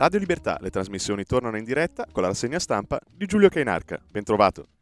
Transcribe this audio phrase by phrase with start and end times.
[0.00, 4.00] Radio Libertà, le trasmissioni tornano in diretta con la rassegna stampa di Giulio Cainarca.
[4.10, 4.79] Bentrovato.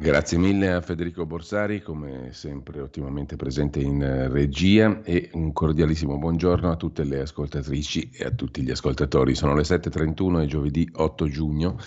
[0.00, 6.16] Grazie mille a Federico Borsari, come sempre ottimamente presente in eh, regia e un cordialissimo
[6.18, 9.34] buongiorno a tutte le ascoltatrici e a tutti gli ascoltatori.
[9.34, 11.78] Sono le 7.31 e giovedì 8 giugno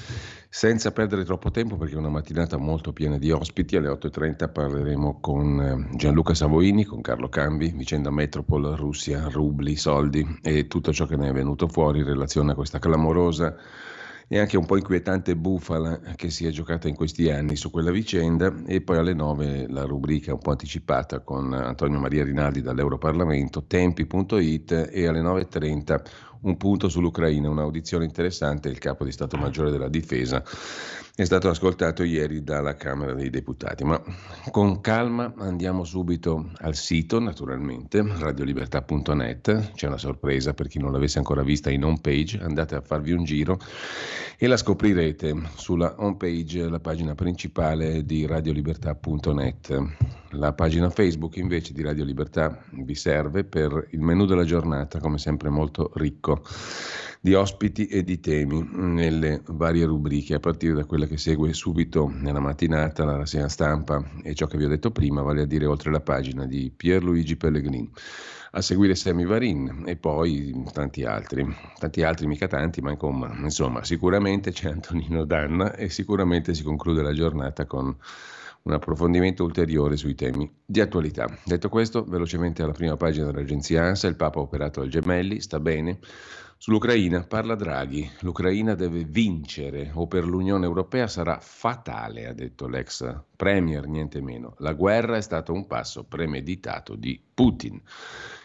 [0.49, 5.19] senza perdere troppo tempo perché è una mattinata molto piena di ospiti, alle 8.30 parleremo
[5.21, 11.05] con eh, Gianluca Savoini, con Carlo Cambi, vicenda Metropol, Russia, rubli, soldi e tutto ciò
[11.05, 13.55] che ne è venuto fuori in relazione a questa clamorosa
[14.33, 17.91] e anche un po' inquietante bufala che si è giocata in questi anni su quella
[17.91, 18.53] vicenda.
[18.65, 24.89] E poi alle 9 la rubrica un po' anticipata con Antonio Maria Rinaldi dall'Europarlamento, tempi.it
[24.89, 26.01] e alle 9.30
[26.43, 30.41] un punto sull'Ucraina, un'audizione interessante, il capo di Stato Maggiore della Difesa
[31.15, 33.83] è stato ascoltato ieri dalla Camera dei Deputati.
[33.83, 34.01] Ma
[34.49, 41.17] con calma andiamo subito al sito, naturalmente, radiolibertà.net, c'è una sorpresa per chi non l'avesse
[41.17, 43.59] ancora vista in home page, andate a farvi un giro
[44.37, 50.20] e la scoprirete sulla home page, la pagina principale di radiolibertà.net.
[50.35, 55.17] La pagina Facebook invece di Radio Libertà vi serve per il menu della giornata, come
[55.17, 56.41] sempre molto ricco
[57.19, 62.09] di ospiti e di temi nelle varie rubriche, a partire da quella che segue subito
[62.13, 65.65] nella mattinata, la rassegna stampa e ciò che vi ho detto prima, vale a dire
[65.65, 67.91] oltre la pagina di Pierluigi Pellegrini.
[68.53, 71.45] A seguire Semi Varin e poi tanti altri,
[71.77, 77.01] tanti altri mica tanti, ma insomma, insomma sicuramente c'è Antonino Danna e sicuramente si conclude
[77.01, 77.95] la giornata con
[78.63, 81.27] un approfondimento ulteriore sui temi di attualità.
[81.43, 85.59] Detto questo, velocemente alla prima pagina dell'agenzia ANSA, il Papa ha operato al Gemelli, sta
[85.59, 85.99] bene.
[86.63, 93.23] Sull'Ucraina parla Draghi, l'Ucraina deve vincere o per l'Unione Europea sarà fatale, ha detto l'ex
[93.35, 94.53] Premier, niente meno.
[94.59, 97.81] La guerra è stato un passo premeditato di Putin.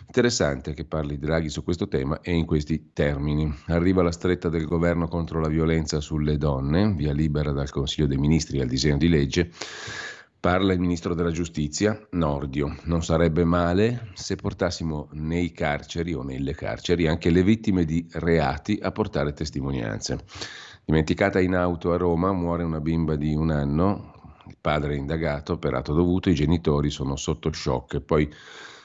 [0.06, 3.54] Interessante che parli Draghi su questo tema e in questi termini.
[3.66, 8.16] Arriva la stretta del governo contro la violenza sulle donne, via libera dal Consiglio dei
[8.16, 9.50] Ministri al disegno di legge.
[10.38, 12.76] Parla il ministro della giustizia, Nordio.
[12.84, 18.78] Non sarebbe male se portassimo nei carceri o nelle carceri anche le vittime di reati
[18.80, 20.24] a portare testimonianze.
[20.84, 24.14] Dimenticata in auto a Roma, muore una bimba di un anno,
[24.46, 28.00] il padre è indagato per atto dovuto, i genitori sono sotto shock.
[28.00, 28.32] Poi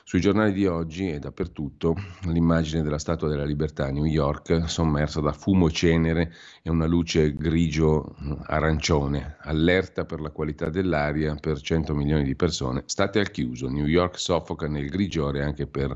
[0.03, 5.22] sui giornali di oggi e dappertutto l'immagine della Statua della Libertà a New York sommersa
[5.22, 11.94] da fumo e cenere e una luce grigio-arancione, allerta per la qualità dell'aria per 100
[11.94, 12.84] milioni di persone.
[12.85, 15.95] State al chiuso, New York soffoca nel grigiore anche per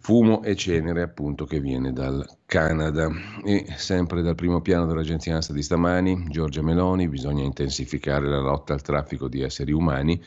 [0.00, 3.08] fumo e cenere appunto che viene dal Canada.
[3.44, 8.72] E sempre dal primo piano dell'agenzia ANSA di stamani Giorgia Meloni bisogna intensificare la lotta
[8.72, 10.20] al traffico di esseri umani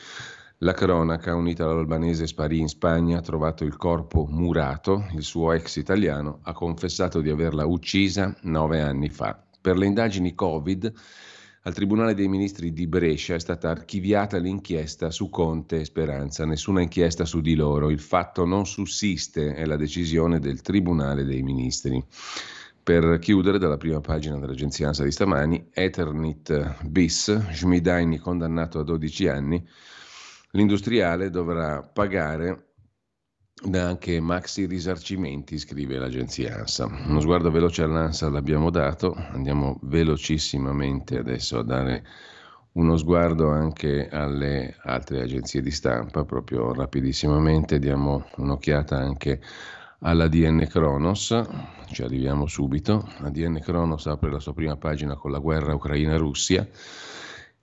[0.58, 5.76] la cronaca, unita all'albanese sparì in Spagna, ha trovato il corpo murato, il suo ex
[5.76, 9.42] italiano ha confessato di averla uccisa nove anni fa.
[9.60, 10.92] Per le indagini Covid,
[11.62, 16.82] al Tribunale dei Ministri di Brescia è stata archiviata l'inchiesta su Conte e Speranza, nessuna
[16.82, 22.02] inchiesta su di loro, il fatto non sussiste, è la decisione del Tribunale dei Ministri.
[22.82, 29.28] Per chiudere, dalla prima pagina dell'agenzia ANSA di stamani, Eternit bis, Schmidaini condannato a 12
[29.28, 29.66] anni,
[30.54, 32.74] L'industriale dovrà pagare
[33.72, 36.86] anche maxi risarcimenti, scrive l'agenzia ANSA.
[37.08, 42.04] Uno sguardo veloce all'ANSA l'abbiamo dato, andiamo velocissimamente adesso a dare
[42.74, 49.40] uno sguardo anche alle altre agenzie di stampa, proprio rapidissimamente, diamo un'occhiata anche
[50.00, 51.40] alla DN Kronos,
[51.90, 53.08] ci arriviamo subito.
[53.18, 56.68] La DN Kronos apre la sua prima pagina con la guerra Ucraina-Russia.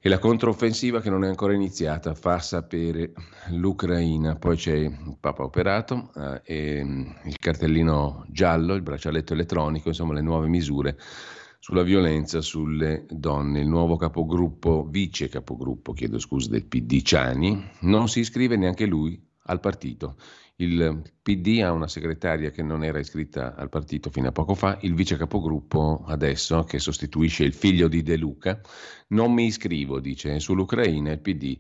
[0.04, 3.14] E la controffensiva che non è ancora iniziata fa sapere
[3.50, 4.36] l'Ucraina.
[4.36, 10.14] Poi c'è il Papa operato, eh, e mm, il cartellino giallo, il braccialetto elettronico, insomma
[10.14, 10.98] le nuove misure
[11.60, 13.60] sulla violenza sulle donne.
[13.60, 19.24] Il nuovo capogruppo, vice capogruppo, chiedo scusa, del PD Ciani, non si iscrive neanche lui
[19.44, 20.16] al partito.
[20.56, 24.78] Il PD ha una segretaria che non era iscritta al partito fino a poco fa,
[24.82, 28.62] il vice capogruppo adesso che sostituisce il figlio di De Luca.
[29.08, 31.60] Non mi iscrivo, dice, sull'Ucraina il PD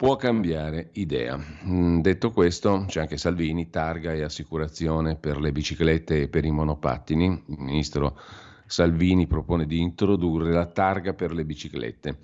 [0.00, 1.38] può cambiare idea.
[1.66, 6.50] Mm, detto questo, c'è anche Salvini, targa e assicurazione per le biciclette e per i
[6.50, 7.26] monopattini.
[7.48, 8.18] Il ministro
[8.64, 12.18] Salvini propone di introdurre la targa per le biciclette.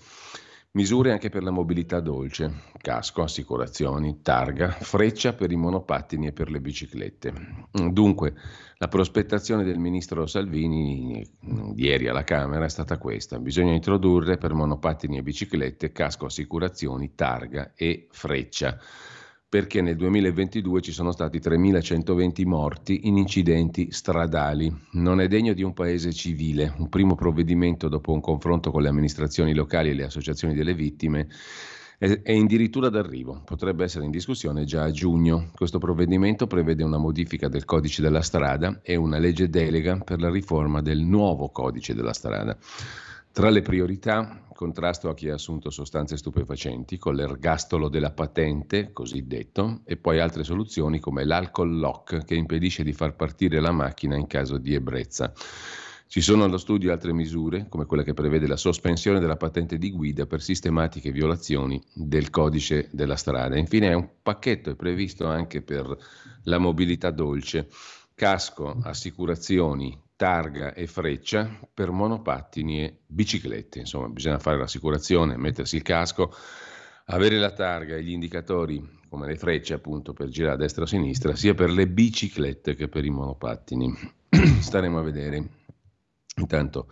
[0.77, 2.53] Misure anche per la mobilità dolce,
[2.83, 7.33] casco, assicurazioni, targa, freccia per i monopattini e per le biciclette.
[7.91, 8.35] Dunque,
[8.77, 11.27] la prospettazione del ministro Salvini
[11.77, 13.39] ieri alla Camera è stata questa.
[13.39, 18.79] Bisogna introdurre per monopattini e biciclette casco, assicurazioni, targa e freccia
[19.49, 24.75] perché nel 2022 ci sono stati 3.120 morti in incidenti stradali.
[24.93, 26.75] Non è degno di un paese civile.
[26.79, 31.29] Un primo provvedimento dopo un confronto con le amministrazioni locali e le associazioni delle vittime
[31.99, 35.51] è addirittura d'arrivo, potrebbe essere in discussione già a giugno.
[35.55, 40.29] Questo provvedimento prevede una modifica del codice della strada e una legge delega per la
[40.29, 42.55] riforma del nuovo codice della strada.
[43.37, 49.83] Tra le priorità, contrasto a chi ha assunto sostanze stupefacenti con l'ergastolo della patente, cosiddetto,
[49.85, 54.27] e poi altre soluzioni come l'alcol lock che impedisce di far partire la macchina in
[54.27, 55.35] caso di ebbrezza.
[56.07, 59.91] Ci sono allo studio altre misure, come quella che prevede la sospensione della patente di
[59.91, 63.59] guida per sistematiche violazioni del codice della strada.
[63.59, 65.95] Infine, un pacchetto è previsto anche per
[66.45, 67.69] la mobilità dolce,
[68.15, 73.81] casco, assicurazioni, targa e freccia per monopattini e biciclette.
[73.81, 76.35] Insomma, bisogna fare l'assicurazione, mettersi il casco,
[77.07, 80.85] avere la targa e gli indicatori come le frecce appunto per girare a destra o
[80.85, 83.93] a sinistra, sia per le biciclette che per i monopattini.
[84.61, 85.49] Staremo a vedere.
[86.39, 86.91] Intanto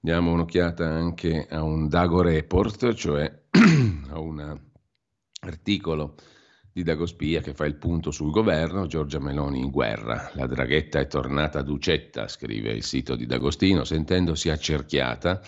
[0.00, 3.42] diamo un'occhiata anche a un Dago Report, cioè
[4.10, 4.58] a un
[5.40, 6.14] articolo
[6.74, 10.32] di Dagospia che fa il punto sul governo, Giorgia Meloni in guerra.
[10.34, 15.40] La draghetta è tornata d'ucetta, scrive il sito di D'Agostino, sentendosi accerchiata.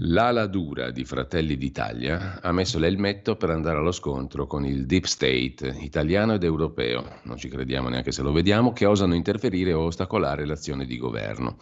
[0.00, 5.04] L'ala dura di Fratelli d'Italia ha messo l'elmetto per andare allo scontro con il deep
[5.04, 9.86] state italiano ed europeo, non ci crediamo neanche se lo vediamo, che osano interferire o
[9.86, 11.56] ostacolare l'azione di governo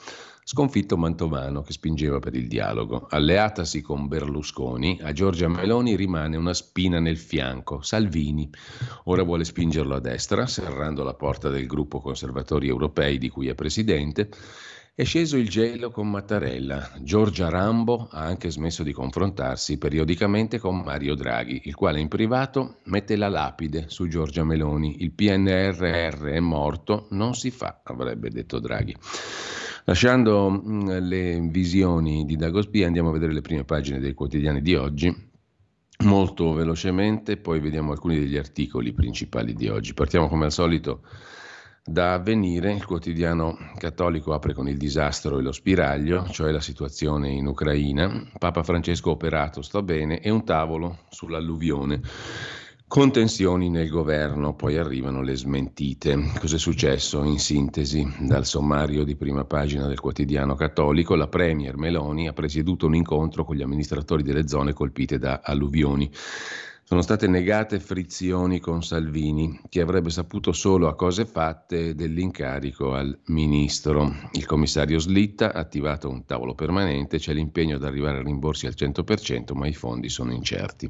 [0.48, 3.08] sconfitto Mantovano che spingeva per il dialogo.
[3.10, 8.48] Alleatasi con Berlusconi, a Giorgia Meloni rimane una spina nel fianco, Salvini.
[9.06, 13.56] Ora vuole spingerlo a destra, serrando la porta del gruppo conservatori europei di cui è
[13.56, 14.28] presidente.
[14.98, 16.92] È sceso il gelo con Mattarella.
[17.02, 22.78] Giorgia Rambo ha anche smesso di confrontarsi periodicamente con Mario Draghi, il quale in privato
[22.84, 25.02] mette la lapide su Giorgia Meloni.
[25.02, 28.96] Il PNRR è morto, non si fa, avrebbe detto Draghi.
[29.84, 34.76] Lasciando mm, le visioni di Dagospia, andiamo a vedere le prime pagine dei quotidiani di
[34.76, 35.14] oggi.
[36.04, 39.92] Molto velocemente, poi vediamo alcuni degli articoli principali di oggi.
[39.92, 41.02] Partiamo come al solito
[41.88, 47.30] da avvenire, il quotidiano cattolico apre con il disastro e lo spiraglio, cioè la situazione
[47.30, 48.28] in Ucraina.
[48.38, 52.00] Papa Francesco operato, sta bene, e un tavolo sull'alluvione.
[52.88, 56.32] Contenzioni nel governo, poi arrivano le smentite.
[56.38, 58.04] Cos'è successo in sintesi?
[58.20, 63.44] Dal sommario di prima pagina del quotidiano cattolico, la Premier Meloni ha presieduto un incontro
[63.44, 66.10] con gli amministratori delle zone colpite da alluvioni.
[66.88, 73.18] Sono state negate frizioni con Salvini, che avrebbe saputo solo a cose fatte dell'incarico al
[73.24, 74.14] ministro.
[74.34, 78.74] Il commissario Slitta ha attivato un tavolo permanente, c'è l'impegno ad arrivare a rimborsi al
[78.78, 80.88] 100%, ma i fondi sono incerti.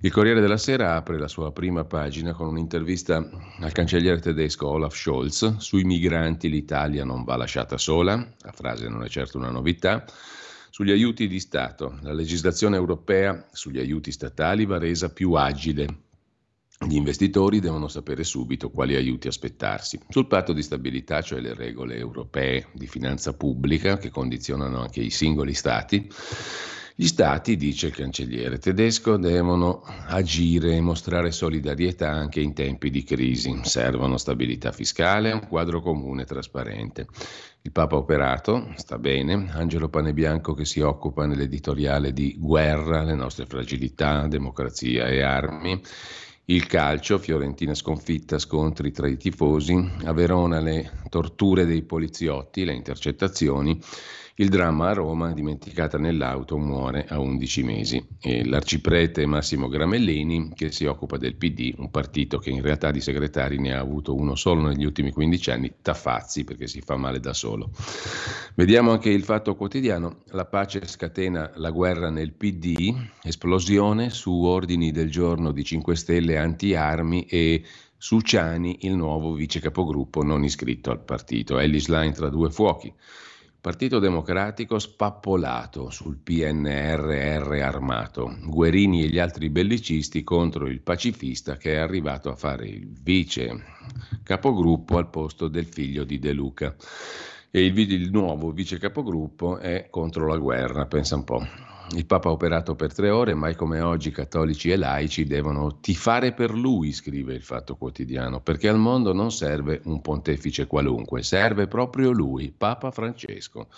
[0.00, 3.26] Il Corriere della Sera apre la sua prima pagina con un'intervista
[3.60, 5.56] al cancelliere tedesco Olaf Scholz.
[5.56, 10.04] Sui migranti l'Italia non va lasciata sola, la frase non è certo una novità.
[10.76, 15.86] Sugli aiuti di Stato, la legislazione europea sugli aiuti statali va resa più agile.
[16.86, 19.98] Gli investitori devono sapere subito quali aiuti aspettarsi.
[20.10, 25.08] Sul patto di stabilità, cioè le regole europee di finanza pubblica che condizionano anche i
[25.08, 26.10] singoli stati,
[26.98, 33.04] gli stati, dice il cancelliere tedesco, devono agire e mostrare solidarietà anche in tempi di
[33.04, 33.60] crisi.
[33.64, 37.06] Servono stabilità fiscale e un quadro comune trasparente.
[37.60, 43.44] Il Papa operato, sta bene, Angelo Panebianco che si occupa nell'editoriale di Guerra, le nostre
[43.44, 45.78] fragilità, democrazia e armi.
[46.46, 52.72] Il calcio, Fiorentina sconfitta, scontri tra i tifosi, a Verona le torture dei poliziotti, le
[52.72, 53.78] intercettazioni
[54.38, 58.06] il dramma a Roma, dimenticata nell'auto, muore a 11 mesi.
[58.20, 63.00] E l'arciprete Massimo Gramellini, che si occupa del PD, un partito che in realtà di
[63.00, 67.18] segretari ne ha avuto uno solo negli ultimi 15 anni, Taffazzi, perché si fa male
[67.18, 67.70] da solo.
[68.54, 70.18] Vediamo anche il fatto quotidiano.
[70.32, 76.36] La pace scatena la guerra nel PD, esplosione su ordini del giorno di 5 Stelle
[76.36, 77.62] anti-armi e
[77.96, 81.58] su Ciani, il nuovo vice capogruppo non iscritto al partito.
[81.58, 82.92] Ellis Line tra due fuochi.
[83.66, 91.72] Partito Democratico spappolato sul PNRR armato, Guerini e gli altri bellicisti contro il pacifista che
[91.72, 93.64] è arrivato a fare il vice
[94.22, 96.76] capogruppo al posto del figlio di De Luca.
[97.50, 101.44] E il, il nuovo vice capogruppo è contro la guerra, pensa un po'.
[101.92, 106.32] Il Papa ha operato per tre ore, mai come oggi cattolici e laici devono tifare
[106.32, 111.68] per lui, scrive il Fatto Quotidiano, perché al mondo non serve un pontefice qualunque, serve
[111.68, 113.68] proprio lui, Papa Francesco,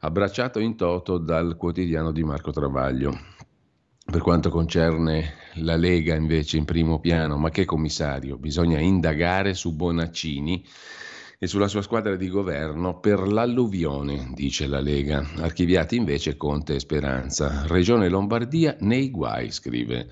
[0.00, 3.18] abbracciato in toto dal quotidiano di Marco Travaglio.
[4.04, 8.36] Per quanto concerne la Lega invece in primo piano, ma che commissario?
[8.36, 10.64] Bisogna indagare su Bonaccini
[11.42, 15.26] e sulla sua squadra di governo per l'alluvione, dice la Lega.
[15.36, 17.64] Archiviati invece Conte e Speranza.
[17.66, 20.08] Regione Lombardia nei guai, scrive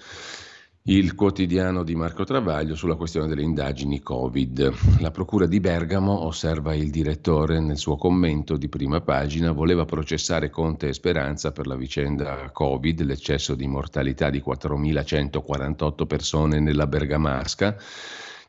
[0.85, 5.01] il quotidiano di Marco Travaglio sulla questione delle indagini Covid.
[5.01, 10.49] La Procura di Bergamo, osserva il direttore nel suo commento di prima pagina, voleva processare
[10.49, 17.77] Conte e Speranza per la vicenda Covid, l'eccesso di mortalità di 4.148 persone nella Bergamasca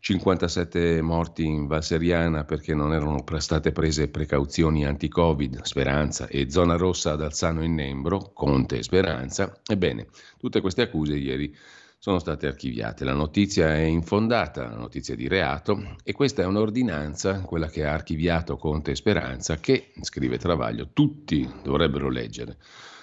[0.02, 7.12] 57 morti in Valseriana perché non erano state prese precauzioni anti-Covid, Speranza, e zona rossa
[7.12, 9.60] ad Alzano in Nembro, Conte e Speranza.
[9.66, 11.54] Ebbene, tutte queste accuse ieri
[11.98, 13.04] sono state archiviate.
[13.04, 17.92] La notizia è infondata, la notizia di reato, e questa è un'ordinanza, quella che ha
[17.92, 22.58] archiviato Conte e Speranza, che, scrive Travaglio, tutti dovrebbero leggere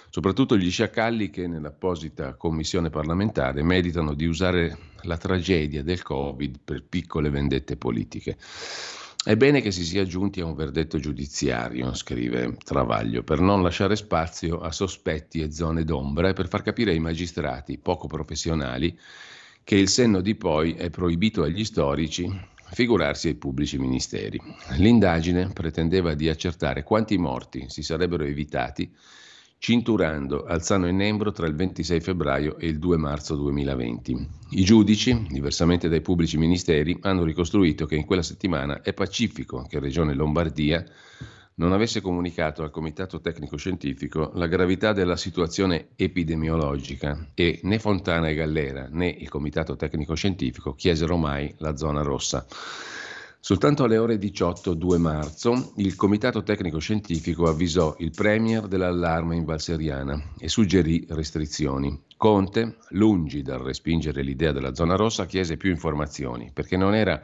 [0.09, 4.75] soprattutto gli sciacalli che nell'apposita commissione parlamentare meditano di usare
[5.07, 8.37] la tragedia del Covid per piccole vendette politiche.
[9.23, 13.95] È bene che si sia giunti a un verdetto giudiziario, scrive Travaglio, per non lasciare
[13.95, 18.97] spazio a sospetti e zone d'ombra e per far capire ai magistrati poco professionali
[19.63, 22.25] che il senno di poi è proibito agli storici,
[22.71, 24.39] figurarsi ai pubblici ministeri.
[24.77, 28.89] L'indagine pretendeva di accertare quanti morti si sarebbero evitati
[29.57, 34.27] cinturando Alzano e Nembro tra il 26 febbraio e il 2 marzo 2020.
[34.51, 39.79] I giudici, diversamente dai pubblici ministeri, hanno ricostruito che in quella settimana è pacifico che
[39.79, 40.85] Regione Lombardia
[41.55, 48.29] non avesse comunicato al Comitato Tecnico Scientifico la gravità della situazione epidemiologica e né Fontana
[48.29, 52.45] e Gallera né il Comitato Tecnico Scientifico chiesero mai la zona rossa.
[53.47, 59.45] Soltanto alle ore 18, 2 marzo, il Comitato Tecnico Scientifico avvisò il Premier dell'allarme in
[59.45, 61.97] Valseriana e suggerì restrizioni.
[62.17, 67.23] Conte, lungi dal respingere l'idea della zona rossa, chiese più informazioni, perché non era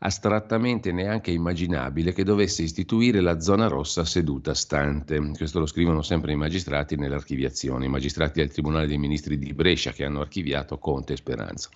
[0.00, 5.18] astrattamente neanche immaginabile che dovesse istituire la zona rossa seduta stante.
[5.34, 9.92] Questo lo scrivono sempre i magistrati nell'archiviazione, i magistrati del Tribunale dei Ministri di Brescia
[9.92, 11.70] che hanno archiviato Conte e Speranza.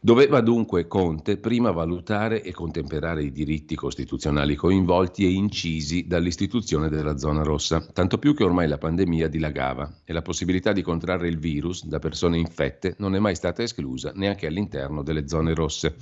[0.00, 7.18] Doveva dunque Conte prima valutare e contemperare i diritti costituzionali coinvolti e incisi dall'istituzione della
[7.18, 11.40] zona rossa, tanto più che ormai la pandemia dilagava e la possibilità di contrarre il
[11.40, 15.96] virus da persone infette non è mai stata esclusa neanche all'interno delle zone rosse.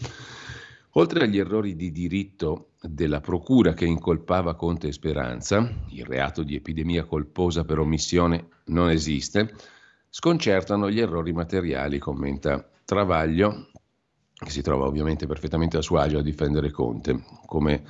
[0.90, 6.54] Oltre agli errori di diritto della Procura che incolpava Conte e Speranza, il reato di
[6.54, 9.54] epidemia colposa per omissione non esiste,
[10.10, 13.70] sconcertano gli errori materiali, commenta Travaglio,
[14.38, 17.84] che si trova ovviamente perfettamente a suo agio a difendere Conte, come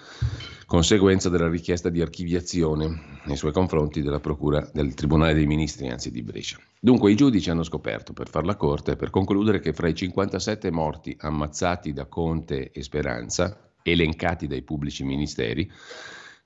[0.65, 6.13] conseguenza della richiesta di archiviazione nei suoi confronti della Procura del Tribunale dei Ministri, anzi
[6.13, 6.59] di Brescia.
[6.79, 10.71] Dunque i giudici hanno scoperto, per far la corte, per concludere che fra i 57
[10.71, 15.71] morti ammazzati da Conte e Speranza, elencati dai pubblici ministeri,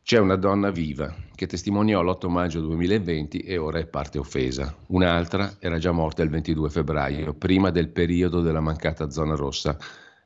[0.02, 4.75] c'è una donna viva che testimoniò l'8 maggio 2020 e ora è parte offesa.
[4.88, 9.76] Un'altra era già morta il 22 febbraio, prima del periodo della mancata zona rossa.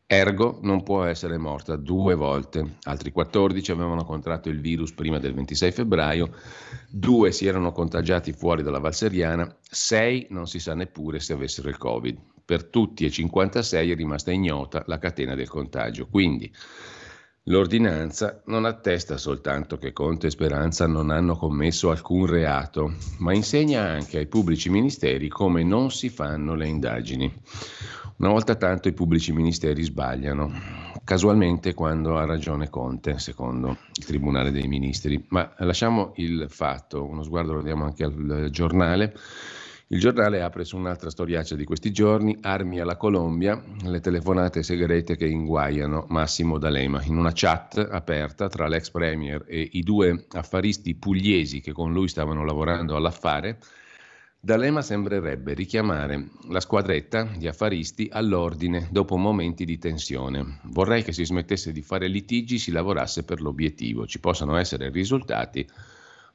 [0.07, 2.77] Ergo non può essere morta due volte.
[2.83, 6.31] Altri 14 avevano contratto il virus prima del 26 febbraio,
[6.91, 11.79] due si erano contagiati fuori dalla Valseriana, sei non si sa neppure se avessero il
[11.79, 12.19] Covid.
[12.45, 16.07] Per tutti e 56 è rimasta ignota la catena del contagio.
[16.07, 16.53] Quindi
[17.49, 23.83] L'ordinanza non attesta soltanto che Conte e Speranza non hanno commesso alcun reato, ma insegna
[23.83, 27.31] anche ai pubblici ministeri come non si fanno le indagini.
[28.17, 30.63] Una volta tanto i pubblici ministeri sbagliano,
[31.05, 35.23] casualmente quando ha ragione Conte, secondo il Tribunale dei Ministri.
[35.29, 39.15] Ma lasciamo il fatto, uno sguardo lo diamo anche al giornale.
[39.95, 45.17] Il giornale apre su un'altra storiaccia di questi giorni, armi alla Colombia, le telefonate segrete
[45.17, 47.01] che inguaiano Massimo D'Alema.
[47.05, 52.09] In una chat aperta tra l'ex premier e i due affaristi pugliesi che con lui
[52.09, 53.61] stavano lavorando all'affare,
[54.41, 60.59] D'Alema sembrerebbe richiamare la squadretta di affaristi all'ordine dopo momenti di tensione.
[60.65, 65.65] Vorrei che si smettesse di fare litigi, si lavorasse per l'obiettivo, ci possano essere risultati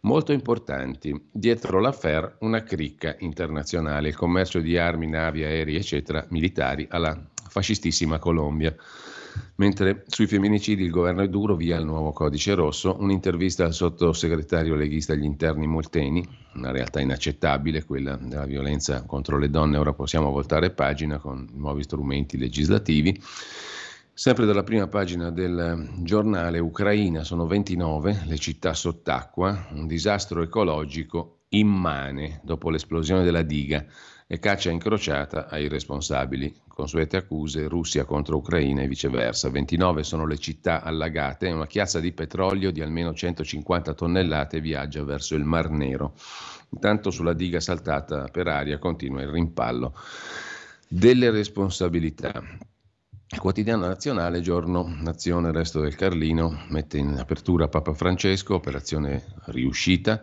[0.01, 1.19] molto importanti.
[1.31, 8.19] Dietro l'affair una cricca internazionale, il commercio di armi, navi, aerei, eccetera, militari alla fascistissima
[8.19, 8.75] Colombia.
[9.55, 14.75] Mentre sui femminicidi il governo è duro, via il nuovo codice rosso, un'intervista al sottosegretario
[14.75, 16.25] leghista agli interni Molteni,
[16.55, 21.83] una realtà inaccettabile, quella della violenza contro le donne, ora possiamo voltare pagina con nuovi
[21.83, 23.21] strumenti legislativi.
[24.19, 31.43] Sempre dalla prima pagina del giornale Ucraina sono 29 le città sott'acqua, un disastro ecologico
[31.51, 33.85] immane dopo l'esplosione della diga
[34.27, 36.53] e caccia incrociata ai responsabili.
[36.67, 39.49] Consuete accuse Russia contro Ucraina e viceversa.
[39.49, 45.01] 29 sono le città allagate e una chiazza di petrolio di almeno 150 tonnellate viaggia
[45.05, 46.13] verso il Mar Nero.
[46.71, 49.95] Intanto sulla diga saltata per aria continua il rimpallo
[50.89, 52.43] delle responsabilità.
[53.31, 60.19] Il quotidiano nazionale, giorno Nazione, resto del Carlino, mette in apertura Papa Francesco, operazione riuscita.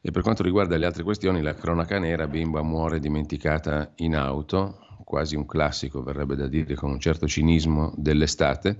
[0.00, 4.80] E per quanto riguarda le altre questioni, la cronaca nera, bimba muore dimenticata in auto,
[5.04, 8.78] quasi un classico, verrebbe da dire con un certo cinismo dell'estate.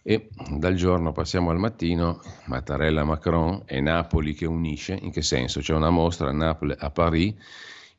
[0.00, 5.58] E dal giorno passiamo al mattino, Mattarella Macron e Napoli che unisce, in che senso?
[5.58, 7.34] C'è una mostra a Napoli, a Paris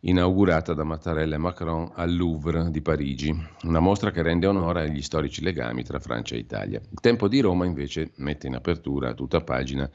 [0.01, 5.01] inaugurata da Mattarella e Macron al Louvre di Parigi, una mostra che rende onore agli
[5.01, 6.79] storici legami tra Francia e Italia.
[6.79, 9.89] Il Tempo di Roma invece mette in apertura a tutta pagina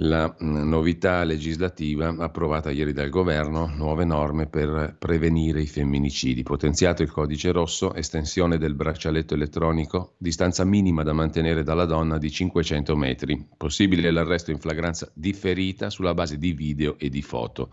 [0.00, 7.02] la mm, novità legislativa approvata ieri dal governo, nuove norme per prevenire i femminicidi, potenziato
[7.02, 12.96] il codice rosso, estensione del braccialetto elettronico, distanza minima da mantenere dalla donna di 500
[12.96, 17.70] metri, possibile l'arresto in flagranza differita sulla base di video e di foto.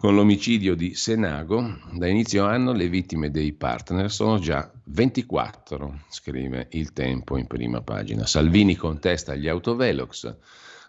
[0.00, 6.68] Con l'omicidio di Senago, da inizio anno le vittime dei partner sono già 24, scrive
[6.70, 8.24] il tempo in prima pagina.
[8.24, 10.36] Salvini contesta gli autovelox,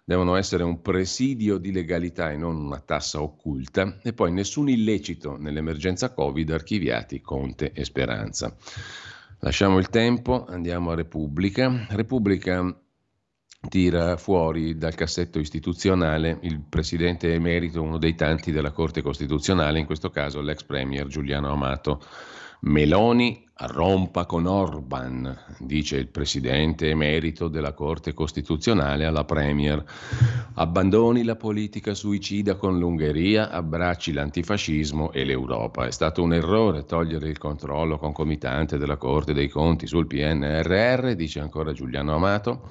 [0.05, 5.37] devono essere un presidio di legalità e non una tassa occulta, e poi nessun illecito
[5.37, 8.55] nell'emergenza Covid archiviati Conte e Speranza.
[9.39, 11.87] Lasciamo il tempo, andiamo a Repubblica.
[11.89, 12.79] Repubblica
[13.67, 19.85] tira fuori dal cassetto istituzionale il presidente emerito, uno dei tanti della Corte Costituzionale, in
[19.85, 22.01] questo caso l'ex premier Giuliano Amato.
[22.61, 29.81] Meloni rompa con Orban, dice il presidente emerito della Corte Costituzionale alla Premier.
[30.55, 35.85] Abbandoni la politica suicida con l'Ungheria, abbracci l'antifascismo e l'Europa.
[35.85, 41.39] È stato un errore togliere il controllo concomitante della Corte dei Conti sul PNRR, dice
[41.39, 42.69] ancora Giuliano Amato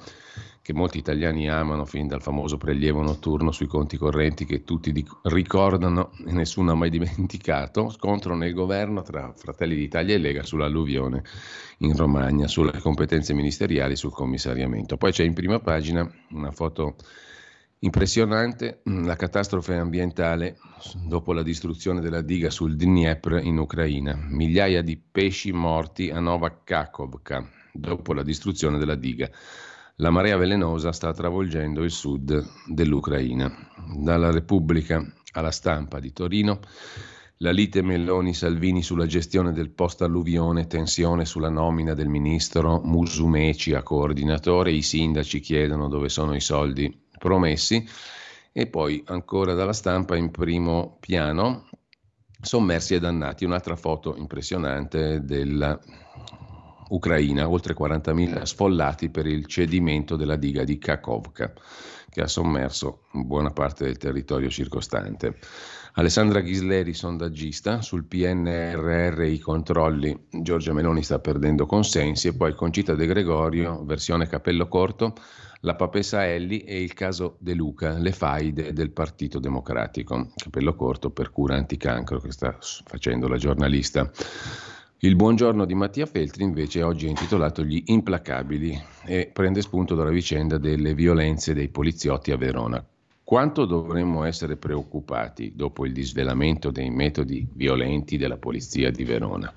[0.69, 6.11] che molti italiani amano fin dal famoso prelievo notturno sui conti correnti che tutti ricordano
[6.27, 11.23] e nessuno ha mai dimenticato, scontro nel governo tra Fratelli d'Italia e Lega sull'alluvione
[11.79, 14.99] in Romagna, sulle competenze ministeriali sul commissariamento.
[14.99, 16.97] Poi c'è in prima pagina una foto
[17.79, 20.59] impressionante, la catastrofe ambientale
[21.07, 26.61] dopo la distruzione della diga sul Dniepr in Ucraina, migliaia di pesci morti a Nova
[26.63, 29.31] Kakhovka dopo la distruzione della diga.
[30.01, 33.53] La marea velenosa sta travolgendo il sud dell'Ucraina.
[33.97, 36.61] Dalla Repubblica alla stampa di Torino,
[37.39, 44.71] la lite Melloni-Salvini sulla gestione del post-alluvione, tensione sulla nomina del ministro Musumeci a coordinatore,
[44.71, 47.85] i sindaci chiedono dove sono i soldi promessi
[48.53, 51.69] e poi ancora dalla stampa in primo piano,
[52.41, 55.77] sommersi e dannati, un'altra foto impressionante della
[56.89, 61.53] Ucraina, oltre 40.000 sfollati per il cedimento della diga di Kakovka,
[62.11, 65.39] che ha sommerso buona parte del territorio circostante.
[65.95, 72.95] Alessandra Ghisleri, sondaggista, sul PNRR i controlli, Giorgia Meloni sta perdendo consensi e poi Concita
[72.95, 75.15] De Gregorio, versione capello corto,
[75.63, 81.11] la papessa Elli e il caso De Luca, le faide del Partito Democratico, capello corto
[81.11, 84.09] per cura anticancro che sta facendo la giornalista.
[85.01, 90.11] Il buongiorno di Mattia Feltri invece oggi è intitolato Gli implacabili e prende spunto dalla
[90.11, 92.85] vicenda delle violenze dei poliziotti a Verona.
[93.23, 99.55] Quanto dovremmo essere preoccupati dopo il disvelamento dei metodi violenti della polizia di Verona?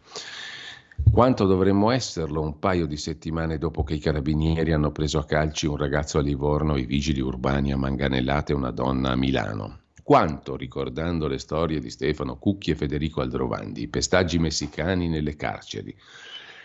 [1.11, 5.65] Quanto dovremmo esserlo un paio di settimane dopo che i carabinieri hanno preso a calci
[5.65, 9.80] un ragazzo a Livorno e i vigili urbani a manganellate una donna a Milano?
[10.11, 15.95] Quanto, ricordando le storie di Stefano Cucchi e Federico Aldrovandi, i pestaggi messicani nelle carceri,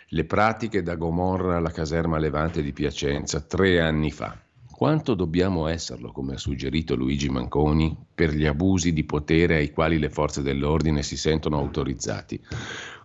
[0.09, 4.37] le pratiche da Gomorra alla caserma Levante di Piacenza tre anni fa.
[4.69, 10.01] Quanto dobbiamo esserlo, come ha suggerito Luigi Manconi, per gli abusi di potere ai quali
[10.01, 12.43] le forze dell'ordine si sentono autorizzati?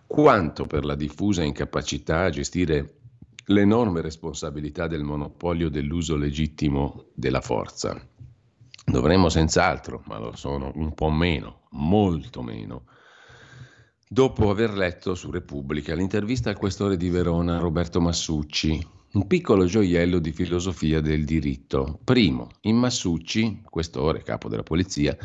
[0.04, 2.94] Quanto per la diffusa incapacità a gestire
[3.44, 8.08] l'enorme responsabilità del monopolio dell'uso legittimo della forza?
[8.84, 12.84] Dovremmo senz'altro, ma lo sono un po' meno, molto meno.
[14.08, 20.18] Dopo aver letto su Repubblica l'intervista al questore di Verona Roberto Massucci, un piccolo gioiello
[20.18, 22.00] di filosofia del diritto.
[22.02, 25.16] Primo, in Massucci, questore, capo della polizia,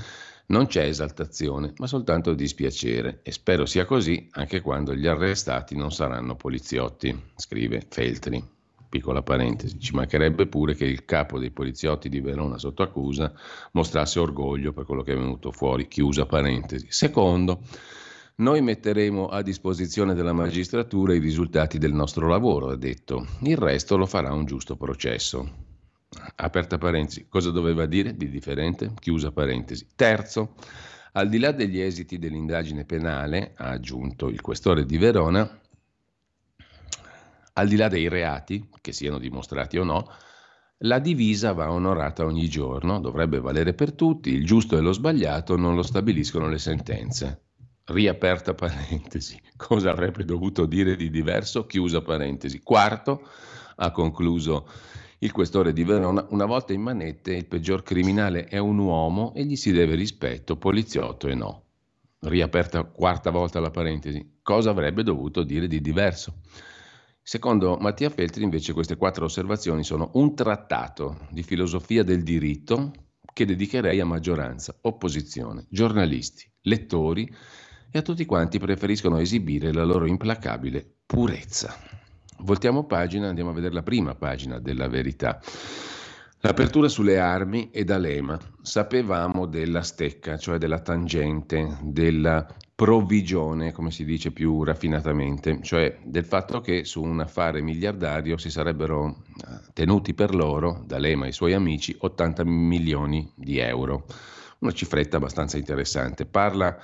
[0.47, 5.91] non c'è esaltazione, ma soltanto dispiacere e spero sia così anche quando gli arrestati non
[5.91, 8.56] saranno poliziotti, scrive Feltri.
[8.89, 13.33] Piccola parentesi, ci mancherebbe pure che il capo dei poliziotti di Verona sotto accusa
[13.73, 16.85] mostrasse orgoglio per quello che è venuto fuori, chiusa parentesi.
[16.89, 17.61] Secondo,
[18.35, 23.25] noi metteremo a disposizione della magistratura i risultati del nostro lavoro, ha detto.
[23.41, 25.65] Il resto lo farà un giusto processo.
[26.35, 28.93] Aperta parentesi, cosa doveva dire di differente?
[28.99, 29.87] Chiusa parentesi.
[29.95, 30.53] Terzo,
[31.13, 35.59] al di là degli esiti dell'indagine penale, ha aggiunto il questore di Verona,
[37.57, 40.07] al di là dei reati, che siano dimostrati o no,
[40.81, 45.57] la divisa va onorata ogni giorno, dovrebbe valere per tutti, il giusto e lo sbagliato
[45.57, 47.41] non lo stabiliscono le sentenze.
[47.85, 51.65] Riaperta parentesi, cosa avrebbe dovuto dire di diverso?
[51.65, 52.61] Chiusa parentesi.
[52.61, 53.27] Quarto,
[53.77, 54.67] ha concluso
[55.19, 59.43] il questore di Verona, una volta in manette il peggior criminale è un uomo e
[59.45, 61.63] gli si deve rispetto, poliziotto e no.
[62.19, 66.41] Riaperta quarta volta la parentesi, cosa avrebbe dovuto dire di diverso?
[67.29, 72.93] Secondo Mattia Feltri invece queste quattro osservazioni sono un trattato di filosofia del diritto
[73.33, 77.29] che dedicherei a maggioranza, opposizione, giornalisti, lettori
[77.91, 81.77] e a tutti quanti preferiscono esibire la loro implacabile purezza.
[82.43, 85.41] Voltiamo pagina, andiamo a vedere la prima pagina della verità.
[86.41, 88.37] L'apertura sulle armi e D'Alema.
[88.61, 92.45] Sapevamo della stecca, cioè della tangente, della
[92.75, 98.51] provvigione, come si dice più raffinatamente, cioè del fatto che su un affare miliardario si
[98.51, 104.05] sarebbero eh, tenuti per loro, D'Alema e i suoi amici, 80 milioni di euro.
[104.59, 106.27] Una cifretta abbastanza interessante.
[106.27, 106.77] Parla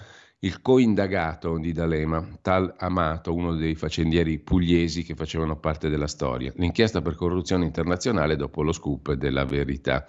[0.44, 6.52] il coindagato di D'Alema, tal Amato, uno dei faccendieri pugliesi che facevano parte della storia.
[6.58, 10.06] L'inchiesta per corruzione internazionale dopo lo scoop della verità.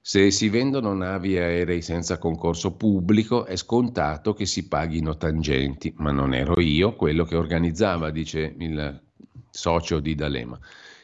[0.00, 5.92] Se si vendono navi e aerei senza concorso pubblico è scontato che si paghino tangenti,
[5.98, 9.02] ma non ero io quello che organizzava, dice il
[9.50, 10.58] socio di D'Alema.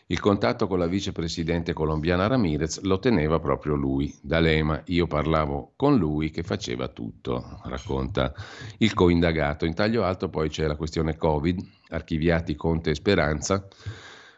[0.09, 4.81] Il contatto con la vicepresidente colombiana Ramirez lo teneva proprio lui, D'Alema.
[4.87, 8.33] Io parlavo con lui che faceva tutto, racconta
[8.79, 9.64] il coindagato.
[9.64, 13.66] In taglio alto poi c'è la questione Covid, archiviati Conte e Speranza,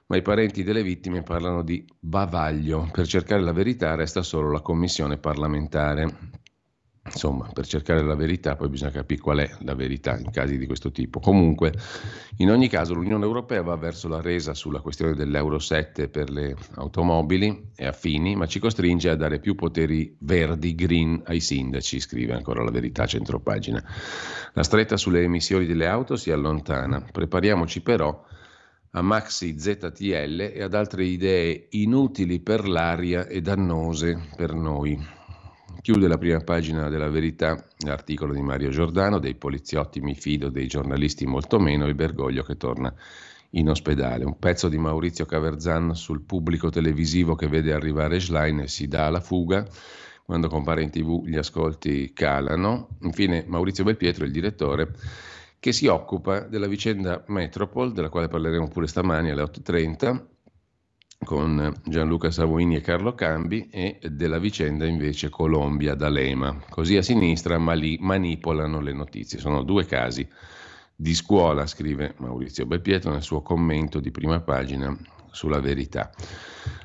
[0.07, 2.89] ma i parenti delle vittime parlano di bavaglio.
[2.91, 6.47] Per cercare la verità resta solo la commissione parlamentare.
[7.11, 10.67] Insomma, per cercare la verità poi bisogna capire qual è la verità in casi di
[10.67, 11.21] questo tipo.
[11.21, 11.73] Comunque,
[12.37, 16.55] in ogni caso, l'Unione Europea va verso la resa sulla questione dell'Euro 7 per le
[16.77, 22.35] automobili e affini, ma ci costringe a dare più poteri verdi, green, ai sindaci, scrive
[22.35, 23.83] ancora la verità centropagina.
[24.53, 27.05] La stretta sulle emissioni delle auto si allontana.
[27.11, 28.25] Prepariamoci però
[28.93, 35.18] a maxi ZTL e ad altre idee inutili per l'aria e dannose per noi.
[35.81, 40.67] Chiude la prima pagina della verità l'articolo di Mario Giordano, dei poliziotti mi fido, dei
[40.67, 42.93] giornalisti molto meno, il Bergoglio che torna
[43.51, 44.25] in ospedale.
[44.25, 49.07] Un pezzo di Maurizio Caverzan sul pubblico televisivo che vede arrivare Schlein e si dà
[49.07, 49.65] alla fuga.
[50.25, 52.89] Quando compare in tv gli ascolti calano.
[53.03, 54.93] Infine Maurizio Belpietro, il direttore,
[55.61, 60.25] che si occupa della vicenda Metropol, della quale parleremo pure stamani alle 8.30
[61.29, 66.59] con Gianluca Savoini e Carlo Cambi e della vicenda invece Colombia D'Alema.
[66.71, 69.39] Così a sinistra ma lì manipolano le notizie.
[69.39, 70.27] Sono due casi
[70.97, 74.97] di scuola, scrive Maurizio Belpietro nel suo commento di prima pagina
[75.31, 76.11] sulla verità.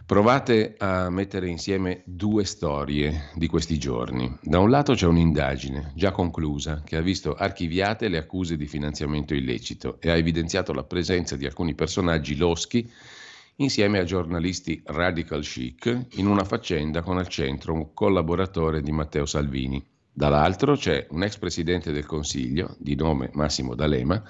[0.05, 4.37] Provate a mettere insieme due storie di questi giorni.
[4.41, 9.33] Da un lato c'è un'indagine già conclusa che ha visto archiviate le accuse di finanziamento
[9.33, 12.91] illecito e ha evidenziato la presenza di alcuni personaggi loschi
[13.57, 19.25] insieme a giornalisti radical chic in una faccenda con al centro un collaboratore di Matteo
[19.25, 19.83] Salvini.
[20.11, 24.23] Dall'altro c'è un ex presidente del Consiglio, di nome Massimo D'Alema,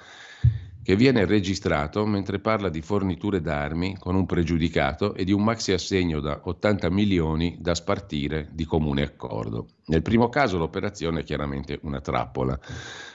[0.82, 5.72] che viene registrato mentre parla di forniture d'armi con un pregiudicato e di un maxi
[5.72, 9.68] assegno da 80 milioni da spartire di comune accordo.
[9.86, 12.58] Nel primo caso l'operazione è chiaramente una trappola,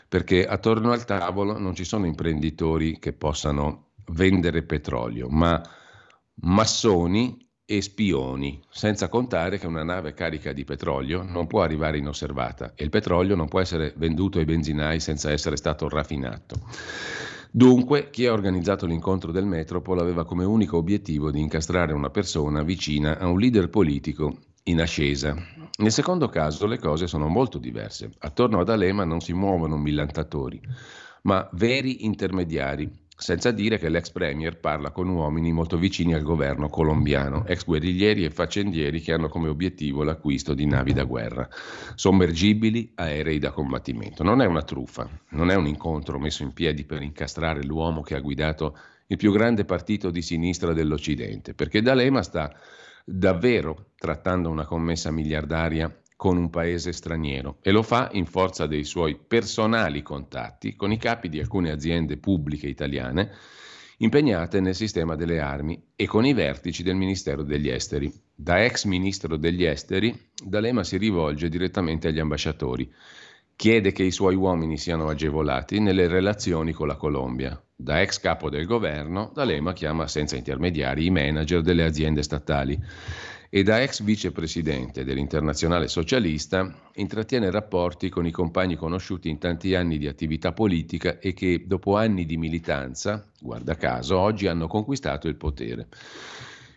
[0.07, 5.61] perché attorno al tavolo non ci sono imprenditori che possano vendere petrolio, ma
[6.41, 12.73] massoni e spioni, senza contare che una nave carica di petrolio non può arrivare inosservata
[12.75, 16.55] e il petrolio non può essere venduto ai benzinai senza essere stato raffinato.
[17.51, 22.63] Dunque, chi ha organizzato l'incontro del Metropol aveva come unico obiettivo di incastrare una persona
[22.63, 25.35] vicina a un leader politico in ascesa.
[25.77, 28.11] Nel secondo caso le cose sono molto diverse.
[28.19, 30.61] Attorno ad Alema non si muovono millantatori,
[31.23, 36.69] ma veri intermediari, senza dire che l'ex premier parla con uomini molto vicini al governo
[36.69, 41.45] colombiano, ex guerriglieri e faccendieri che hanno come obiettivo l'acquisto di navi da guerra,
[41.95, 44.23] sommergibili, aerei da combattimento.
[44.23, 48.15] Non è una truffa, non è un incontro messo in piedi per incastrare l'uomo che
[48.15, 48.77] ha guidato
[49.07, 52.55] il più grande partito di sinistra dell'Occidente, perché D'Alema sta
[53.03, 58.83] davvero trattando una commessa miliardaria con un paese straniero e lo fa in forza dei
[58.83, 63.31] suoi personali contatti con i capi di alcune aziende pubbliche italiane
[63.99, 68.11] impegnate nel sistema delle armi e con i vertici del Ministero degli Esteri.
[68.35, 72.91] Da ex ministro degli Esteri, D'Alema si rivolge direttamente agli ambasciatori.
[73.55, 77.61] Chiede che i suoi uomini siano agevolati nelle relazioni con la Colombia.
[77.73, 82.77] Da ex capo del governo, D'Alema chiama senza intermediari i manager delle aziende statali
[83.51, 89.97] e da ex vicepresidente dell'Internazionale Socialista intrattiene rapporti con i compagni conosciuti in tanti anni
[89.97, 95.35] di attività politica e che dopo anni di militanza, guarda caso, oggi hanno conquistato il
[95.35, 95.87] potere.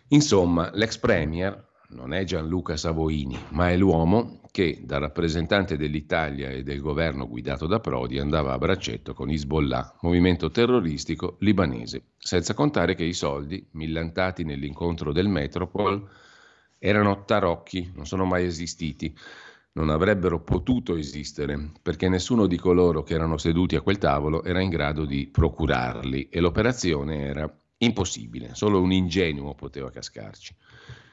[0.09, 6.63] Insomma, l'ex premier non è Gianluca Savoini, ma è l'uomo che da rappresentante dell'Italia e
[6.63, 12.95] del governo guidato da Prodi andava a braccetto con Hezbollah, movimento terroristico libanese, senza contare
[12.95, 16.07] che i soldi millantati nell'incontro del Metropol
[16.85, 19.15] erano tarocchi, non sono mai esistiti,
[19.73, 24.59] non avrebbero potuto esistere perché nessuno di coloro che erano seduti a quel tavolo era
[24.61, 30.53] in grado di procurarli e l'operazione era impossibile, solo un ingenuo poteva cascarci.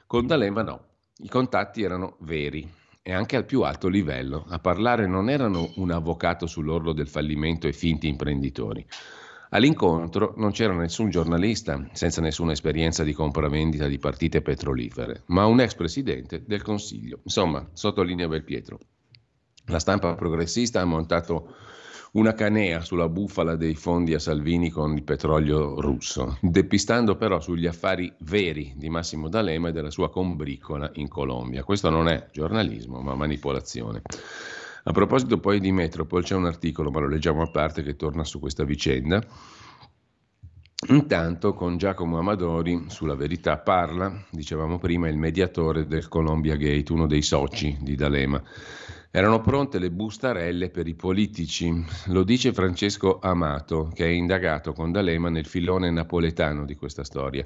[0.09, 0.87] Con D'Alema no,
[1.19, 2.69] i contatti erano veri
[3.01, 7.69] e anche al più alto livello, a parlare non erano un avvocato sull'orlo del fallimento
[7.69, 8.85] e finti imprenditori.
[9.53, 15.61] All'incontro non c'era nessun giornalista senza nessuna esperienza di compravendita di partite petrolifere, ma un
[15.61, 17.19] ex presidente del Consiglio.
[17.25, 18.79] Insomma, sottolinea Belpietro.
[19.67, 21.55] La stampa progressista ha montato
[22.13, 27.67] una canea sulla bufala dei fondi a Salvini con il petrolio russo, depistando però sugli
[27.67, 31.65] affari veri di Massimo D'Alema e della sua combricola in Colombia.
[31.65, 34.03] Questo non è giornalismo, ma manipolazione.
[34.85, 38.25] A proposito poi di Metropol, c'è un articolo, ma lo leggiamo a parte, che torna
[38.25, 39.23] su questa vicenda.
[40.89, 47.07] Intanto con Giacomo Amadori sulla verità parla, dicevamo prima, il mediatore del Columbia Gate, uno
[47.07, 48.43] dei soci di D'Alema.
[49.11, 54.91] Erano pronte le bustarelle per i politici, lo dice Francesco Amato, che è indagato con
[54.91, 57.45] D'Alema nel filone napoletano di questa storia.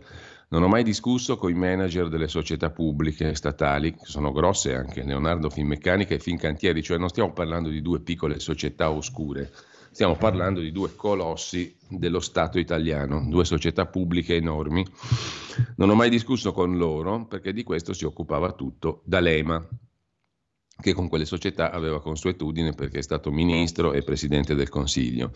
[0.55, 5.03] Non ho mai discusso con i manager delle società pubbliche statali, che sono grosse anche,
[5.03, 9.51] Leonardo Finmeccanica e Fincantieri, cioè non stiamo parlando di due piccole società oscure,
[9.91, 14.87] stiamo parlando di due colossi dello Stato italiano, due società pubbliche enormi.
[15.75, 19.61] Non ho mai discusso con loro perché di questo si occupava tutto D'Alema,
[20.81, 25.33] che con quelle società aveva consuetudine perché è stato ministro e presidente del Consiglio.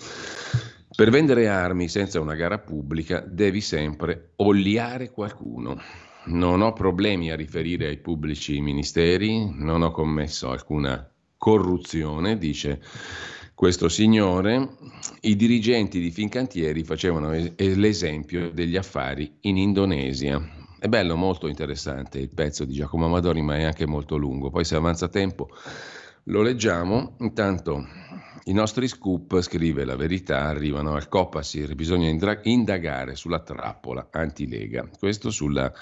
[0.95, 5.79] Per vendere armi senza una gara pubblica devi sempre oliare qualcuno.
[6.27, 12.83] Non ho problemi a riferire ai pubblici ministeri, non ho commesso alcuna corruzione, dice
[13.55, 14.77] questo signore.
[15.21, 20.41] I dirigenti di Fincantieri facevano l'esempio degli affari in Indonesia.
[20.79, 24.51] È bello, molto interessante il pezzo di Giacomo Amadori, ma è anche molto lungo.
[24.51, 25.49] Poi se avanza tempo
[26.25, 27.17] lo leggiamo.
[27.21, 27.87] Intanto
[28.49, 32.09] i nostri scoop, scrive la verità, arrivano al Copasir, bisogna
[32.43, 34.89] indagare sulla trappola antilega.
[34.99, 35.73] Questo sulla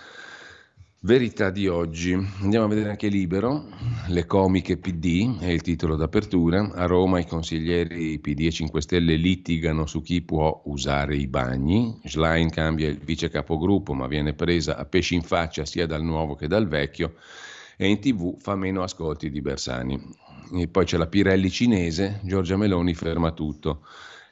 [1.06, 2.14] Verità di oggi.
[2.40, 3.68] Andiamo a vedere anche Libero,
[4.08, 6.72] le comiche PD, è il titolo d'apertura.
[6.72, 12.00] A Roma i consiglieri PD e 5 Stelle litigano su chi può usare i bagni.
[12.02, 16.34] Schlein cambia il vice capogruppo ma viene presa a pesci in faccia sia dal nuovo
[16.34, 17.14] che dal vecchio
[17.76, 20.00] e in tv fa meno ascolti di Bersani.
[20.52, 23.84] E poi c'è la Pirelli cinese, Giorgia Meloni ferma tutto.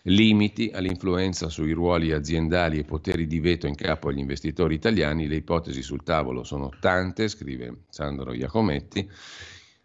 [0.02, 5.36] Limiti all'influenza sui ruoli aziendali e poteri di veto in capo agli investitori italiani, le
[5.36, 9.10] ipotesi sul tavolo sono tante, scrive Sandro Iacometti.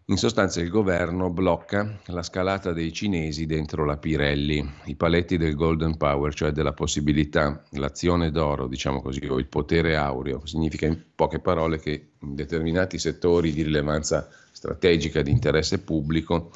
[0.09, 5.53] In sostanza il governo blocca la scalata dei cinesi dentro la Pirelli, i paletti del
[5.53, 10.99] golden power, cioè della possibilità, l'azione d'oro, diciamo così, o il potere aureo, significa in
[11.13, 14.27] poche parole che in determinati settori di rilevanza
[14.59, 16.51] strategica di interesse pubblico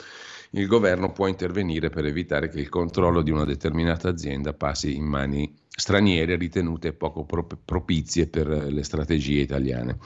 [0.56, 5.06] il governo può intervenire per evitare che il controllo di una determinata azienda passi in
[5.06, 9.98] mani straniere ritenute poco propizie per le strategie italiane.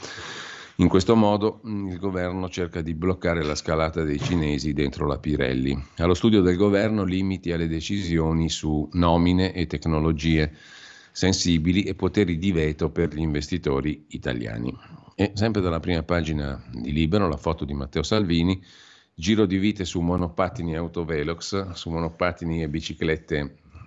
[0.77, 5.17] In questo modo mm, il governo cerca di bloccare la scalata dei cinesi dentro la
[5.17, 5.77] Pirelli.
[5.97, 10.53] Allo studio del governo limiti alle decisioni su nomine e tecnologie
[11.11, 14.73] sensibili e poteri di veto per gli investitori italiani.
[15.19, 18.63] E sempre dalla prima pagina di Libero, la foto di Matteo Salvini,
[19.15, 23.37] giro di vite su monopattini e autovelox, su monopattini e biciclette.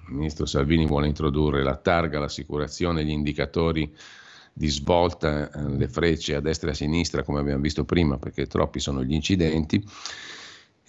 [0.09, 3.95] Il ministro Salvini vuole introdurre la targa, l'assicurazione, gli indicatori
[4.53, 8.49] di svolta, eh, le frecce a destra e a sinistra, come abbiamo visto prima, perché
[8.49, 9.81] troppi sono gli incidenti.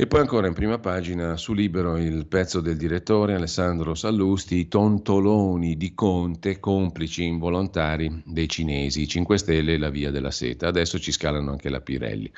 [0.01, 4.67] E poi ancora in prima pagina su Libero il pezzo del direttore Alessandro Sallusti, i
[4.67, 10.67] tontoloni di Conte, complici involontari dei cinesi, 5 Stelle e la via della seta.
[10.67, 12.31] Adesso ci scalano anche la Pirelli.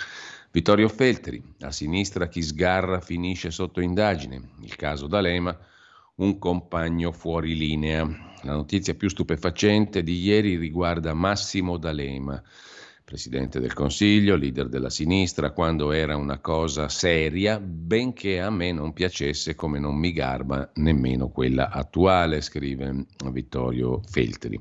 [0.52, 4.42] Vittorio Feltri, a sinistra chi sgarra finisce sotto indagine.
[4.60, 5.58] Il caso D'Alema,
[6.16, 8.06] un compagno fuori linea.
[8.42, 12.44] La notizia più stupefacente di ieri riguarda Massimo D'Alema
[13.14, 18.92] Presidente del Consiglio, leader della sinistra, quando era una cosa seria, benché a me non
[18.92, 24.60] piacesse come non mi garba nemmeno quella attuale, scrive Vittorio Feltri.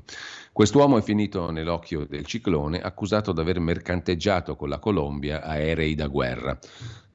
[0.51, 6.05] Quest'uomo è finito nell'occhio del ciclone, accusato di aver mercanteggiato con la Colombia aerei da
[6.05, 6.55] guerra.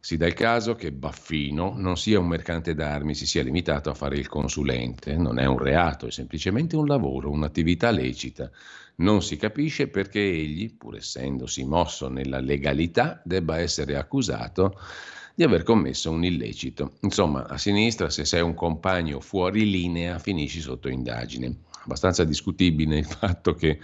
[0.01, 3.95] Si dà il caso che Baffino non sia un mercante d'armi, si sia limitato a
[3.95, 5.17] fare il consulente.
[5.17, 8.51] Non è un reato, è semplicemente un lavoro, un'attività lecita.
[9.01, 14.77] Non si capisce perché egli, pur essendosi mosso nella legalità, debba essere accusato
[15.37, 16.95] di aver commesso un illecito.
[17.03, 21.59] Insomma, a sinistra, se sei un compagno fuori linea, finisci sotto indagine.
[21.85, 23.79] Abbastanza discutibile il fatto che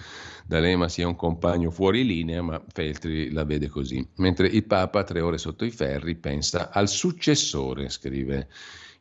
[0.46, 4.04] D'Alema sia un compagno fuori linea, ma Feltri la vede così.
[4.16, 8.48] Mentre il Papa, tre ore sotto i ferri, pensa al successore, scrive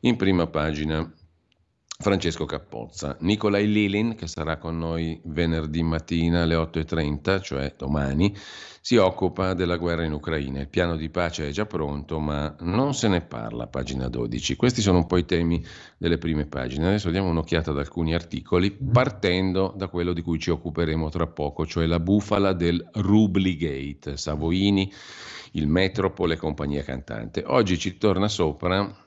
[0.00, 1.12] in prima pagina
[1.96, 8.36] Francesco Cappozza, Nicolai Lilin, che sarà con noi venerdì mattina alle 8.30, cioè domani,
[8.80, 10.60] si occupa della guerra in Ucraina.
[10.60, 14.56] Il piano di pace è già pronto, ma non se ne parla, pagina 12.
[14.56, 15.64] Questi sono un po' i temi
[15.96, 16.88] delle prime pagine.
[16.88, 21.64] Adesso diamo un'occhiata ad alcuni articoli, partendo da quello di cui ci occuperemo tra poco,
[21.64, 24.92] cioè la bufala del Rubligate, Savoini,
[25.52, 27.44] il Metropole e compagnia cantante.
[27.46, 29.03] Oggi ci torna sopra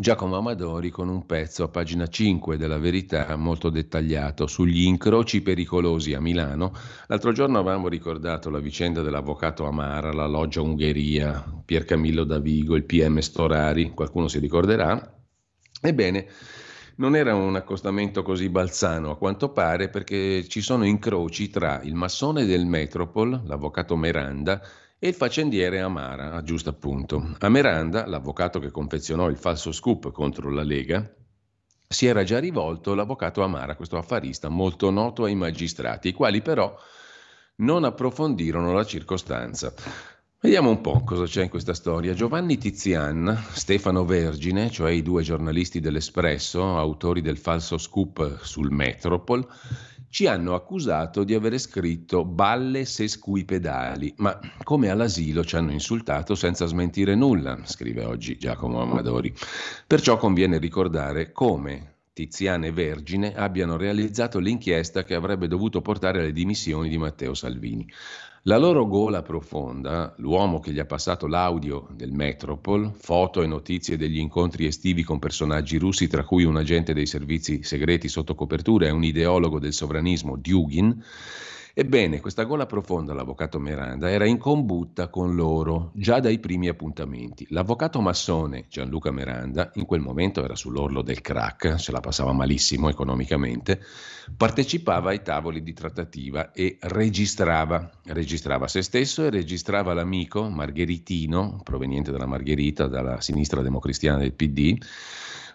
[0.00, 6.14] Giacomo Amadori con un pezzo a pagina 5 della Verità molto dettagliato sugli incroci pericolosi
[6.14, 6.72] a Milano.
[7.08, 12.84] L'altro giorno avevamo ricordato la vicenda dell'avvocato Amara, la loggia Ungheria, Pier Camillo Davigo, il
[12.84, 15.14] PM Storari, qualcuno si ricorderà.
[15.80, 16.26] Ebbene,
[16.96, 21.94] non era un accostamento così balzano a quanto pare perché ci sono incroci tra il
[21.94, 24.60] massone del Metropol, l'avvocato Meranda,
[24.98, 27.34] e il faccendiere Amara, a giusto appunto.
[27.38, 31.08] A Miranda, l'avvocato che confezionò il falso scoop contro la Lega,
[31.86, 36.76] si era già rivolto l'avvocato Amara, questo affarista molto noto ai magistrati, i quali però
[37.56, 39.72] non approfondirono la circostanza.
[40.40, 42.14] Vediamo un po' cosa c'è in questa storia.
[42.14, 49.44] Giovanni Tizian, Stefano Vergine, cioè i due giornalisti dell'Espresso, autori del falso scoop sul Metropol,
[50.10, 56.66] ci hanno accusato di avere scritto balle sesquipedali, ma come all'asilo ci hanno insultato senza
[56.66, 59.34] smentire nulla, scrive oggi Giacomo Amadori.
[59.86, 66.32] Perciò conviene ricordare come Tiziane e Vergine abbiano realizzato l'inchiesta che avrebbe dovuto portare alle
[66.32, 67.88] dimissioni di Matteo Salvini.
[68.48, 73.98] La loro gola profonda, l'uomo che gli ha passato l'audio del Metropol, foto e notizie
[73.98, 78.86] degli incontri estivi con personaggi russi, tra cui un agente dei servizi segreti sotto copertura
[78.86, 80.98] e un ideologo del sovranismo, Dugin,
[81.80, 87.46] Ebbene, questa gola profonda, l'avvocato Miranda, era in combutta con loro già dai primi appuntamenti.
[87.50, 92.88] L'avvocato massone Gianluca Miranda, in quel momento era sull'orlo del crack, se la passava malissimo
[92.88, 93.80] economicamente,
[94.36, 97.88] partecipava ai tavoli di trattativa e registrava.
[98.06, 104.76] Registrava se stesso e registrava l'amico Margheritino, proveniente dalla Margherita, dalla sinistra democristiana del PD,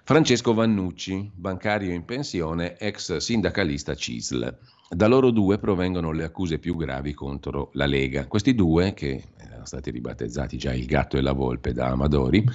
[0.06, 4.58] Francesco Vannucci, bancario in pensione, ex sindacalista CISL.
[4.94, 8.28] Da loro due provengono le accuse più gravi contro la Lega.
[8.28, 12.46] Questi due, che erano stati ribattezzati già il gatto e la volpe da Amadori,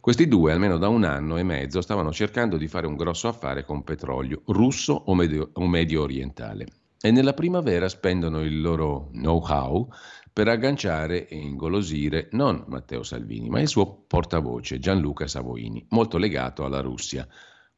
[0.00, 3.64] questi due, almeno da un anno e mezzo, stavano cercando di fare un grosso affare
[3.64, 6.66] con petrolio, russo o medio, o medio orientale.
[7.00, 9.88] E nella primavera spendono il loro know-how
[10.32, 16.64] per agganciare e ingolosire non Matteo Salvini, ma il suo portavoce Gianluca Savoini, molto legato
[16.64, 17.24] alla Russia.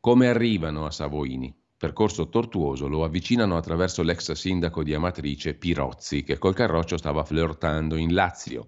[0.01, 1.55] Come arrivano a Savoini?
[1.81, 7.97] Percorso tortuoso lo avvicinano attraverso l'ex sindaco di Amatrice Pirozzi, che col Carroccio stava flirtando
[7.97, 8.66] in Lazio.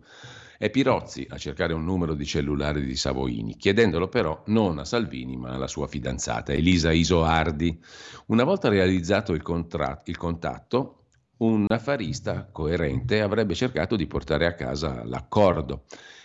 [0.57, 5.37] È Pirozzi a cercare un numero di cellulare di Savoini, chiedendolo però non a Salvini
[5.37, 7.79] ma alla sua fidanzata Elisa Isoardi.
[8.29, 11.09] Una volta realizzato il, contra- il contatto,
[11.43, 15.85] un affarista coerente avrebbe cercato di portare a casa l'accordo.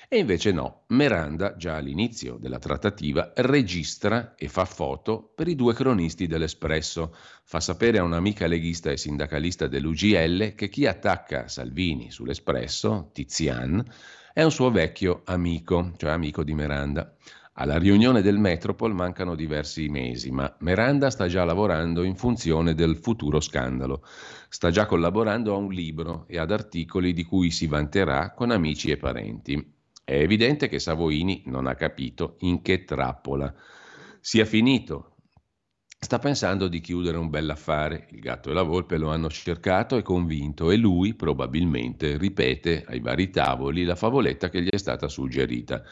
[0.10, 5.74] E invece no, Miranda, già all'inizio della trattativa, registra e fa foto per i due
[5.74, 7.14] cronisti dell'Espresso.
[7.44, 13.84] Fa sapere a un'amica leghista e sindacalista dell'UGL che chi attacca Salvini sull'Espresso, Tizian,
[14.32, 17.14] è un suo vecchio amico, cioè amico di Miranda.
[17.56, 22.96] Alla riunione del Metropol mancano diversi mesi, ma Miranda sta già lavorando in funzione del
[22.96, 24.06] futuro scandalo.
[24.48, 28.90] Sta già collaborando a un libro e ad articoli di cui si vanterà con amici
[28.90, 29.76] e parenti.
[30.10, 33.54] È evidente che Savoini non ha capito in che trappola
[34.22, 35.18] sia finito.
[36.00, 38.08] Sta pensando di chiudere un bell'affare.
[38.12, 43.02] Il gatto e la volpe lo hanno cercato e convinto e lui probabilmente ripete ai
[43.02, 45.84] vari tavoli la favoletta che gli è stata suggerita.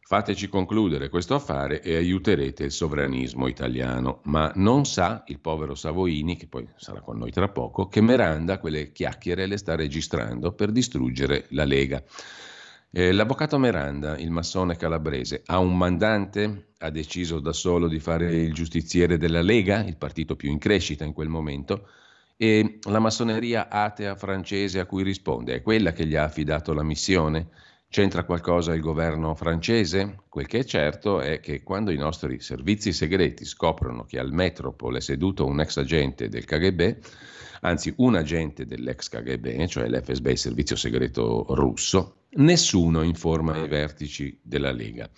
[0.00, 4.20] Fateci concludere questo affare e aiuterete il sovranismo italiano.
[4.26, 8.60] Ma non sa il povero Savoini, che poi sarà con noi tra poco, che Miranda
[8.60, 12.00] quelle chiacchiere le sta registrando per distruggere la Lega.
[12.98, 16.68] Eh, l'avvocato Miranda, il massone calabrese, ha un mandante?
[16.78, 21.04] Ha deciso da solo di fare il giustiziere della Lega, il partito più in crescita
[21.04, 21.90] in quel momento,
[22.38, 26.82] e la massoneria atea francese a cui risponde è quella che gli ha affidato la
[26.82, 27.48] missione?
[27.90, 30.20] C'entra qualcosa il governo francese?
[30.30, 34.96] Quel che è certo è che quando i nostri servizi segreti scoprono che al Metropol
[34.96, 36.96] è seduto un ex agente del KGB,
[37.60, 44.38] anzi un agente dell'ex KGB, cioè l'FSB, il servizio segreto russo, nessuno informa i vertici
[44.42, 45.08] della Lega.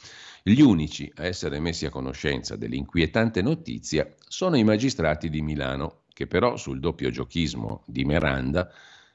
[0.42, 6.26] Gli unici a essere messi a conoscenza dell'inquietante notizia sono i magistrati di Milano, che
[6.26, 8.70] però sul doppio giochismo di Miranda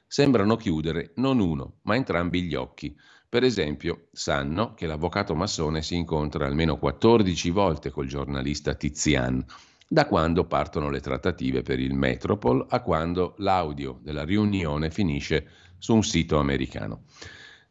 [0.06, 2.94] sembrano chiudere non uno, ma entrambi gli occhi
[3.34, 9.44] per esempio, sanno che l'avvocato massone si incontra almeno 14 volte col giornalista Tizian,
[9.88, 15.46] da quando partono le trattative per il Metropol a quando l'audio della riunione finisce
[15.78, 17.02] su un sito americano.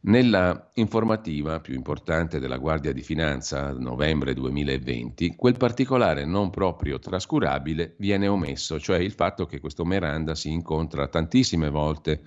[0.06, 7.94] Nella informativa più importante della Guardia di Finanza, novembre 2020, quel particolare non proprio trascurabile
[7.98, 12.20] viene omesso, cioè il fatto che questo Miranda si incontra tantissime volte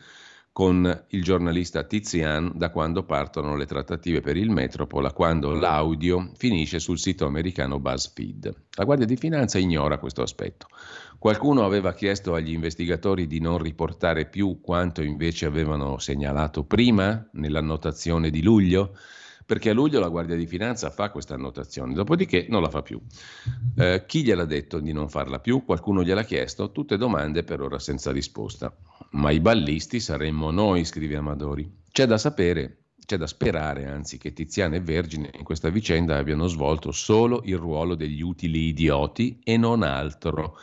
[0.58, 6.32] con il giornalista Tizian da quando partono le trattative per il Metropol a quando l'audio
[6.36, 8.55] finisce sul sito americano BuzzFeed.
[8.72, 10.66] La Guardia di Finanza ignora questo aspetto.
[11.20, 18.32] Qualcuno aveva chiesto agli investigatori di non riportare più quanto invece avevano segnalato prima nell'annotazione
[18.32, 18.95] di luglio?
[19.48, 23.02] Perché a luglio la Guardia di Finanza fa questa annotazione, dopodiché non la fa più.
[23.78, 25.64] Eh, chi gliel'ha detto di non farla più?
[25.64, 26.74] Qualcuno gliel'ha chiesto?
[26.74, 28.76] Tutte domande per ora senza risposta.
[29.12, 31.72] Ma i ballisti saremmo noi, scrive Amadori.
[31.89, 36.48] C'è da sapere c'è da sperare, anzi, che Tiziano e Vergine in questa vicenda abbiano
[36.48, 40.58] svolto solo il ruolo degli utili idioti e non altro.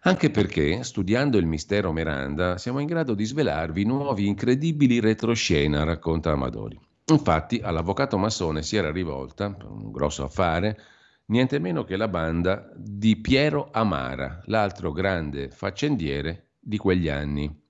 [0.00, 6.32] Anche perché, studiando il mistero Miranda, siamo in grado di svelarvi nuovi incredibili retroscena, racconta
[6.32, 6.76] Amadori.
[7.06, 10.78] Infatti all'avvocato massone si era rivolta, per un grosso affare,
[11.26, 17.60] niente meno che la banda di Piero Amara, l'altro grande faccendiere di quegli anni.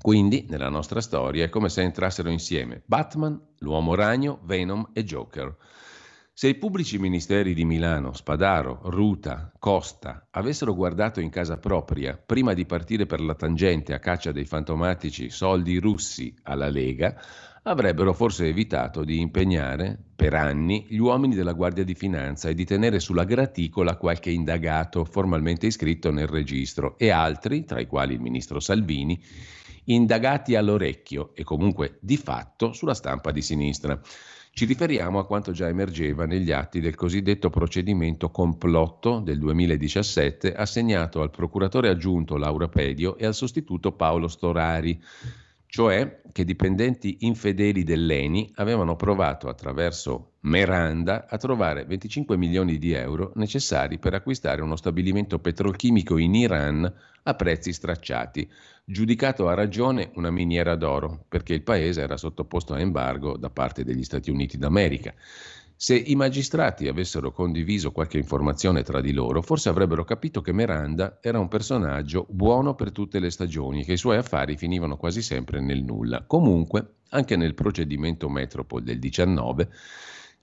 [0.00, 5.54] Quindi, nella nostra storia, è come se entrassero insieme Batman, l'uomo ragno, Venom e Joker.
[6.34, 12.54] Se i pubblici ministeri di Milano, Spadaro, Ruta, Costa avessero guardato in casa propria prima
[12.54, 17.20] di partire per la tangente a caccia dei fantomatici soldi russi alla Lega,
[17.64, 22.64] avrebbero forse evitato di impegnare per anni gli uomini della Guardia di Finanza e di
[22.64, 28.20] tenere sulla graticola qualche indagato formalmente iscritto nel registro e altri, tra i quali il
[28.20, 29.20] ministro Salvini,
[29.84, 34.00] indagati all'orecchio e comunque di fatto sulla stampa di sinistra.
[34.54, 41.22] Ci riferiamo a quanto già emergeva negli atti del cosiddetto procedimento complotto del 2017 assegnato
[41.22, 45.00] al procuratore aggiunto Laura Pedio e al sostituto Paolo Storari
[45.72, 53.32] cioè che dipendenti infedeli dell'ENI avevano provato attraverso Meranda a trovare 25 milioni di euro
[53.36, 58.46] necessari per acquistare uno stabilimento petrolchimico in Iran a prezzi stracciati,
[58.84, 63.82] giudicato a ragione una miniera d'oro, perché il paese era sottoposto a embargo da parte
[63.82, 65.14] degli Stati Uniti d'America.
[65.82, 71.18] Se i magistrati avessero condiviso qualche informazione tra di loro, forse avrebbero capito che Miranda
[71.20, 75.22] era un personaggio buono per tutte le stagioni e che i suoi affari finivano quasi
[75.22, 76.22] sempre nel nulla.
[76.24, 79.70] Comunque, anche nel procedimento Metropol del 19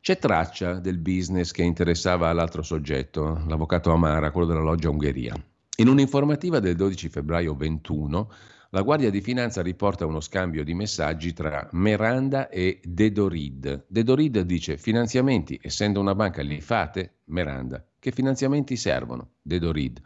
[0.01, 5.41] c'è traccia del business che interessava all'altro soggetto, l'avvocato Amara, quello della loggia Ungheria.
[5.77, 8.29] In un'informativa del 12 febbraio 21
[8.71, 13.85] la Guardia di Finanza riporta uno scambio di messaggi tra Meranda e Dedorid.
[13.87, 17.21] Dedorid dice finanziamenti, essendo una banca li fate?
[17.25, 17.83] Meranda.
[17.97, 19.31] Che finanziamenti servono?
[19.41, 19.99] Dedorid.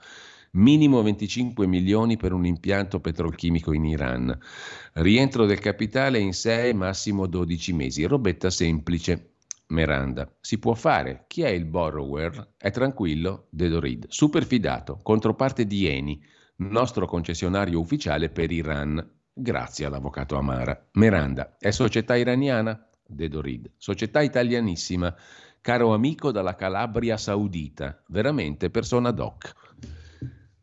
[0.51, 4.38] minimo 25 milioni per un impianto petrolchimico in Iran,
[4.93, 9.32] rientro del capitale in 6, massimo 12 mesi, robetta semplice.
[9.68, 10.32] Meranda.
[10.39, 11.26] Si può fare.
[11.28, 12.53] Chi è il borrower?
[12.57, 13.47] È tranquillo?
[13.49, 14.05] Dedorid.
[14.07, 14.99] Superfidato.
[15.01, 16.22] Controparte di Eni,
[16.70, 19.05] nostro concessionario ufficiale per Iran.
[19.34, 20.89] Grazie all'avvocato Amara.
[20.93, 21.55] Meranda.
[21.57, 22.88] È società iraniana?
[23.05, 23.72] Dedorid.
[23.78, 25.14] Società italianissima.
[25.61, 28.03] Caro amico dalla Calabria Saudita.
[28.07, 29.62] Veramente persona doc.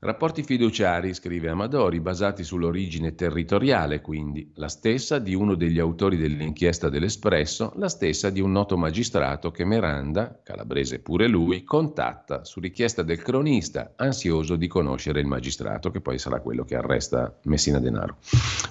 [0.02, 6.88] Rapporti fiduciari, scrive Amadori, basati sull'origine territoriale, quindi la stessa di uno degli autori dell'inchiesta
[6.88, 13.02] dell'Espresso, la stessa di un noto magistrato che Meranda, calabrese pure lui, contatta su richiesta
[13.02, 18.16] del cronista, ansioso di conoscere il magistrato, che poi sarà quello che arresta Messina Denaro.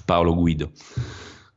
[0.05, 0.71] Paolo Guido.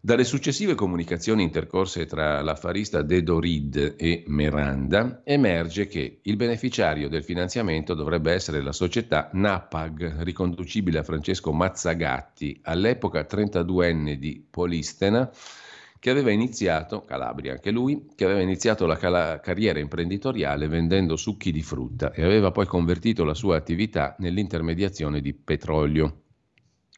[0.05, 7.22] Dalle successive comunicazioni intercorse tra l'affarista Dedo Reed e Miranda emerge che il beneficiario del
[7.22, 15.30] finanziamento dovrebbe essere la società Napag, riconducibile a Francesco Mazzagatti, all'epoca 32enne di Polistena,
[16.00, 21.53] che aveva iniziato, Calabria anche lui, che aveva iniziato la cala- carriera imprenditoriale vendendo succhi
[21.53, 26.22] di frutta e aveva poi convertito la sua attività nell'intermediazione di petrolio.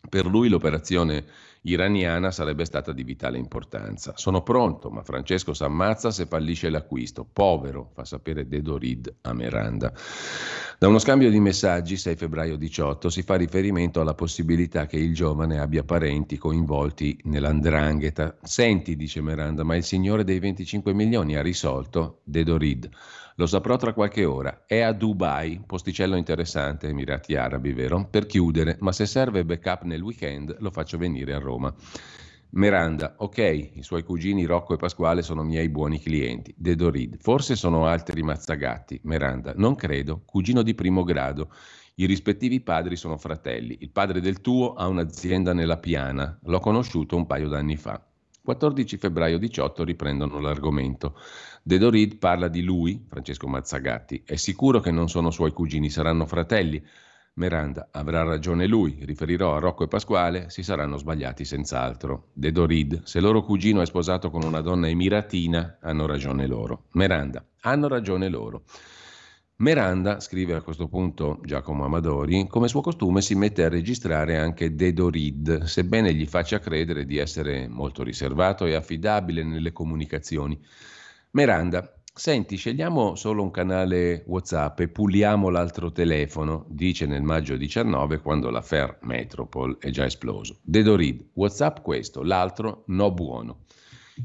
[0.09, 1.25] Per lui l'operazione
[1.65, 4.13] iraniana sarebbe stata di vitale importanza.
[4.17, 7.27] Sono pronto, ma Francesco si ammazza se fallisce l'acquisto.
[7.31, 9.93] Povero, fa sapere Dedorid a Miranda.
[10.79, 15.15] Da uno scambio di messaggi, 6 febbraio 18, si fa riferimento alla possibilità che il
[15.15, 18.37] giovane abbia parenti coinvolti nell'andrangheta.
[18.43, 22.91] Senti, dice Miranda, ma il signore dei 25 milioni ha risolto Dedorid.
[23.37, 24.63] Lo saprò tra qualche ora.
[24.65, 28.07] È a Dubai, posticello interessante, Emirati Arabi, vero?
[28.09, 31.75] Per chiudere, ma se serve backup nel weekend lo faccio venire a Roma.
[32.51, 36.55] Miranda, ok, i suoi cugini Rocco e Pasquale sono miei buoni clienti.
[36.57, 39.01] Dedorid, forse sono altri mazzagatti.
[39.03, 41.51] Miranda, non credo, cugino di primo grado.
[41.97, 43.79] I rispettivi padri sono fratelli.
[43.81, 46.39] Il padre del tuo ha un'azienda nella Piana.
[46.45, 48.01] L'ho conosciuto un paio d'anni fa.
[48.45, 51.19] 14 febbraio 18 riprendono l'argomento.
[51.63, 54.23] De Dorid parla di lui, Francesco Mazzagatti.
[54.23, 56.85] È sicuro che non sono suoi cugini, saranno fratelli.
[57.37, 62.29] Miranda avrà ragione lui, riferirò a Rocco e Pasquale, si saranno sbagliati senz'altro.
[62.35, 66.85] De Dorid, se loro cugino è sposato con una donna emiratina, hanno ragione loro.
[66.93, 68.65] Miranda, hanno ragione loro.
[69.57, 74.75] Meranda, scrive a questo punto Giacomo Amadori, come suo costume si mette a registrare anche
[74.75, 80.61] Dedorid, sebbene gli faccia credere di essere molto riservato e affidabile nelle comunicazioni.
[81.31, 88.19] Miranda, senti, scegliamo solo un canale WhatsApp e puliamo l'altro telefono, dice nel maggio 19
[88.19, 90.59] quando l'affair Metropol è già esploso.
[90.63, 93.64] Dedorid, WhatsApp questo, l'altro no buono.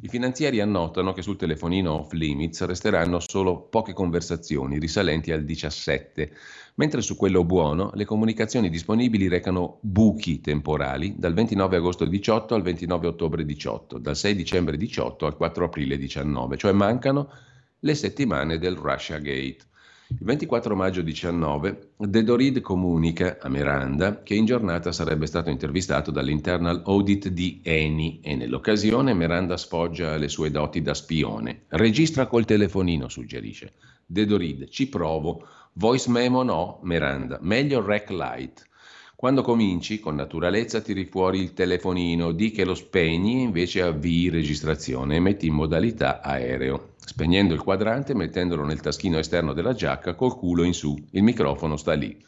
[0.01, 6.31] I finanzieri annotano che sul telefonino off limits resteranno solo poche conversazioni risalenti al 17,
[6.75, 12.61] mentre su quello buono le comunicazioni disponibili recano buchi temporali dal 29 agosto 18 al
[12.61, 17.31] 29 ottobre 18, dal 6 dicembre 18 al 4 aprile 19, cioè mancano
[17.79, 19.65] le settimane del Russia Gate.
[20.11, 26.09] Il 24 maggio 19 De Dorid comunica a Miranda che in giornata sarebbe stato intervistato
[26.09, 31.65] dall'Internal Audit di Eni e nell'occasione Miranda sfoggia le sue doti da spione.
[31.67, 33.73] Registra col telefonino, suggerisce.
[34.03, 35.45] De Dorid, ci provo.
[35.73, 37.37] Voice memo no, Miranda.
[37.41, 38.67] Meglio rec light.
[39.15, 44.29] Quando cominci, con naturalezza tiri fuori il telefonino, di che lo spegni e invece avvii
[44.29, 50.15] registrazione e metti in modalità aereo spegnendo il quadrante, mettendolo nel taschino esterno della giacca
[50.15, 50.95] col culo in su.
[51.11, 52.25] Il microfono sta lì.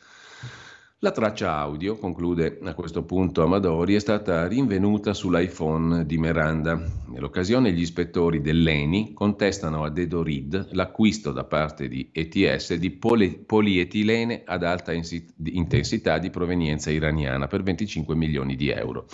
[1.03, 6.79] La traccia audio, conclude a questo punto Amadori, è stata rinvenuta sull'iPhone di Miranda.
[7.07, 14.43] Nell'occasione gli ispettori dell'ENI contestano a Dedorid l'acquisto da parte di ETS di poli- polietilene
[14.45, 19.07] ad alta intensità di provenienza iraniana per 25 milioni di euro.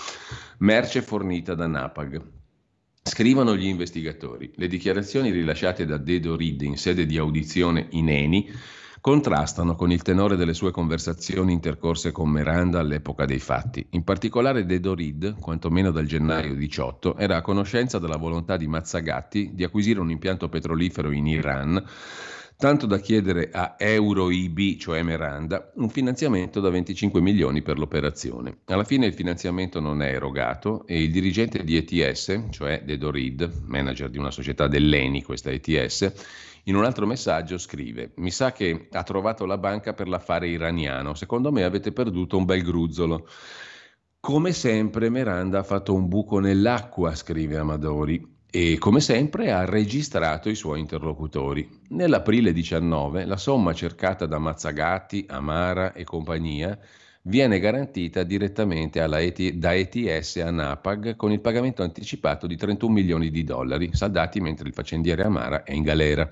[0.57, 2.36] Merce fornita da Napag.
[3.07, 8.51] Scrivono gli investigatori, le dichiarazioni rilasciate da Dedo Reed in sede di audizione in Eni
[8.99, 13.87] contrastano con il tenore delle sue conversazioni intercorse con Miranda all'epoca dei fatti.
[13.91, 19.51] In particolare Dedo Reed, quantomeno dal gennaio 18, era a conoscenza della volontà di Mazzagatti
[19.53, 21.81] di acquisire un impianto petrolifero in Iran
[22.57, 28.61] tanto da chiedere a EuroIB, cioè Miranda, un finanziamento da 25 milioni per l'operazione.
[28.65, 33.61] Alla fine il finanziamento non è erogato e il dirigente di ETS, cioè Dedo Reed,
[33.65, 36.13] manager di una società dell'ENI, questa ETS,
[36.63, 41.13] in un altro messaggio scrive: Mi sa che ha trovato la banca per l'affare iraniano.
[41.13, 43.27] Secondo me avete perduto un bel gruzzolo.
[44.19, 48.36] Come sempre, Miranda ha fatto un buco nell'acqua, scrive Amadori.
[48.49, 51.69] E come sempre ha registrato i suoi interlocutori.
[51.89, 56.77] Nell'aprile 19 la somma cercata da Mazzagatti, Amara e compagnia
[57.23, 63.29] viene garantita direttamente ET, da ETS a Napag con il pagamento anticipato di 31 milioni
[63.29, 66.29] di dollari, saldati mentre il faccendiere Amara è in galera.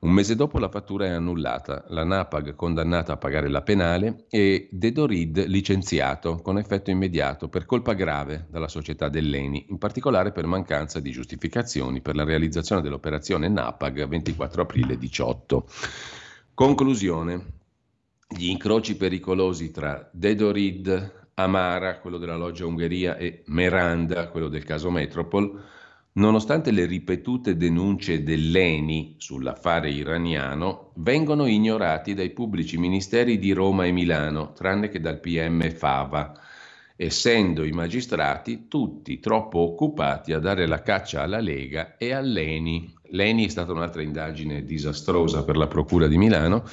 [0.00, 4.68] Un mese dopo la fattura è annullata, la Napag condannata a pagare la penale e
[4.70, 11.00] Dedorid licenziato con effetto immediato per colpa grave dalla società dell'ENI, in particolare per mancanza
[11.00, 15.66] di giustificazioni per la realizzazione dell'operazione Napag 24 aprile 18.
[16.54, 17.46] Conclusione.
[18.28, 24.90] Gli incroci pericolosi tra Dedorid, Amara, quello della loggia Ungheria, e Meranda, quello del caso
[24.90, 25.60] Metropol,
[26.18, 33.92] nonostante le ripetute denunce dell'ENI sull'affare iraniano, vengono ignorati dai pubblici ministeri di Roma e
[33.92, 36.32] Milano, tranne che dal PM Fava,
[36.96, 43.46] essendo i magistrati tutti troppo occupati a dare la caccia alla Lega e all'ENI, L'ENI
[43.46, 46.64] è stata un'altra indagine disastrosa per la Procura di Milano.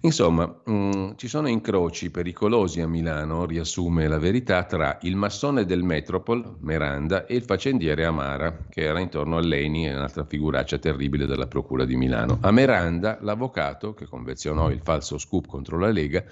[0.00, 5.64] Insomma, mh, mm, ci sono incroci pericolosi a Milano, riassume la verità, tra il massone
[5.64, 11.46] del Metropol, Meranda, e il faccendiere Amara, che era intorno all'ENI, un'altra figuraccia terribile della
[11.46, 12.38] Procura di Milano.
[12.42, 16.24] A Meranda, l'avvocato, che convenzionò il falso scoop contro la Lega,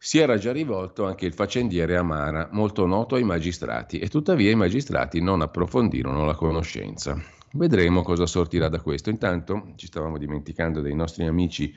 [0.00, 4.54] si era già rivolto anche il faccendiere Amara, molto noto ai magistrati, e tuttavia i
[4.54, 7.36] magistrati non approfondirono la conoscenza.
[7.52, 9.10] Vedremo cosa sortirà da questo.
[9.10, 11.74] Intanto ci stavamo dimenticando dei nostri amici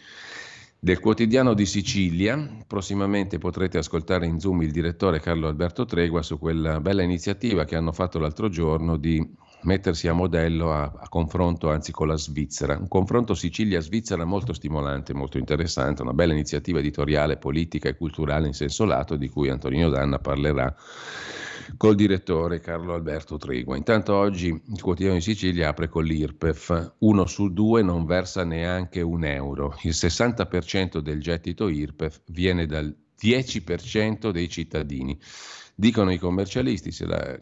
[0.78, 2.58] del quotidiano di Sicilia.
[2.68, 7.76] Prossimamente potrete ascoltare in Zoom il direttore Carlo Alberto Tregua su quella bella iniziativa che
[7.76, 9.24] hanno fatto l'altro giorno di
[9.64, 12.78] mettersi a modello a, a confronto anzi con la Svizzera.
[12.78, 18.54] Un confronto Sicilia-Svizzera molto stimolante, molto interessante, una bella iniziativa editoriale, politica e culturale in
[18.54, 20.76] senso lato di cui Antonino Danna parlerà
[21.78, 23.78] col direttore Carlo Alberto Tregua.
[23.78, 29.02] Intanto oggi il quotidiano di Sicilia apre con l'IRPEF, uno su due non versa neanche
[29.02, 35.20] un euro, il 60% del gettito IRPEF viene dal 10% dei cittadini.
[35.74, 36.92] Dicono i commercialisti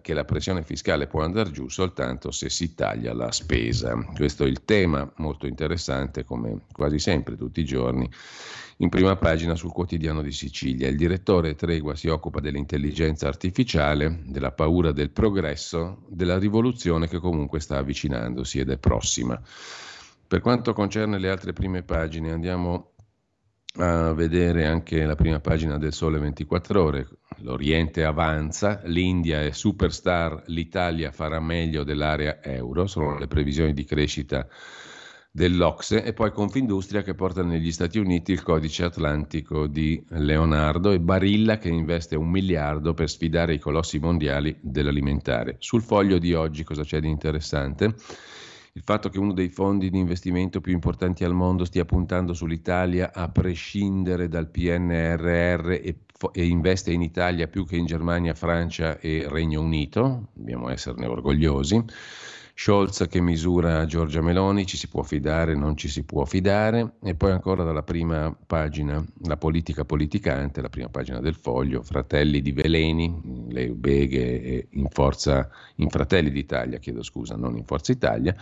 [0.02, 3.98] che la pressione fiscale può andare giù soltanto se si taglia la spesa.
[4.16, 8.10] Questo è il tema molto interessante, come quasi sempre tutti i giorni
[8.82, 10.88] in prima pagina sul quotidiano di Sicilia.
[10.88, 17.60] Il direttore Tregua si occupa dell'intelligenza artificiale, della paura del progresso, della rivoluzione che comunque
[17.60, 19.42] sta avvicinandosi ed è prossima.
[20.28, 22.94] Per quanto concerne le altre prime pagine, andiamo
[23.76, 27.08] a vedere anche la prima pagina del Sole 24 ore.
[27.40, 34.48] L'Oriente avanza, l'India è superstar, l'Italia farà meglio dell'area euro, sono le previsioni di crescita
[35.32, 41.00] dell'Ocse e poi Confindustria che porta negli Stati Uniti il codice atlantico di Leonardo e
[41.00, 45.58] Barilla che investe un miliardo per sfidare i colossi mondiali dell'alimentare.
[45.60, 47.96] Sul foglio di oggi cosa c'è di interessante?
[48.74, 53.12] Il fatto che uno dei fondi di investimento più importanti al mondo stia puntando sull'Italia
[53.14, 55.96] a prescindere dal PNRR e,
[56.32, 61.84] e investe in Italia più che in Germania, Francia e Regno Unito, dobbiamo esserne orgogliosi.
[62.62, 67.16] Scholz che misura Giorgia Meloni, ci si può fidare, non ci si può fidare, e
[67.16, 72.52] poi ancora dalla prima pagina, la politica politicante, la prima pagina del foglio, Fratelli di
[72.52, 78.36] Veleni, le beghe in, forza, in Fratelli d'Italia, chiedo scusa, non in Forza Italia,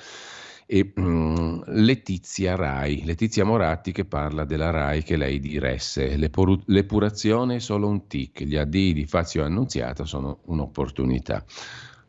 [0.66, 6.18] e um, Letizia Rai, Letizia Moratti che parla della Rai che lei diresse.
[6.18, 11.46] L'epur- l'epurazione è solo un tic, gli addii di Fazio Annunziata sono un'opportunità.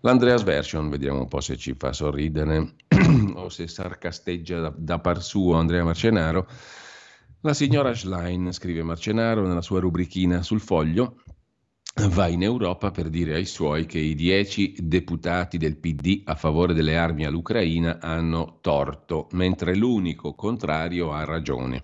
[0.03, 2.75] L'Andreas Version, vediamo un po' se ci fa sorridere
[3.35, 6.47] o se sarcasteggia da, da par suo Andrea Marcenaro.
[7.41, 11.23] La signora Schlein, scrive Marcenaro nella sua rubrichina sul foglio,
[12.11, 16.75] va in Europa per dire ai suoi che i dieci deputati del PD a favore
[16.75, 21.83] delle armi all'Ucraina hanno torto, mentre l'unico contrario ha ragione.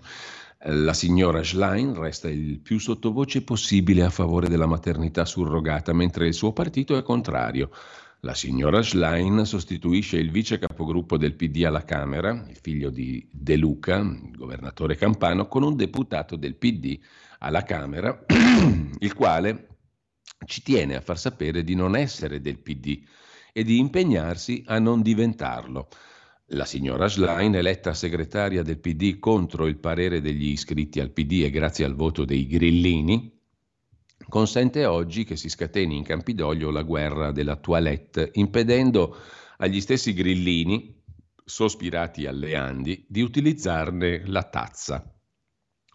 [0.67, 6.33] La signora Schlein resta il più sottovoce possibile a favore della maternità surrogata, mentre il
[6.33, 7.69] suo partito è contrario.
[8.21, 13.55] La signora Schlein sostituisce il vice capogruppo del PD alla Camera, il figlio di De
[13.55, 16.99] Luca, il governatore campano, con un deputato del PD
[17.39, 18.25] alla Camera,
[18.99, 19.67] il quale
[20.45, 23.03] ci tiene a far sapere di non essere del PD
[23.53, 25.87] e di impegnarsi a non diventarlo.
[26.49, 31.49] La signora Schlein, eletta segretaria del PD contro il parere degli iscritti al PD e
[31.49, 33.34] grazie al voto dei grillini,
[34.29, 39.17] consente oggi che si scateni in Campidoglio la guerra della toilette, impedendo
[39.57, 41.03] agli stessi grillini,
[41.43, 45.09] sospirati alle Andi, di utilizzarne la tazza.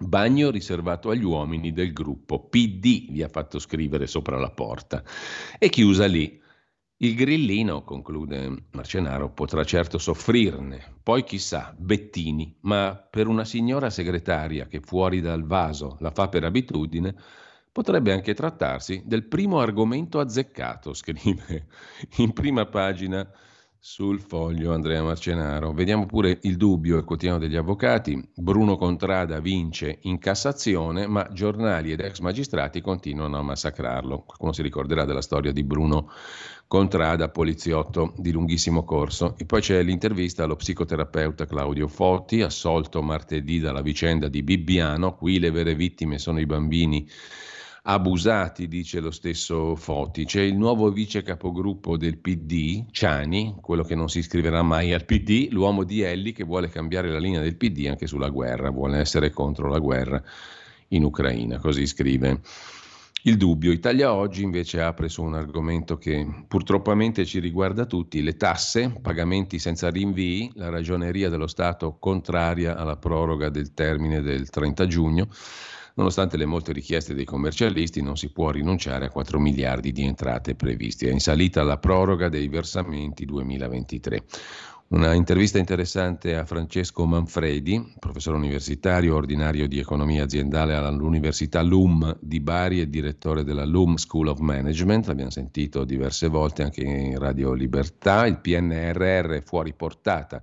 [0.02, 5.02] Bagno riservato agli uomini del gruppo PD, vi ha fatto scrivere sopra la porta.
[5.58, 6.38] E chiusa lì.
[7.02, 14.66] Il grillino, conclude Marcenaro, potrà certo soffrirne, poi chissà, Bettini, ma per una signora segretaria
[14.66, 17.14] che fuori dal vaso la fa per abitudine,
[17.72, 21.66] potrebbe anche trattarsi del primo argomento azzeccato, scrive
[22.18, 23.28] in prima pagina
[23.82, 25.72] sul foglio Andrea Marcenaro.
[25.72, 28.22] Vediamo pure il dubbio, il quotidiano degli avvocati.
[28.34, 34.24] Bruno Contrada vince in Cassazione, ma giornali ed ex magistrati continuano a massacrarlo.
[34.24, 36.10] Qualcuno si ricorderà della storia di Bruno
[36.66, 39.34] Contrada, poliziotto di lunghissimo corso.
[39.38, 45.14] E poi c'è l'intervista allo psicoterapeuta Claudio Fotti, assolto martedì dalla vicenda di Bibbiano.
[45.14, 47.08] Qui le vere vittime sono i bambini
[47.92, 50.24] abusati, dice lo stesso Foti.
[50.24, 55.04] C'è il nuovo vice capogruppo del PD, Ciani, quello che non si iscriverà mai al
[55.04, 58.98] PD, l'uomo di Elli che vuole cambiare la linea del PD anche sulla guerra, vuole
[58.98, 60.22] essere contro la guerra
[60.88, 62.40] in Ucraina, così scrive.
[63.24, 63.70] Il dubbio.
[63.70, 69.58] Italia Oggi invece apre su un argomento che purtroppo ci riguarda tutti, le tasse, pagamenti
[69.58, 75.28] senza rinvii, la ragioneria dello Stato contraria alla proroga del termine del 30 giugno.
[75.94, 80.54] Nonostante le molte richieste dei commercialisti, non si può rinunciare a 4 miliardi di entrate
[80.54, 81.08] previste.
[81.08, 84.22] È in salita la proroga dei versamenti 2023.
[84.90, 92.40] Una intervista interessante a Francesco Manfredi, professore universitario, ordinario di economia aziendale all'Università LUM di
[92.40, 95.06] Bari e direttore della LUM School of Management.
[95.06, 98.26] L'abbiamo sentito diverse volte anche in Radio Libertà.
[98.26, 100.42] Il PNRR fuori portata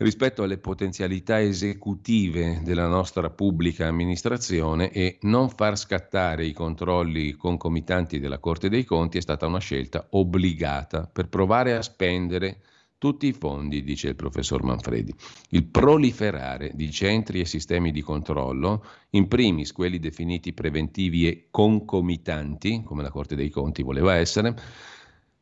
[0.00, 8.18] rispetto alle potenzialità esecutive della nostra pubblica amministrazione e non far scattare i controlli concomitanti
[8.18, 12.62] della Corte dei Conti è stata una scelta obbligata per provare a spendere
[12.96, 15.14] tutti i fondi, dice il professor Manfredi.
[15.50, 22.82] Il proliferare di centri e sistemi di controllo, in primis quelli definiti preventivi e concomitanti,
[22.84, 24.54] come la Corte dei Conti voleva essere,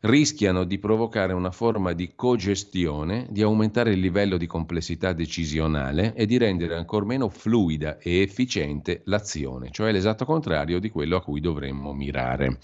[0.01, 6.27] rischiano di provocare una forma di cogestione, di aumentare il livello di complessità decisionale e
[6.27, 11.41] di rendere ancor meno fluida e efficiente l'azione, cioè l'esatto contrario di quello a cui
[11.41, 12.59] dovremmo mirare.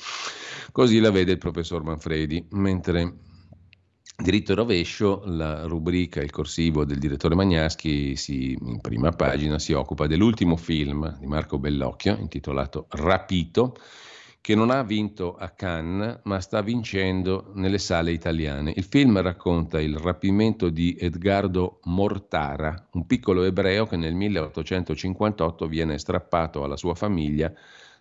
[0.71, 3.33] Così la vede il professor Manfredi, mentre
[4.17, 9.73] Diritto e rovescio, la rubrica, il corsivo del direttore Magnaschi si, in prima pagina si
[9.73, 13.77] occupa dell'ultimo film di Marco Bellocchio intitolato Rapito,
[14.45, 18.75] che non ha vinto a Cannes, ma sta vincendo nelle sale italiane.
[18.77, 25.97] Il film racconta il rapimento di Edgardo Mortara, un piccolo ebreo che nel 1858 viene
[25.97, 27.51] strappato alla sua famiglia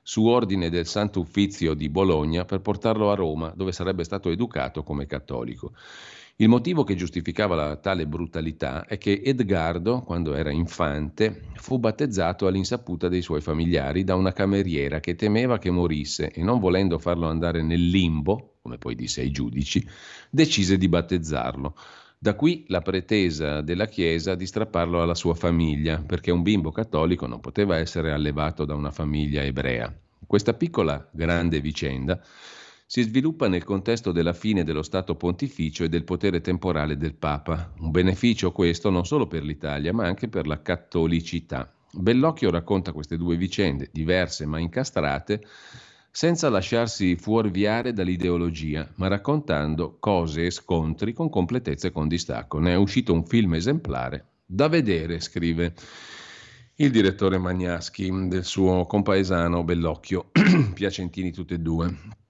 [0.01, 4.83] su ordine del Santo Uffizio di Bologna per portarlo a Roma, dove sarebbe stato educato
[4.83, 5.71] come cattolico.
[6.37, 12.47] Il motivo che giustificava la tale brutalità è che Edgardo, quando era infante, fu battezzato
[12.47, 17.27] all'insaputa dei suoi familiari da una cameriera che temeva che morisse e non volendo farlo
[17.27, 19.87] andare nel limbo, come poi disse ai giudici,
[20.27, 21.75] decise di battezzarlo.
[22.17, 27.27] Da qui la pretesa della Chiesa di strapparlo alla sua famiglia, perché un bimbo cattolico
[27.27, 29.93] non poteva essere allevato da una famiglia ebrea.
[30.25, 32.19] Questa piccola grande vicenda
[32.93, 37.73] si sviluppa nel contesto della fine dello Stato pontificio e del potere temporale del Papa.
[37.79, 41.73] Un beneficio questo non solo per l'Italia, ma anche per la cattolicità.
[41.91, 45.43] Bellocchio racconta queste due vicende, diverse ma incastrate,
[46.11, 52.59] senza lasciarsi fuorviare dall'ideologia, ma raccontando cose e scontri con completezza e con distacco.
[52.59, 55.73] Ne è uscito un film esemplare da vedere, scrive
[56.75, 60.29] il direttore Magnaschi del suo compaesano Bellocchio,
[60.75, 62.21] piacentini tutti e due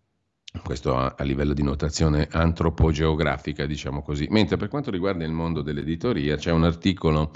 [0.62, 4.28] questo a, a, livello di notazione antropogeografica, diciamo così.
[4.30, 7.32] Mentre per quanto riguarda il mondo dell'editoria, c'è un articolo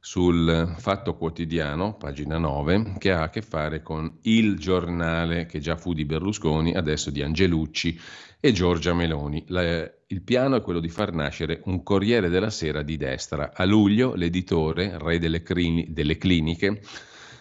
[0.00, 5.76] sul Fatto Quotidiano, pagina 9, che ha a che fare con il giornale che già
[5.76, 7.98] fu di Berlusconi, adesso di Angelucci
[8.38, 9.44] e Giorgia Meloni.
[9.48, 13.52] La, il piano è quello di far nascere un Corriere della Sera di destra.
[13.52, 16.80] A luglio l'editore, re delle, crini, delle cliniche,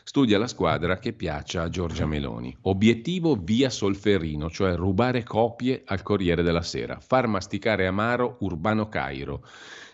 [0.07, 2.55] studia la squadra che piaccia a Giorgia Meloni.
[2.61, 9.43] Obiettivo via Solferino, cioè rubare copie al Corriere della Sera, far masticare amaro Urbano Cairo,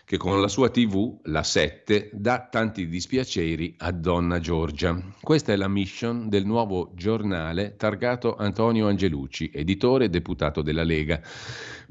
[0.04, 5.02] che con la sua TV, la 7, dà tanti dispiaceri a Donna Giorgia.
[5.18, 11.22] Questa è la mission del nuovo giornale targato Antonio Angelucci, editore e deputato della Lega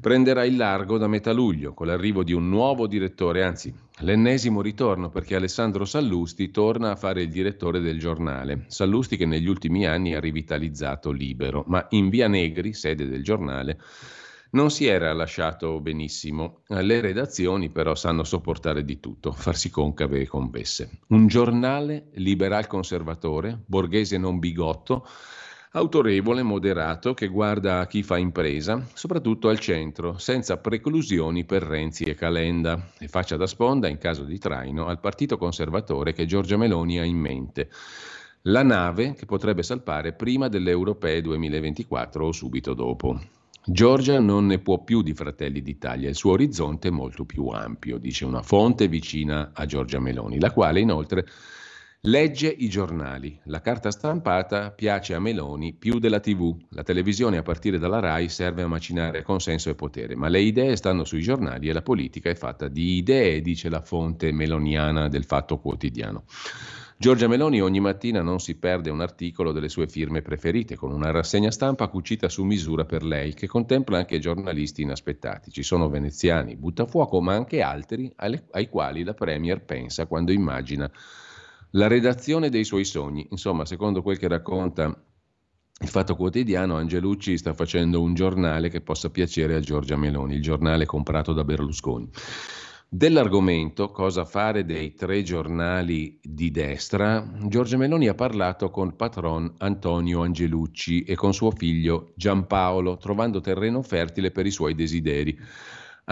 [0.02, 5.10] prenderà il largo da metà luglio con l'arrivo di un nuovo direttore, anzi l'ennesimo ritorno
[5.10, 8.64] perché Alessandro Sallusti torna a fare il direttore del giornale.
[8.66, 13.78] Sallusti che negli ultimi anni ha rivitalizzato Libero, ma in Via Negri, sede del giornale,
[14.50, 16.62] non si era lasciato benissimo.
[16.66, 20.98] Le redazioni però sanno sopportare di tutto, farsi concave e convesse.
[21.10, 25.06] Un giornale liberal conservatore, borghese non bigotto,
[25.74, 32.04] autorevole, moderato, che guarda a chi fa impresa, soprattutto al centro, senza preclusioni per Renzi
[32.04, 36.58] e Calenda, e faccia da sponda, in caso di traino, al partito conservatore che Giorgia
[36.58, 37.70] Meloni ha in mente.
[38.42, 43.18] La nave che potrebbe salpare prima delle europee 2024 o subito dopo.
[43.64, 47.96] Giorgia non ne può più di Fratelli d'Italia, il suo orizzonte è molto più ampio,
[47.96, 51.24] dice una fonte vicina a Giorgia Meloni, la quale inoltre
[52.06, 53.38] legge i giornali.
[53.44, 56.52] La carta stampata piace a Meloni più della TV.
[56.70, 60.74] La televisione a partire dalla RAI serve a macinare consenso e potere, ma le idee
[60.74, 65.24] stanno sui giornali e la politica è fatta di idee, dice la fonte meloniana del
[65.24, 66.24] Fatto Quotidiano.
[66.96, 71.12] Giorgia Meloni ogni mattina non si perde un articolo delle sue firme preferite, con una
[71.12, 75.52] rassegna stampa cucita su misura per lei, che contempla anche giornalisti inaspettati.
[75.52, 80.90] Ci sono veneziani, buttafuoco, ma anche altri ai quali la Premier pensa quando immagina
[81.72, 83.26] la redazione dei suoi sogni.
[83.30, 89.10] Insomma, secondo quel che racconta il Fatto Quotidiano, Angelucci sta facendo un giornale che possa
[89.10, 92.08] piacere a Giorgia Meloni, il giornale comprato da Berlusconi.
[92.94, 100.20] Dell'argomento cosa fare dei tre giornali di destra, Giorgia Meloni ha parlato con patron Antonio
[100.20, 105.36] Angelucci e con suo figlio Giampaolo, trovando terreno fertile per i suoi desideri.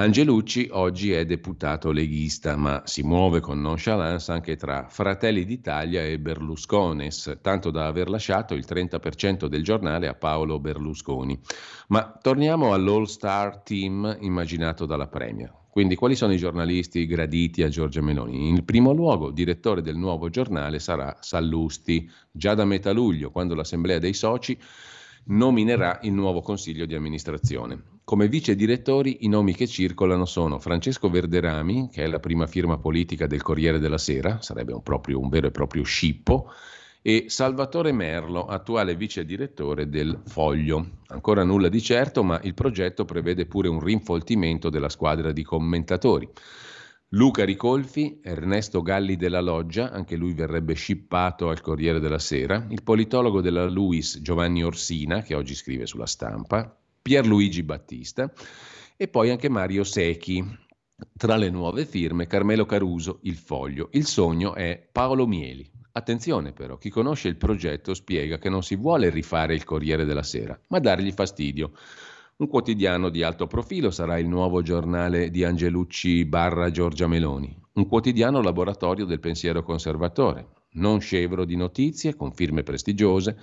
[0.01, 6.19] Angelucci oggi è deputato leghista, ma si muove con nonchalance anche tra Fratelli d'Italia e
[6.19, 11.39] Berluscones, tanto da aver lasciato il 30% del giornale a Paolo Berlusconi.
[11.89, 15.53] Ma torniamo all'All Star Team immaginato dalla Premier.
[15.69, 18.49] Quindi quali sono i giornalisti graditi a Giorgia Meloni?
[18.49, 23.99] In primo luogo, direttore del nuovo giornale sarà Sallusti, già da metà luglio, quando l'Assemblea
[23.99, 24.59] dei Soci
[25.27, 28.00] nominerà il nuovo consiglio di amministrazione.
[28.11, 32.77] Come vice direttori i nomi che circolano sono Francesco Verderami, che è la prima firma
[32.77, 36.51] politica del Corriere della Sera, sarebbe un, proprio, un vero e proprio scippo,
[37.03, 41.03] e Salvatore Merlo, attuale vice direttore del Foglio.
[41.07, 46.29] Ancora nulla di certo, ma il progetto prevede pure un rinfoltimento della squadra di commentatori.
[47.11, 52.83] Luca Ricolfi, Ernesto Galli della Loggia, anche lui verrebbe scippato al Corriere della Sera, il
[52.83, 58.33] politologo della Luis Giovanni Orsina, che oggi scrive sulla stampa, Pierluigi Battista
[58.97, 60.69] e poi anche Mario Secchi.
[61.17, 63.89] Tra le nuove firme Carmelo Caruso, Il Foglio.
[63.93, 68.77] Il sogno è Paolo Mieli, Attenzione però, chi conosce il progetto spiega che non si
[68.77, 71.73] vuole rifare il Corriere della Sera, ma dargli fastidio.
[72.37, 77.89] Un quotidiano di alto profilo sarà il nuovo giornale di Angelucci barra Giorgia Meloni, un
[77.89, 83.37] quotidiano laboratorio del pensiero conservatore, non scevro di notizie, con firme prestigiose,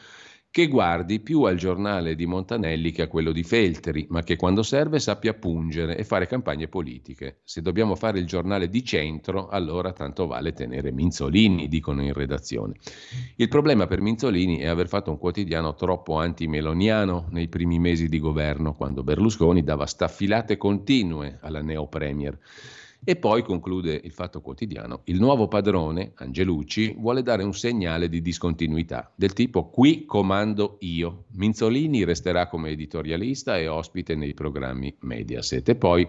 [0.57, 4.63] che guardi più al giornale di Montanelli che a quello di Feltri, ma che quando
[4.63, 7.41] serve sappia pungere e fare campagne politiche.
[7.43, 12.73] Se dobbiamo fare il giornale di centro, allora tanto vale tenere Minzolini, dicono in redazione.
[13.35, 18.19] Il problema per Minzolini è aver fatto un quotidiano troppo anti-meloniano nei primi mesi di
[18.19, 22.35] governo, quando Berlusconi dava staffilate continue alla neo-premier.
[23.09, 28.21] E poi conclude il Fatto Quotidiano, il nuovo padrone, Angelucci, vuole dare un segnale di
[28.21, 31.23] discontinuità, del tipo qui comando io.
[31.35, 35.69] Minzolini resterà come editorialista e ospite nei programmi Mediaset.
[35.69, 36.05] E poi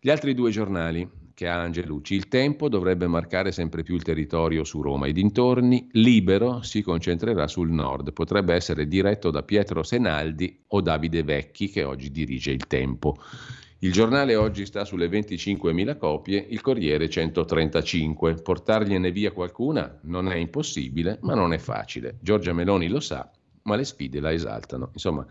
[0.00, 2.16] gli altri due giornali che ha Angelucci.
[2.16, 7.46] Il tempo dovrebbe marcare sempre più il territorio su Roma e dintorni, libero si concentrerà
[7.46, 12.66] sul nord, potrebbe essere diretto da Pietro Senaldi o Davide Vecchi che oggi dirige il
[12.66, 13.18] tempo.
[13.80, 18.34] Il giornale oggi sta sulle 25.000 copie, il Corriere 135.
[18.34, 22.16] Portargliene via qualcuna non è impossibile, ma non è facile.
[22.20, 23.30] Giorgia Meloni lo sa,
[23.62, 24.90] ma le sfide la esaltano.
[24.94, 25.24] Insomma,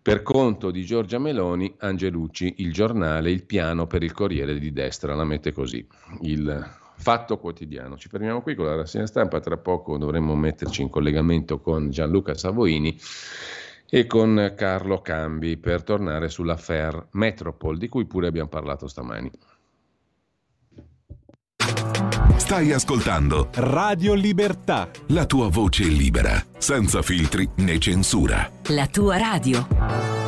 [0.00, 5.14] per conto di Giorgia Meloni, Angelucci, il giornale, il piano per il Corriere di destra,
[5.14, 5.86] la mette così.
[6.22, 7.96] Il Fatto quotidiano.
[7.96, 12.34] Ci fermiamo qui con la rassegna stampa, tra poco dovremmo metterci in collegamento con Gianluca
[12.34, 12.98] Savoini
[13.90, 19.30] e con Carlo Cambi per tornare sull'affair Metropol di cui pure abbiamo parlato stamani.
[22.36, 24.88] Stai ascoltando Radio Libertà.
[25.08, 28.50] La tua voce libera, senza filtri né censura.
[28.68, 30.27] La tua radio.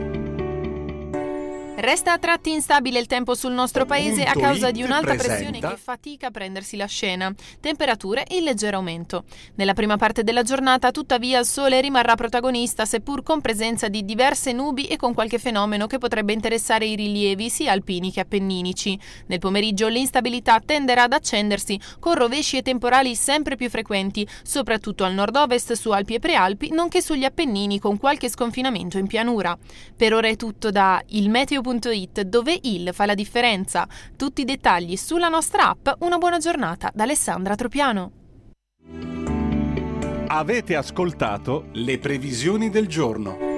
[1.81, 5.77] Resta a tratti instabile il tempo sul nostro paese a causa di un'alta pressione che
[5.77, 7.33] fatica a prendersi la scena.
[7.59, 9.23] Temperature in leggero aumento.
[9.55, 14.51] Nella prima parte della giornata, tuttavia, il sole rimarrà protagonista, seppur con presenza di diverse
[14.51, 18.99] nubi e con qualche fenomeno che potrebbe interessare i rilievi sia alpini che appenninici.
[19.25, 25.15] Nel pomeriggio l'instabilità tenderà ad accendersi con rovesci e temporali sempre più frequenti, soprattutto al
[25.15, 29.57] nord-ovest su Alpi e Prealpi, nonché sugli Appennini con qualche sconfinamento in pianura.
[29.97, 33.87] Per ora è tutto da il meteo radio.it dove il fa la differenza.
[34.15, 35.89] Tutti i dettagli sulla nostra app.
[35.99, 38.11] Una buona giornata da Alessandra Tropiano.
[40.27, 43.50] Avete ascoltato le previsioni del giorno.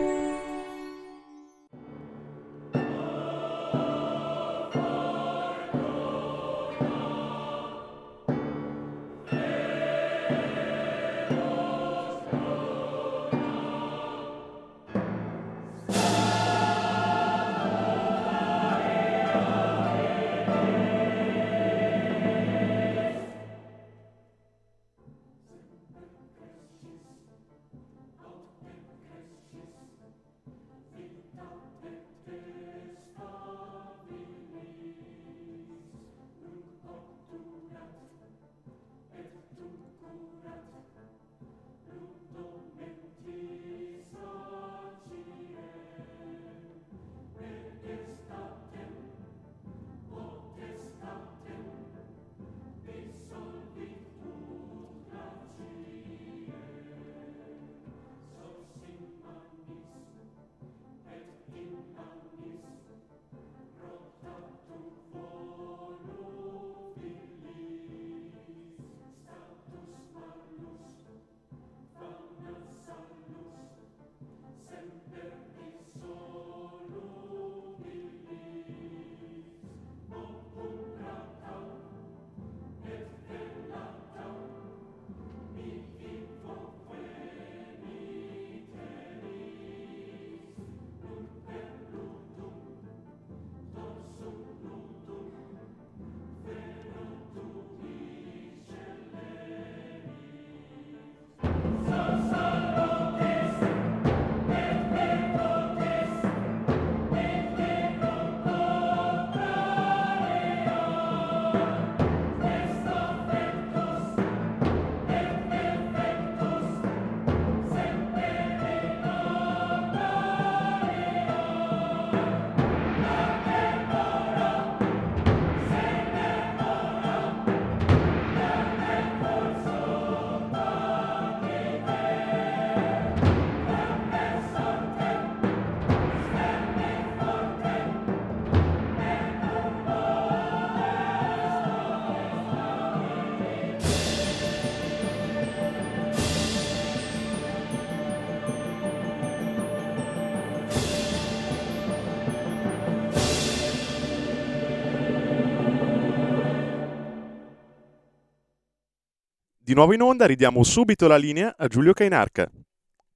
[159.73, 162.47] Di nuovo in onda, ridiamo subito la linea a Giulio Cainarca.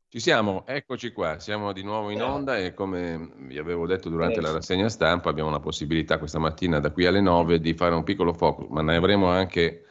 [0.09, 4.41] Ci siamo, eccoci qua, siamo di nuovo in onda e come vi avevo detto durante
[4.41, 8.01] la rassegna stampa abbiamo la possibilità questa mattina da qui alle 9 di fare un
[8.01, 9.85] piccolo focus, ma ne avremo anche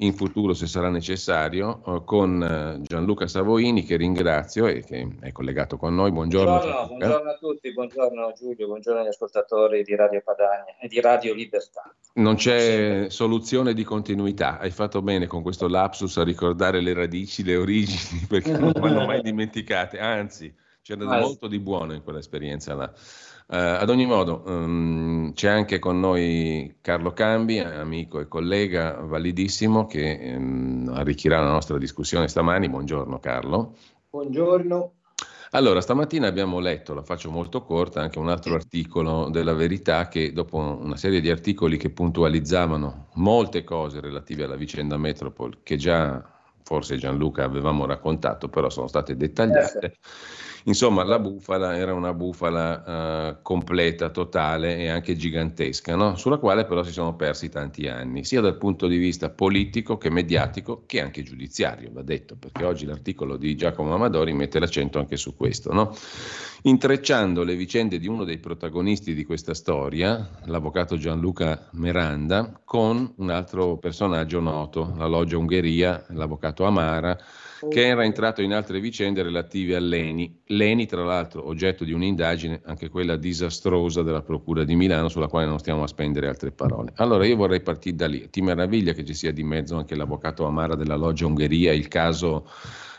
[0.00, 5.32] in futuro se sarà necessario eh, con eh, Gianluca Savoini che ringrazio e che è
[5.32, 6.12] collegato con noi.
[6.12, 6.58] Buongiorno.
[6.58, 11.34] Buongiorno, buongiorno a tutti, buongiorno Giulio, buongiorno agli ascoltatori di Radio Padania e di Radio
[11.34, 11.92] Libertà.
[12.14, 13.16] Non c'è sì.
[13.16, 18.26] soluzione di continuità, hai fatto bene con questo lapsus a ricordare le radici, le origini,
[18.28, 22.92] perché non vanno mai dimenticate, anzi c'era molto di buono in quell'esperienza là.
[23.50, 29.86] Uh, ad ogni modo, um, c'è anche con noi Carlo Cambi, amico e collega validissimo,
[29.86, 32.68] che um, arricchirà la nostra discussione stamani.
[32.68, 33.74] Buongiorno Carlo.
[34.10, 34.92] Buongiorno.
[35.52, 40.34] Allora, stamattina abbiamo letto, la faccio molto corta, anche un altro articolo della Verità che
[40.34, 46.22] dopo una serie di articoli che puntualizzavano molte cose relative alla vicenda Metropol, che già
[46.62, 49.86] forse Gianluca avevamo raccontato, però sono state dettagliate.
[49.86, 49.92] Eh
[50.68, 56.14] Insomma, la bufala era una bufala uh, completa, totale e anche gigantesca, no?
[56.16, 60.10] sulla quale però si sono persi tanti anni, sia dal punto di vista politico che
[60.10, 65.16] mediatico che anche giudiziario, va detto, perché oggi l'articolo di Giacomo Amadori mette l'accento anche
[65.16, 65.72] su questo.
[65.72, 65.96] No?
[66.62, 73.30] Intrecciando le vicende di uno dei protagonisti di questa storia, l'avvocato Gianluca Miranda, con un
[73.30, 77.16] altro personaggio noto, la loggia Ungheria, l'avvocato Amara,
[77.68, 80.40] che era entrato in altre vicende relative a Leni.
[80.46, 85.46] Leni, tra l'altro, oggetto di un'indagine, anche quella disastrosa della Procura di Milano, sulla quale
[85.46, 86.92] non stiamo a spendere altre parole.
[86.96, 88.28] Allora io vorrei partire da lì.
[88.30, 92.48] Ti meraviglia che ci sia di mezzo anche l'avvocato Amara della Loggia Ungheria, il caso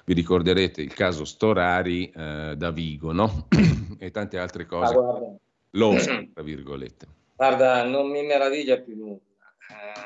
[0.09, 3.47] vi ricorderete il caso Storari eh, da Vigo, no?
[3.99, 4.95] e tante altre cose.
[4.95, 5.35] Ah,
[5.73, 7.07] L'osco, tra virgolette.
[7.35, 9.19] Guarda, non mi meraviglia più nulla.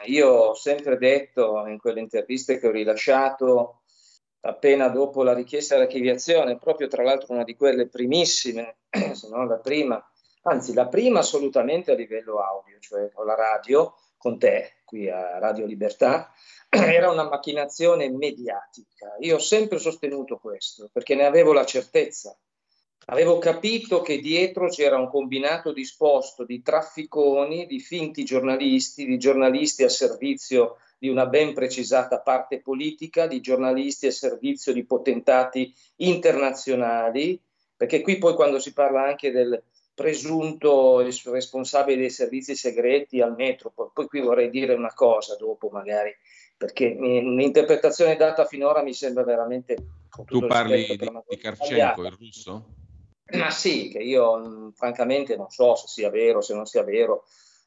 [0.03, 3.83] Eh, io ho sempre detto in quelle interviste che ho rilasciato
[4.41, 8.79] appena dopo la richiesta di archiviazione, proprio tra l'altro una di quelle primissime,
[9.13, 10.05] se non la prima,
[10.41, 15.39] anzi la prima assolutamente a livello audio, cioè con la radio, con te qui a
[15.39, 16.31] Radio Libertà,
[16.69, 19.15] era una macchinazione mediatica.
[19.21, 22.37] Io ho sempre sostenuto questo perché ne avevo la certezza.
[23.07, 29.83] Avevo capito che dietro c'era un combinato disposto di trafficoni, di finti giornalisti, di giornalisti
[29.83, 37.41] a servizio di una ben precisata parte politica, di giornalisti a servizio di potentati internazionali,
[37.75, 39.61] perché qui poi quando si parla anche del
[39.93, 46.15] presunto responsabile dei servizi segreti al metro, poi qui vorrei dire una cosa dopo magari,
[46.57, 49.75] perché l'interpretazione data finora mi sembra veramente...
[50.25, 52.65] Tu parli di, di Karchenko, il russo?
[53.33, 57.25] Ma sì, che io francamente non so se sia vero, se non sia vero,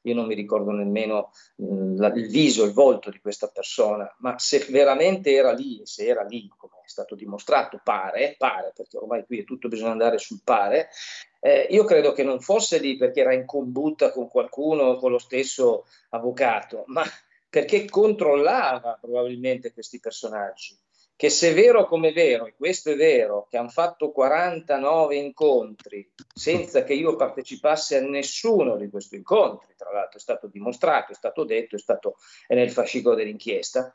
[0.08, 4.38] io non mi ricordo nemmeno mh, la, il viso, il volto di questa persona, ma
[4.38, 9.24] se veramente era lì, se era lì, come è stato dimostrato, pare, pare, perché ormai
[9.26, 10.88] qui è tutto, bisogna andare sul pare,
[11.40, 15.18] eh, io credo che non fosse lì perché era in combutta con qualcuno, con lo
[15.18, 17.02] stesso avvocato, ma
[17.48, 20.76] perché controllava probabilmente questi personaggi
[21.16, 25.16] che se è vero come è vero, e questo è vero, che hanno fatto 49
[25.16, 31.12] incontri senza che io partecipassi a nessuno di questi incontri, tra l'altro è stato dimostrato,
[31.12, 33.90] è stato detto, è, stato, è nel fascicolo dell'inchiesta,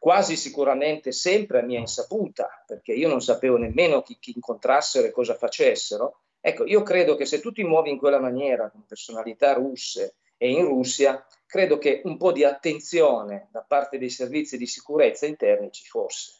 [0.00, 5.12] quasi sicuramente sempre a mia insaputa, perché io non sapevo nemmeno chi, chi incontrassero e
[5.12, 6.22] cosa facessero.
[6.40, 10.50] Ecco, io credo che se tu ti muovi in quella maniera, con personalità russe e
[10.50, 15.70] in Russia, credo che un po' di attenzione da parte dei servizi di sicurezza interni
[15.70, 16.37] ci fosse.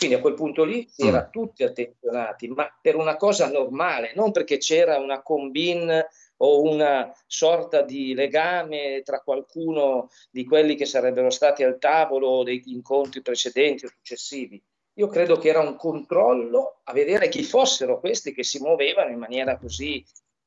[0.00, 1.30] Quindi a quel punto lì si era mm.
[1.30, 6.02] tutti attenzionati, ma per una cosa normale, non perché c'era una combin
[6.38, 12.72] o una sorta di legame tra qualcuno di quelli che sarebbero stati al tavolo degli
[12.72, 14.58] incontri precedenti o successivi.
[14.94, 19.18] Io credo che era un controllo a vedere chi fossero questi che si muovevano in
[19.18, 20.02] maniera così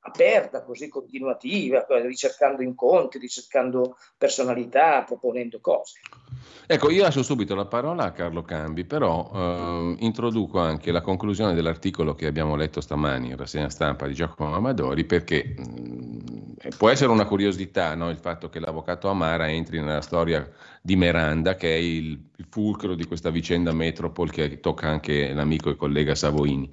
[0.06, 5.99] aperta, così continuativa, ricercando incontri, ricercando personalità, proponendo cose.
[6.66, 11.53] Ecco, io lascio subito la parola a Carlo Cambi, però eh, introduco anche la conclusione
[11.53, 16.89] dell'articolo che abbiamo letto stamani in rassegna stampa di Giacomo Amadori, perché mh, mm, può
[16.89, 18.09] essere una curiosità no?
[18.09, 20.49] il fatto che l'avvocato Amara entri nella storia
[20.82, 25.70] di Meranda, che è il, il fulcro di questa vicenda Metropol che tocca anche l'amico
[25.70, 26.70] e collega Savoini.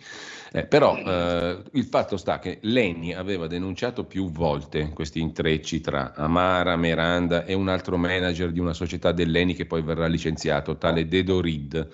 [0.52, 6.12] Eh, però eh, il fatto sta che Leni aveva denunciato più volte questi intrecci tra
[6.14, 11.06] Amara, Miranda e un altro manager di una società dell'Eni che poi verrà licenziato, tale
[11.06, 11.88] Dedo Reed,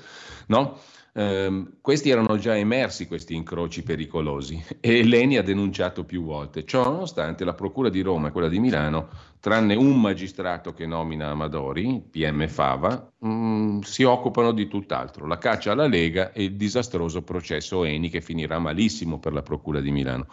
[0.47, 0.79] no?
[1.19, 6.67] Ehm, questi erano già emersi, questi incroci pericolosi, e Leni ha denunciato più volte.
[6.67, 9.09] Ciò nonostante la Procura di Roma e quella di Milano,
[9.41, 15.39] tranne un magistrato che nomina Amadori, PM Fava, mh, mm, si occupano di tutt'altro, la
[15.39, 19.91] caccia alla Lega e il disastroso processo Eni che finirà malissimo per la Procura di
[19.91, 20.27] Milano.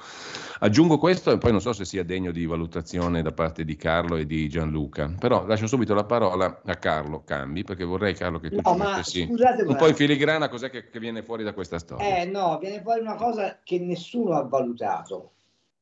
[0.59, 4.15] Aggiungo questo e poi non so se sia degno di valutazione da parte di Carlo
[4.15, 8.49] e di Gianluca, però lascio subito la parola a Carlo Cambi perché vorrei Carlo che
[8.49, 9.27] tu no, ci mettessi
[9.65, 12.17] un po' in filigrana cos'è che, che, viene fuori da questa storia.
[12.17, 15.31] Eh no, viene fuori una cosa che nessuno ha valutato,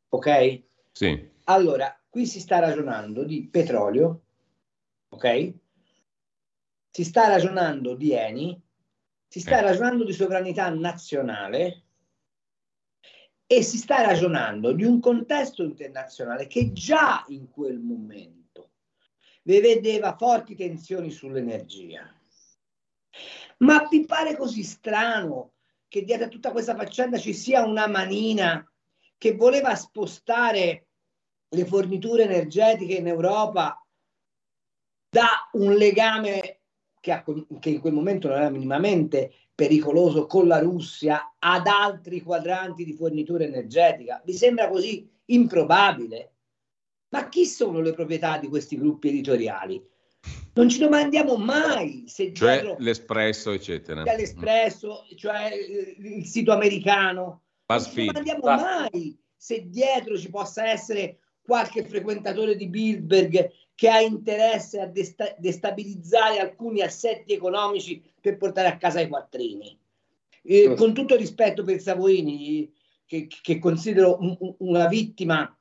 [0.09, 0.61] ok?
[0.91, 1.29] Sì.
[1.45, 4.21] Allora, qui si sta ragionando di petrolio,
[5.09, 5.53] ok?
[6.91, 8.61] Si sta ragionando di Eni,
[9.27, 9.61] si sta eh.
[9.61, 11.83] ragionando di sovranità nazionale
[13.47, 18.71] e si sta ragionando di un contesto internazionale che già in quel momento
[19.43, 22.13] vedeva forti tensioni sull'energia.
[23.57, 25.53] Ma vi pare così strano
[25.87, 28.65] che dietro a tutta questa faccenda ci sia una manina
[29.21, 30.87] che voleva spostare
[31.47, 33.85] le forniture energetiche in Europa
[35.07, 36.61] da un legame
[36.99, 37.23] che, ha,
[37.59, 42.93] che in quel momento non era minimamente pericoloso con la Russia ad altri quadranti di
[42.93, 44.19] fornitura energetica.
[44.25, 46.33] Vi sembra così improbabile?
[47.09, 49.87] Ma chi sono le proprietà di questi gruppi editoriali?
[50.53, 54.01] Non ci domandiamo mai se cioè l'Espresso, eccetera.
[54.01, 55.53] L'Espresso, cioè
[55.99, 57.43] il sito americano.
[57.75, 63.99] Non ci domandiamo mai se dietro ci possa essere qualche frequentatore di Bilderberg che ha
[63.99, 69.75] interesse a desta- destabilizzare alcuni assetti economici per portare a casa i quattrini.
[70.43, 72.71] Eh, con tutto rispetto per Savoini,
[73.05, 75.55] che, che considero un, una vittima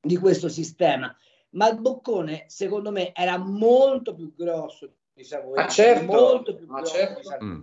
[0.00, 1.14] di questo sistema,
[1.50, 5.58] ma il boccone, secondo me, era molto più grosso di Savoini.
[5.58, 7.44] Ah, certo, molto più grosso certo.
[7.44, 7.60] Mm.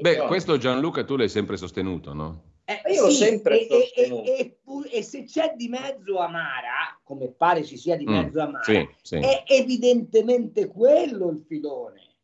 [0.00, 2.49] Beh, questo Gianluca tu l'hai sempre sostenuto, no?
[2.70, 4.58] Eh, io sì, sempre e, e, e,
[4.92, 8.88] e, se c'è di mezzo Amara, come pare ci sia di mm, mezzo Amara, sì,
[9.02, 9.16] sì.
[9.16, 12.14] è evidentemente quello il filone.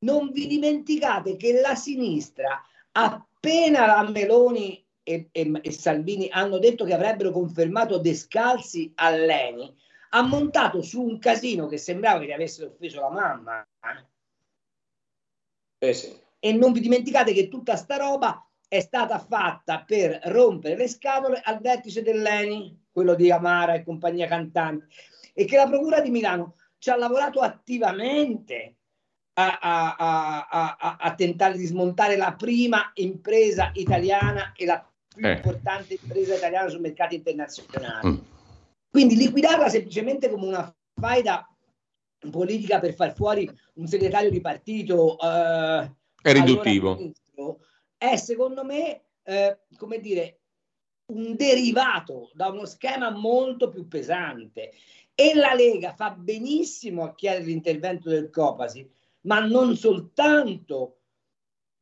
[0.00, 2.62] Non vi dimenticate che la sinistra,
[2.92, 5.30] appena la Meloni e,
[5.70, 9.74] Salvini hanno detto che avrebbero confermato Descalzi a Leni,
[10.10, 13.66] ha montato su un casino che sembrava che gli avessero offeso la mamma.
[15.78, 16.14] Eh sì.
[16.38, 21.40] E non vi dimenticate che tutta sta roba è stata fatta per rompere le scatole
[21.42, 24.86] al vertice dell'ENI, quello di Amara e compagnia cantante,
[25.34, 28.76] e che la Procura di Milano ci ha lavorato attivamente
[29.32, 30.46] a, a,
[30.78, 35.32] a, a tentare di smontare la prima impresa italiana e la più eh.
[35.32, 38.08] importante impresa italiana sul mercato internazionale.
[38.08, 38.18] Mm.
[38.88, 41.44] Quindi liquidarla semplicemente come una faida
[42.30, 45.90] politica per far fuori un segretario di partito eh,
[46.22, 46.92] è riduttivo.
[46.92, 47.10] Allora,
[48.00, 50.38] è secondo me, eh, come dire,
[51.12, 54.72] un derivato da uno schema molto più pesante.
[55.14, 58.90] E la Lega fa benissimo a chiedere l'intervento del Copasi,
[59.22, 61.00] ma non soltanto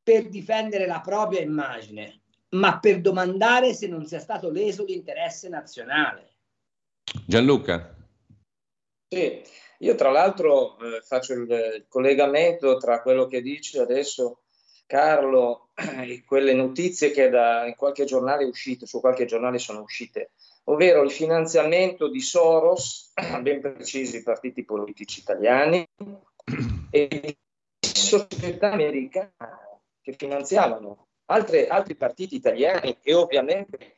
[0.02, 6.32] per difendere la propria immagine, ma per domandare se non sia stato leso l'interesse nazionale.
[7.24, 7.94] Gianluca.
[9.06, 9.40] Sì,
[9.78, 14.40] io tra l'altro eh, faccio il collegamento tra quello che dice adesso
[14.84, 15.67] Carlo,
[16.26, 20.32] quelle notizie che da in qualche giornale uscite, su qualche giornale sono uscite,
[20.64, 25.86] ovvero il finanziamento di Soros, ben precisi partiti politici italiani,
[26.90, 27.36] e
[27.78, 29.32] società americane
[30.00, 33.96] che finanziavano altre, altri partiti italiani e ovviamente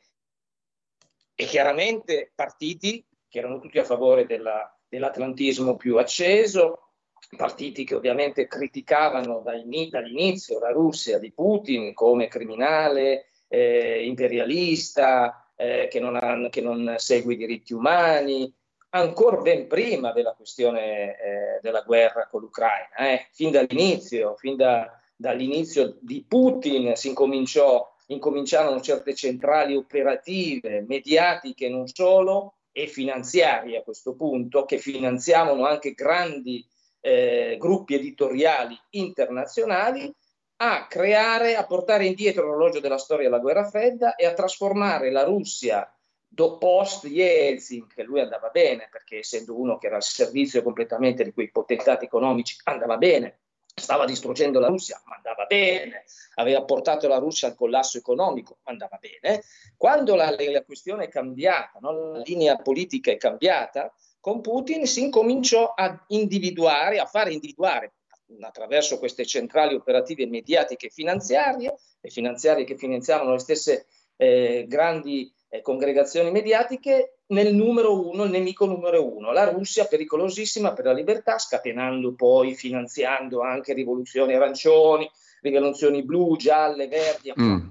[1.33, 6.90] e chiaramente partiti che erano tutti a favore della, dell'atlantismo più acceso,
[7.35, 15.99] partiti che ovviamente criticavano dall'inizio la Russia di Putin come criminale, eh, imperialista, eh, che,
[15.99, 18.53] non ha, che, non segue i diritti umani,
[18.89, 23.27] ancora ben prima della questione eh, della guerra con l'Ucraina, eh.
[23.31, 31.87] fin dall'inizio, fin da, dall'inizio di Putin si incominciò, incominciarono certe centrali operative, mediatiche non
[31.87, 36.65] solo, e finanziarie a questo punto, che finanziavano anche grandi
[37.01, 40.13] eh, gruppi editoriali internazionali
[40.57, 45.23] a creare, a portare indietro l'orologio della storia della guerra fredda e a trasformare la
[45.23, 45.91] Russia
[46.33, 51.23] do post Yeltsin, che lui andava bene, perché essendo uno che era al servizio completamente
[51.25, 53.39] di quei potentati economici, andava bene,
[53.75, 56.05] stava distruggendo la Russia, ma andava bene,
[56.35, 59.43] aveva portato la Russia al collasso economico, andava bene.
[59.75, 62.11] Quando la, la questione è cambiata, no?
[62.11, 67.95] la linea politica è cambiata, con Putin si incominciò a individuare, a fare individuare
[68.39, 75.33] attraverso queste centrali operative mediatiche e finanziarie, le finanziarie che finanziavano le stesse eh, grandi
[75.49, 80.93] eh, congregazioni mediatiche, nel numero uno, il nemico numero uno, la Russia pericolosissima per la
[80.93, 85.09] libertà, scatenando poi, finanziando anche rivoluzioni arancioni,
[85.41, 87.33] rivoluzioni blu, gialle, verdi.
[87.39, 87.67] Mm.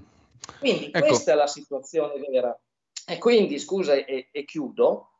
[0.59, 1.05] Quindi ecco.
[1.05, 2.59] questa è la situazione vera.
[3.07, 5.10] E quindi, scusa, e, e chiudo,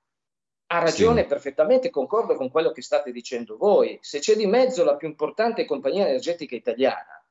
[0.74, 1.28] ha ragione sì.
[1.28, 3.98] perfettamente, concordo con quello che state dicendo voi.
[4.02, 7.22] Se c'è di mezzo la più importante compagnia energetica italiana,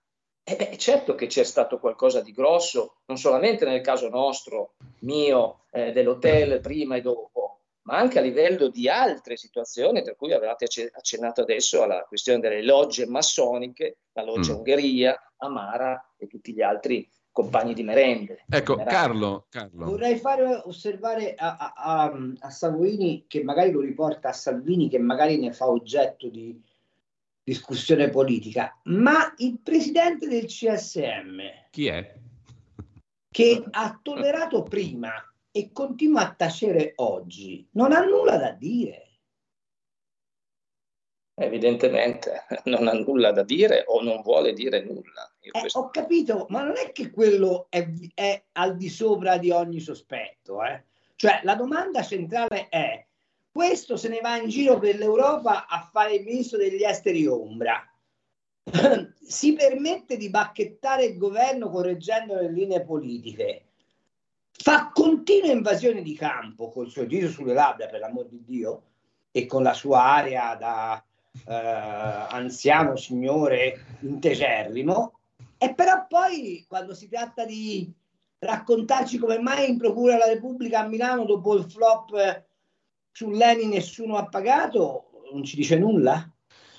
[0.45, 5.65] eh beh, certo che c'è stato qualcosa di grosso, non solamente nel caso nostro, mio,
[5.71, 10.67] eh, dell'hotel prima e dopo, ma anche a livello di altre situazioni, per cui avevate
[10.93, 14.57] accennato adesso alla questione delle logge massoniche, la loggia mm.
[14.57, 18.45] Ungheria, Amara e tutti gli altri compagni di merende.
[18.49, 24.31] Ecco, Carlo, Carlo, Vorrei fare osservare a, a, a, a, Savoini, che magari lo riporta
[24.31, 26.61] a Salvini, che magari ne fa oggetto di
[27.43, 31.39] discussione politica, ma il presidente del CSM...
[31.71, 32.15] Chi è?
[33.33, 35.13] Che ha tollerato prima
[35.53, 39.07] e continua a tacere oggi, non ha nulla da dire.
[41.35, 45.30] Evidentemente non ha nulla da dire o non vuole dire nulla.
[45.41, 45.69] Eh.
[45.73, 50.63] Ho capito, ma non è che quello è, è al di sopra di ogni sospetto.
[50.63, 50.85] Eh?
[51.17, 53.05] Cioè, la domanda centrale è,
[53.51, 57.85] questo se ne va in giro per l'Europa a fare il ministro degli esteri ombra.
[59.21, 63.65] si permette di bacchettare il governo correggendo le linee politiche,
[64.53, 68.83] fa continue invasioni di campo col suo giro sulle labbra, per l'amor di Dio,
[69.31, 71.03] e con la sua aria da
[71.47, 75.20] eh, anziano signore integerrimo,
[75.63, 77.93] e però poi quando si tratta di
[78.39, 82.47] raccontarci come mai in Procura della Repubblica a Milano dopo il flop eh,
[83.13, 86.27] su Leni nessuno ha pagato, non ci dice nulla?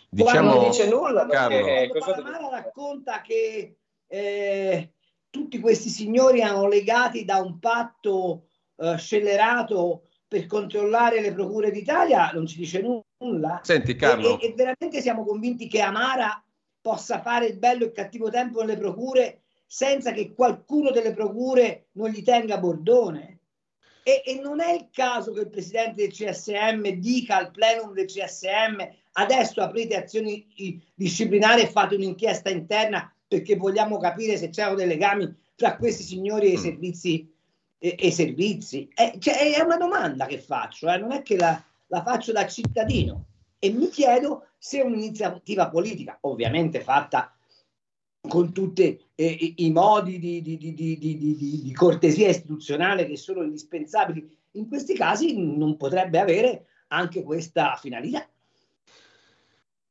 [0.10, 2.00] Diciamo, non dice nulla, Carlo.
[2.00, 3.78] Palamara racconta che
[4.08, 4.94] eh,
[5.30, 8.48] tutti questi signori hanno legati da un patto
[8.78, 12.82] eh, scellerato per controllare le procure d'Italia, non ci dice
[13.20, 13.60] nulla.
[13.62, 14.40] Senti Carlo.
[14.40, 16.44] E, e, e veramente siamo convinti che Amara
[16.82, 21.88] possa fare il bello e il cattivo tempo nelle procure senza che qualcuno delle procure
[21.94, 23.40] non gli tenga bordone.
[24.04, 28.08] E, e, non è il caso che il presidente del CSM dica al plenum del
[28.08, 28.82] CSM
[29.14, 35.34] adesso aprite azioni disciplinari e fate un'inchiesta interna perché vogliamo capire se c'erano dei legami
[35.56, 36.62] tra questi signori e i mm.
[36.62, 37.34] servizi.
[37.78, 38.90] E, e servizi.
[38.94, 42.46] Eh, cioè, è una domanda che faccio, eh, non è che la, la faccio da
[42.46, 43.28] cittadino
[43.64, 47.32] e mi chiedo se un'iniziativa politica, ovviamente fatta
[48.28, 54.68] con tutti eh, i modi di, di, di, di, cortesia istituzionale che sono indispensabili in
[54.68, 58.28] questi casi, non potrebbe avere anche questa finalità.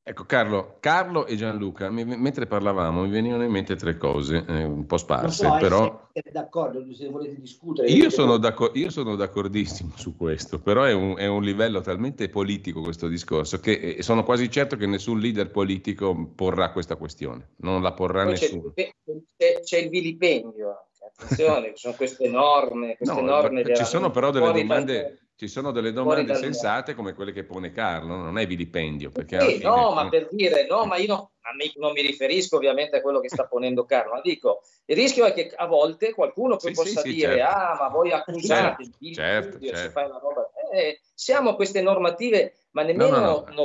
[0.02, 4.64] Ecco Carlo, Carlo e Gianluca, mi, mentre parlavamo mi venivano in mente tre cose, eh,
[4.64, 6.08] un po' sparse, so, però...
[6.32, 7.88] d'accordo, se volete discutere...
[7.88, 12.30] Io sono, d'accordo, io sono d'accordissimo su questo, però è un, è un, livello talmente
[12.30, 17.50] politico questo discorso che eh, sono quasi certo che nessun leader politico porrà questa questione,
[17.56, 18.72] non la porrà Poi nessuno.
[18.74, 24.52] C'è, c'è il vilipendio, attenzione, sono queste norme, queste no, norme ci sono però delle
[24.52, 29.08] domande ci sono delle domande sensate come quelle che pone Carlo, non è vilipendio.
[29.08, 31.30] Perché sì, no, ma per dire, no, ma io no,
[31.76, 35.32] non mi riferisco ovviamente a quello che sta ponendo Carlo, ma dico, il rischio è
[35.32, 37.56] che a volte qualcuno sì, possa sì, dire, certo.
[37.56, 39.90] ah, ma voi accusate, certo, certo, certo.
[39.92, 40.50] fai una roba...
[40.74, 43.64] Eh, siamo queste normative ma nemmeno no, no,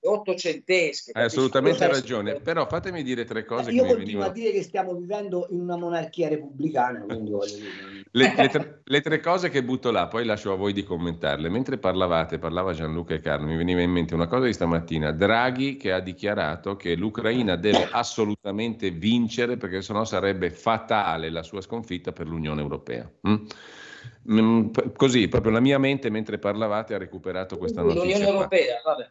[0.00, 1.12] 900, ottocentesche.
[1.12, 2.40] Hai assolutamente ragione, è...
[2.40, 3.70] però fatemi dire tre cose.
[3.70, 4.30] Eh, io continuo venivano...
[4.30, 7.04] a dire che stiamo vivendo in una monarchia repubblicana.
[7.08, 11.48] le, le, tre, le, tre, cose che butto là, poi lascio a voi di commentarle.
[11.48, 15.10] Mentre parlavate, parlava Gianluca e Carlo, mi veniva in mente una cosa di stamattina.
[15.12, 21.60] Draghi che ha dichiarato che l'Ucraina deve assolutamente vincere perché sennò sarebbe fatale la sua
[21.60, 23.10] sconfitta per l'Unione Europea.
[23.28, 23.46] Mm?
[24.30, 28.02] Mm, così, proprio la mia mente mentre parlavate ha recuperato questa notizia.
[28.02, 29.10] L'Unione Europea, vabbè.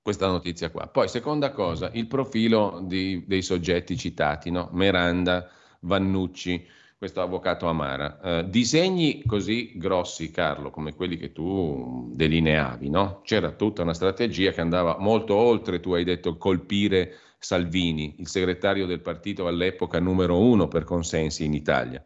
[0.00, 0.86] Questa notizia qua.
[0.86, 4.68] Poi, seconda cosa, il profilo di, dei soggetti citati, no?
[4.72, 6.64] Meranda, Vannucci,
[6.96, 8.20] questo avvocato Amara.
[8.20, 13.20] Eh, disegni così grossi, Carlo, come quelli che tu delineavi, no?
[13.24, 18.86] C'era tutta una strategia che andava molto oltre, tu hai detto, colpire Salvini, il segretario
[18.86, 22.02] del partito all'epoca numero uno per consensi in Italia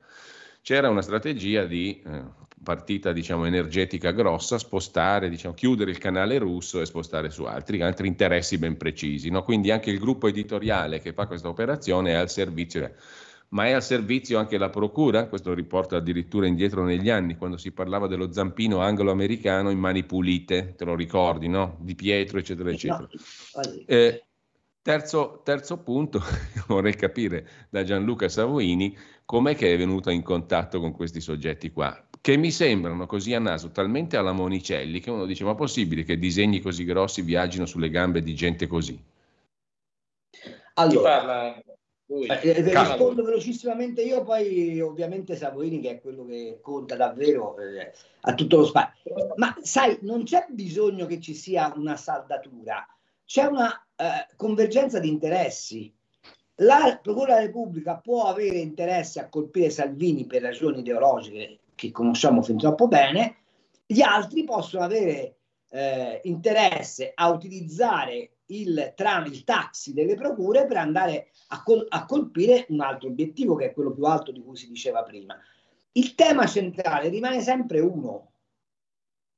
[0.69, 2.23] c'era una strategia di eh,
[2.63, 8.09] partita diciamo, energetica grossa, spostare, diciamo, chiudere il canale russo e spostare su altri, altri
[8.09, 9.31] interessi ben precisi.
[9.31, 9.43] No?
[9.43, 12.93] Quindi anche il gruppo editoriale che fa questa operazione è al servizio,
[13.51, 17.73] ma è al servizio anche la procura, questo riporta addirittura indietro negli anni, quando si
[17.73, 21.79] parlava dello zampino anglo-americano in mani pulite, te lo ricordi, no?
[21.81, 23.09] Di Pietro, eccetera, eccetera.
[23.87, 24.25] Eh,
[24.83, 26.21] terzo, terzo punto,
[26.69, 32.08] vorrei capire da Gianluca Savoini com'è che è venuta in contatto con questi soggetti qua,
[32.21, 36.19] che mi sembrano così a naso, talmente alla Monicelli, che uno dice, ma possibile che
[36.19, 39.01] disegni così grossi viaggino sulle gambe di gente così?
[40.75, 41.65] Allora, eh,
[42.07, 48.35] eh rispondo velocissimamente io, poi ovviamente Savoini, che è quello che conta davvero, eh, ha
[48.35, 49.35] tutto lo spazio.
[49.37, 52.87] Ma sai, non c'è bisogno che ci sia una saldatura,
[53.25, 55.93] c'è una eh, convergenza di interessi.
[56.61, 62.43] La Procura della Repubblica può avere interesse a colpire Salvini per ragioni ideologiche che conosciamo
[62.43, 63.37] fin troppo bene,
[63.87, 65.37] gli altri possono avere
[65.71, 72.05] eh, interesse a utilizzare il tram, il taxi delle procure per andare a, col- a
[72.05, 75.39] colpire un altro obiettivo che è quello più alto di cui si diceva prima.
[75.93, 78.33] Il tema centrale rimane sempre uno,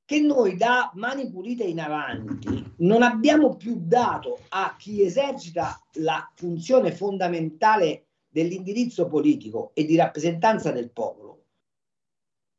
[0.03, 6.29] che noi da mani pulite in avanti non abbiamo più dato a chi esercita la
[6.35, 11.30] funzione fondamentale dell'indirizzo politico e di rappresentanza del popolo,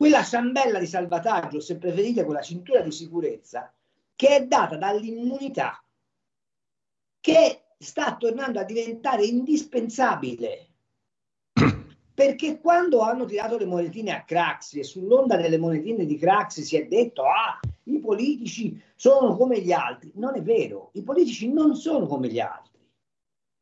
[0.03, 3.73] quella ciambella di salvataggio, se preferite quella cintura di sicurezza,
[4.17, 5.81] che è data dall'immunità.
[7.21, 10.71] che sta tornando a diventare indispensabile.
[12.15, 16.77] Perché quando hanno tirato le monetine a Craxi e sull'onda delle monetine di Craxi si
[16.77, 20.11] è detto ah, i politici sono come gli altri.
[20.17, 22.81] Non è vero, i politici non sono come gli altri.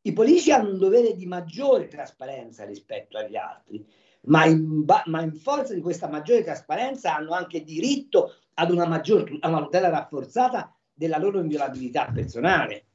[0.05, 3.85] I politici hanno un dovere di maggiore trasparenza rispetto agli altri,
[4.23, 9.29] ma in, ma in forza di questa maggiore trasparenza hanno anche diritto ad una, maggior,
[9.39, 12.85] a una tutela rafforzata della loro inviolabilità personale.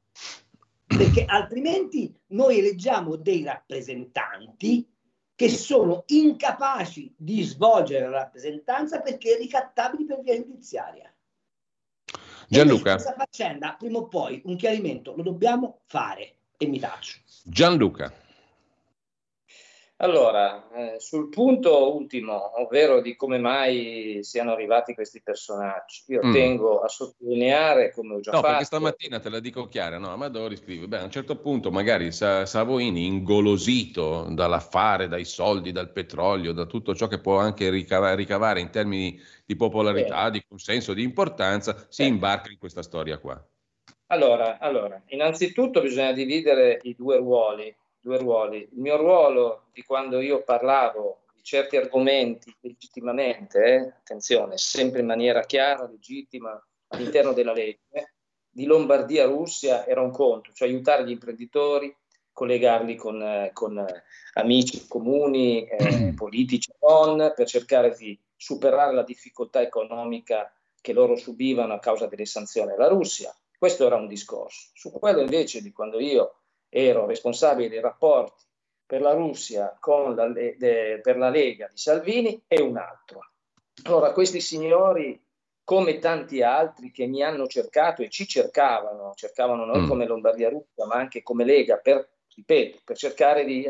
[0.87, 4.89] Perché altrimenti noi eleggiamo dei rappresentanti
[5.35, 11.13] che sono incapaci di svolgere la rappresentanza perché ricattabili per via giudiziaria.
[12.49, 12.93] Gianluca.
[12.93, 17.19] Questa faccenda, prima o poi, un chiarimento lo dobbiamo fare e mi taccio.
[17.43, 18.13] Gianluca.
[20.01, 26.33] Allora, eh, sul punto ultimo, ovvero di come mai siano arrivati questi personaggi, io mm.
[26.33, 28.51] tengo a sottolineare, come ho già no, fatto...
[28.51, 30.11] perché stamattina te la dico chiara, no?
[30.11, 35.91] Amadori scrive, beh, a un certo punto magari Sa- Savoini, ingolosito dall'affare, dai soldi, dal
[35.93, 40.31] petrolio, da tutto ciò che può anche ricavare, ricavare in termini di popolarità, eh.
[40.33, 42.07] di consenso, di importanza, si eh.
[42.07, 43.43] imbarca in questa storia qua.
[44.09, 47.75] Allora, allora, innanzitutto bisogna dividere i due ruoli
[48.07, 48.59] due ruoli.
[48.59, 55.07] Il mio ruolo di quando io parlavo di certi argomenti legittimamente, eh, attenzione, sempre in
[55.07, 56.57] maniera chiara, legittima,
[56.89, 58.15] all'interno della legge,
[58.49, 61.95] di Lombardia-Russia era un conto, cioè aiutare gli imprenditori,
[62.33, 64.05] collegarli con, eh, con eh,
[64.35, 71.75] amici comuni, eh, politici non, per cercare di superare la difficoltà economica che loro subivano
[71.75, 73.35] a causa delle sanzioni alla Russia.
[73.59, 74.71] Questo era un discorso.
[74.75, 76.46] Su quello invece di quando io
[76.77, 78.45] ero responsabile dei rapporti
[78.85, 83.31] per la Russia con la, de, per la Lega di Salvini e un altro.
[83.85, 85.19] Allora, questi signori,
[85.65, 89.89] come tanti altri che mi hanno cercato e ci cercavano, cercavano noi mm.
[89.89, 93.67] come Lombardia Russia, ma anche come Lega, per, ripeto, per cercare di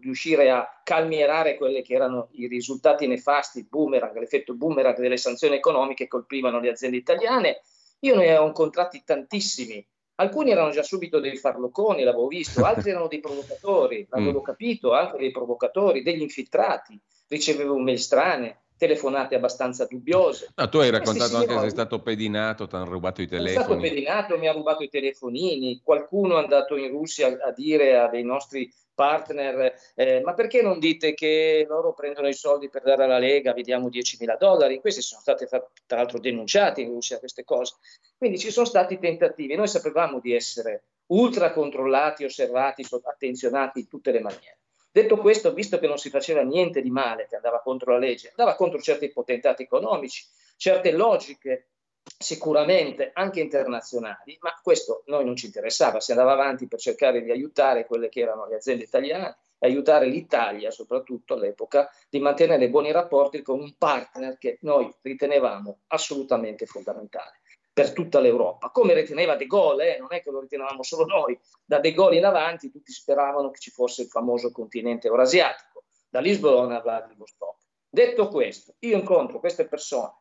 [0.00, 6.04] riuscire a calmierare quelli che erano i risultati nefasti, boomerang, l'effetto boomerang delle sanzioni economiche
[6.04, 7.62] che colpivano le aziende italiane.
[8.00, 9.84] Io ne ho incontrati tantissimi
[10.20, 14.44] Alcuni erano già subito dei farloconi, l'avevo visto, altri erano dei provocatori, l'avevo mm.
[14.44, 16.98] capito, anche dei provocatori, degli infiltrati.
[17.28, 20.52] Ricevevo mail strane, telefonate abbastanza dubbiose.
[20.56, 23.52] No, tu hai raccontato anche che sei stato pedinato, ti hanno rubato i telefoni.
[23.52, 27.96] Sono stato pedinato, mi ha rubato i telefonini, qualcuno è andato in Russia a dire
[27.96, 28.68] a dei nostri
[28.98, 33.52] partner, eh, ma perché non dite che loro prendono i soldi per dare alla Lega,
[33.52, 34.80] vediamo 10.000 dollari?
[34.80, 37.76] Questi sono stati tra l'altro denunciati in Russia queste cose.
[38.16, 44.10] Quindi ci sono stati tentativi, noi sapevamo di essere ultra controllati, osservati, attenzionati in tutte
[44.10, 44.58] le maniere.
[44.90, 48.30] Detto questo, visto che non si faceva niente di male, che andava contro la legge,
[48.30, 50.26] andava contro certi potentati economici,
[50.56, 51.68] certe logiche
[52.16, 57.30] sicuramente anche internazionali, ma questo noi non ci interessava, si andava avanti per cercare di
[57.30, 63.42] aiutare quelle che erano le aziende italiane aiutare l'Italia, soprattutto all'epoca, di mantenere buoni rapporti
[63.42, 67.40] con un partner che noi ritenevamo assolutamente fondamentale
[67.72, 70.00] per tutta l'Europa, come riteneva De Gaulle, eh?
[70.00, 73.60] non è che lo ritenevamo solo noi, da De Gaulle in avanti tutti speravano che
[73.60, 77.56] ci fosse il famoso continente eurasiatico, da Lisbona a Vladivostok.
[77.88, 80.12] Detto questo, io incontro queste persone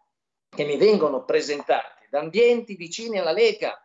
[0.49, 3.79] che mi vengono presentate da ambienti vicini alla Lega,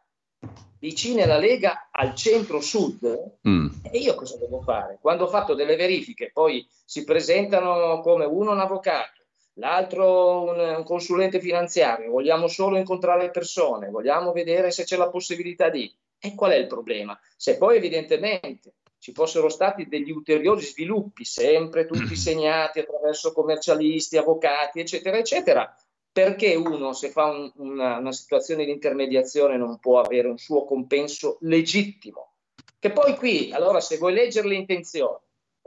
[0.79, 3.69] vicini alla Lega al centro-sud, mm.
[3.91, 4.99] e io cosa devo fare?
[5.01, 9.23] Quando ho fatto delle verifiche, poi si presentano come uno un avvocato,
[9.55, 15.09] l'altro un, un consulente finanziario, vogliamo solo incontrare le persone, vogliamo vedere se c'è la
[15.09, 15.93] possibilità di...
[16.25, 17.19] E qual è il problema?
[17.37, 24.79] Se poi evidentemente ci fossero stati degli ulteriori sviluppi, sempre tutti segnati attraverso commercialisti, avvocati,
[24.79, 25.77] eccetera, eccetera,
[26.13, 30.65] perché uno se fa un, una, una, situazione di intermediazione non può avere un suo
[30.65, 32.35] compenso legittimo.
[32.79, 35.19] Che poi qui, allora, se vuoi leggere le intenzioni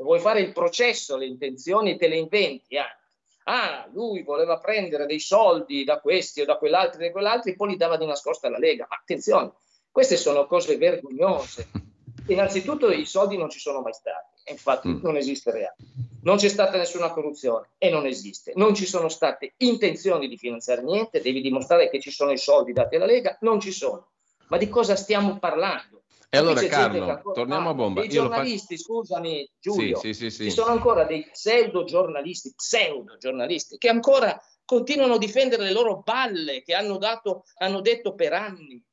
[0.04, 3.04] vuoi fare il processo, le intenzioni te le inventi anche.
[3.48, 7.56] Ah, lui voleva prendere dei soldi da questi o da quell'altro e da quell'altro e
[7.56, 8.88] poi li dava di nascosto alla Lega.
[8.90, 9.54] Ma attenzione,
[9.92, 11.70] queste sono cose vergognose.
[12.28, 15.00] Innanzitutto i soldi non ci sono mai stati, infatti mm.
[15.02, 15.76] non esiste reale.
[16.24, 18.54] Non c'è stata nessuna corruzione e non esiste.
[18.56, 22.74] Non ci sono state intenzioni di finanziare niente, devi dimostrare che ci sono i soldi
[22.74, 24.12] dati alla Lega, non ci sono.
[24.48, 26.04] Ma di cosa stiamo parlando?
[26.30, 27.34] E allora Carlo, ancora...
[27.34, 28.04] torniamo a bomba.
[28.04, 28.94] I giornalisti, faccio...
[28.94, 34.40] scusami Giulio, sì, sì, sì, ci sono ancora dei pseudo giornalisti, pseudo giornalisti, che ancora
[34.66, 38.84] continuano a difendere le loro balle che hanno, dato, hanno detto per anni,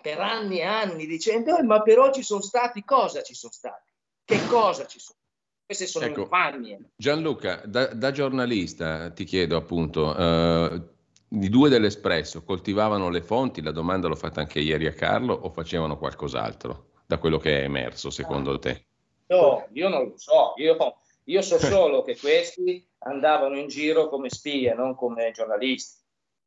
[0.00, 3.89] per anni e anni, dicendo eh, ma però ci sono stati, cosa ci sono stati?
[4.30, 5.18] Che cosa ci sono
[5.66, 6.80] queste sono ecco, infamie.
[6.96, 10.82] Gianluca, da, da, giornalista ti chiedo appunto, eh,
[11.28, 15.50] i due dell'Espresso coltivavano le fonti, la domanda l'ho fatta anche ieri a Carlo, o
[15.50, 16.88] facevano qualcos'altro?
[17.10, 18.84] da quello che è emerso, secondo te?
[19.26, 20.76] No, io non lo so, io,
[21.24, 25.98] io so solo che questi andavano in giro come spie, non come giornalisti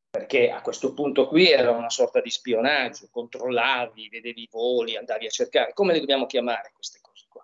[0.09, 5.25] perché a questo punto qui era una sorta di spionaggio, controllavi, vedevi i voli, andavi
[5.25, 7.42] a cercare, come le dobbiamo chiamare queste cose qua?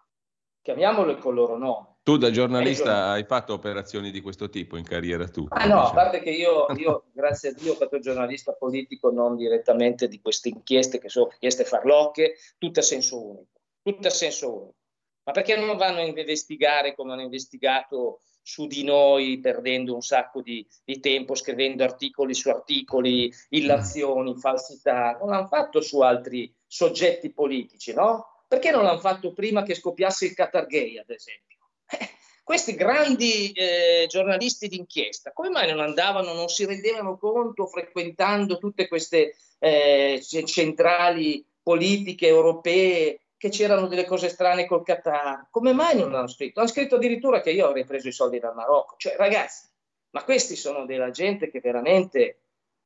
[0.69, 1.95] Chiamiamole col loro nome.
[2.03, 5.47] Tu da giornalista hai fatto operazioni di questo tipo in carriera tu?
[5.49, 9.35] Ah no, a parte che io, io, grazie a Dio, ho fatto giornalista politico non
[9.35, 14.53] direttamente di queste inchieste che sono inchieste farlocche, tutte a senso unico, tutte a senso
[14.53, 14.75] unico.
[15.23, 20.43] Ma perché non vanno a investigare come hanno investigato su di noi perdendo un sacco
[20.43, 27.33] di, di, tempo scrivendo articoli su articoli, illazioni, falsità, non l'hanno fatto su altri soggetti
[27.33, 28.38] politici, no?
[28.49, 31.57] Perché non l'hanno fatto prima che scoppiasse il Qatar Gay, ad esempio?
[31.87, 32.09] Eh,
[32.43, 38.87] questi grandi eh, giornalisti d'inchiesta, come mai non andavano, non si rendevano conto frequentando tutte
[38.87, 45.49] queste eh, centrali politiche europee che c'erano delle cose strane col Qatar.
[45.51, 46.59] Come mai non l'hanno scritto?
[46.59, 48.95] Hanno scritto addirittura che io avrei preso i soldi dal Marocco.
[48.97, 49.67] Cioè, ragazzi,
[50.09, 52.39] ma questi sono della gente che veramente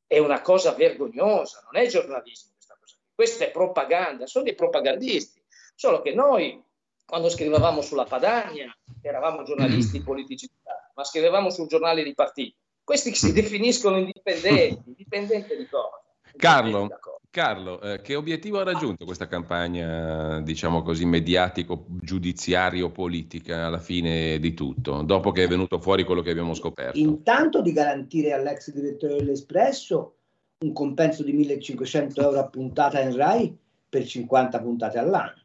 [0.05, 2.97] è una cosa vergognosa, non è giornalismo questa cosa.
[3.15, 5.42] Questa è propaganda, sono dei propagandisti.
[5.75, 6.61] Solo che noi,
[7.05, 10.49] quando scrivevamo sulla Padania, eravamo giornalisti politici,
[10.95, 12.57] ma scrivevamo sul giornale di partito.
[12.83, 16.01] Questi si definiscono indipendenti, indipendenti di cosa?
[16.35, 16.89] Carlo,
[17.29, 24.39] Carlo, eh, che obiettivo ha raggiunto questa campagna, diciamo così, mediatico, giudiziario, politica alla fine
[24.39, 26.97] di tutto, dopo che è venuto fuori quello che abbiamo scoperto?
[26.97, 30.15] Intanto di garantire all'ex direttore dell'Espresso
[30.59, 33.57] un compenso di 1500 euro a puntata in RAI
[33.89, 35.41] per 50 puntate all'anno.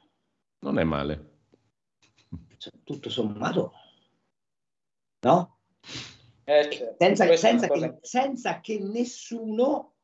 [0.61, 1.37] Non è male.
[2.57, 3.73] Cioè, tutto sommato,
[5.21, 5.59] no?
[6.45, 6.97] Eh, certo.
[6.99, 9.95] senza, senza, che, senza che nessuno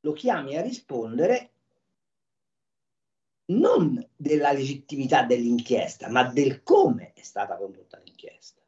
[0.00, 1.52] lo chiami a rispondere
[3.52, 8.60] non della legittimità dell'inchiesta, ma del come è stata condotta l'inchiesta.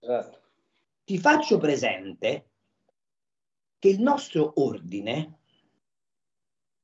[0.00, 0.40] Esatto.
[1.04, 2.48] Ti faccio presente
[3.78, 5.39] che il nostro ordine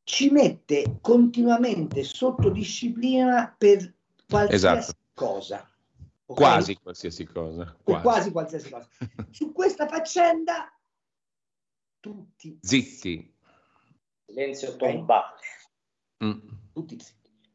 [0.06, 3.92] ci mette continuamente sotto disciplina per
[4.28, 4.98] qualsiasi esatto.
[5.14, 5.68] cosa.
[6.26, 6.44] Okay?
[6.44, 7.76] Quasi qualsiasi cosa.
[7.82, 8.02] Quasi.
[8.02, 8.88] quasi qualsiasi cosa.
[9.30, 10.72] Su questa faccenda
[11.98, 13.34] tutti zitti
[14.26, 15.40] silenzio tombale.
[16.24, 16.38] Mm.
[16.72, 16.98] Tutti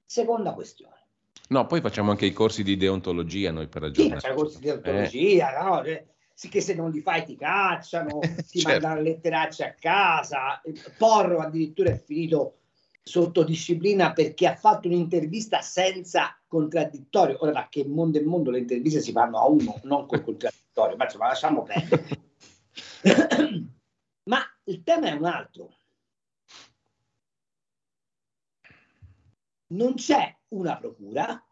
[0.06, 1.00] Seconda questione.
[1.48, 4.20] No, poi facciamo anche i corsi di deontologia noi per ragionare.
[4.20, 5.64] Sì, facciamo i corsi di deontologia, eh.
[5.64, 6.06] no?
[6.42, 8.18] Sì che se non li fai ti cacciano,
[8.50, 8.68] ti certo.
[8.68, 10.60] mandano letteracce a casa.
[10.98, 12.62] Porro addirittura è finito
[13.04, 17.38] sotto disciplina perché ha fatto un'intervista senza contraddittorio.
[17.42, 20.96] Ora da che mondo e mondo le interviste si fanno a uno, non col contraddittorio,
[20.96, 22.08] ma insomma lasciamo perdere.
[24.26, 25.76] ma il tema è un altro.
[29.68, 31.46] non c'è una procura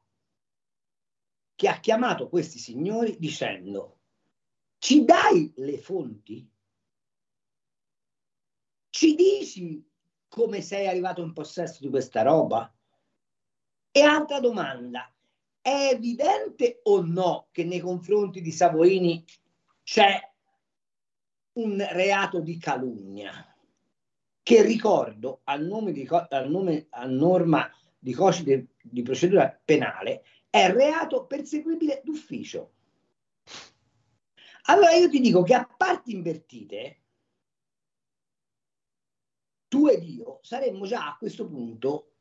[1.54, 3.99] che ha chiamato questi signori dicendo
[4.80, 6.50] ci dai le fonti?
[8.90, 9.86] Ci dici
[10.28, 12.74] come sei arrivato in possesso di questa roba?
[13.92, 15.12] E altra domanda,
[15.62, 19.24] è evidente o no che nei confronti di Savoini
[19.84, 20.20] c'è
[21.54, 23.46] un reato di calunnia?
[24.42, 30.72] Che ricordo, a nome di, a nome, a norma di codice di procedura penale è
[30.72, 32.74] reato perseguibile d'ufficio.
[34.70, 37.02] Allora io ti dico che a parti invertite,
[39.68, 42.12] tu ed io saremmo già a questo punto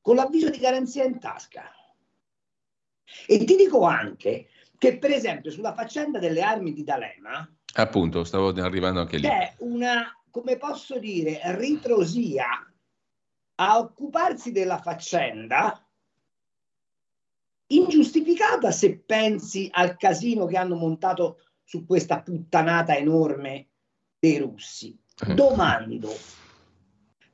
[0.00, 1.70] con l'avviso di garanzia in tasca.
[3.26, 4.48] E ti dico anche
[4.78, 9.28] che, per esempio, sulla faccenda delle armi di D'Alema, appunto, stavo arrivando anche lì.
[9.28, 12.48] C'è una, come posso dire, ritrosia
[13.56, 15.86] a occuparsi della faccenda
[17.66, 21.40] ingiustificata se pensi al casino che hanno montato
[21.70, 23.68] su questa puttanata enorme
[24.18, 24.98] dei russi.
[25.24, 25.34] Eh.
[25.34, 26.12] Domando,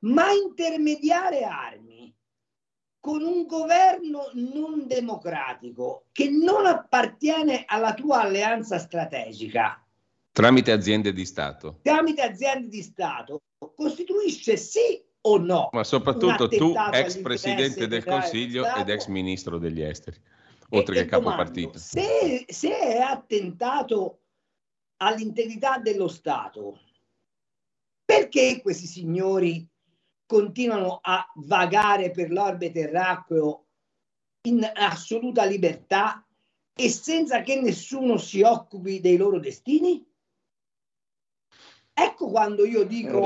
[0.00, 2.14] ma intermediare armi
[3.00, 9.82] con un governo non democratico che non appartiene alla tua alleanza strategica
[10.32, 13.42] tramite aziende di Stato tramite aziende di Stato
[13.74, 15.70] costituisce sì o no?
[15.72, 20.20] Ma soprattutto tu, ex presidente del Consiglio ed ex ministro degli esteri,
[20.70, 21.78] oltre che capo partito.
[21.78, 24.25] Se, se è attentato
[24.98, 26.80] all'integrità dello Stato,
[28.04, 29.68] perché questi signori
[30.26, 33.66] continuano a vagare per l'orbe terracqueo
[34.46, 36.26] in assoluta libertà
[36.78, 40.04] e senza che nessuno si occupi dei loro destini?
[41.92, 43.18] Ecco quando io dico...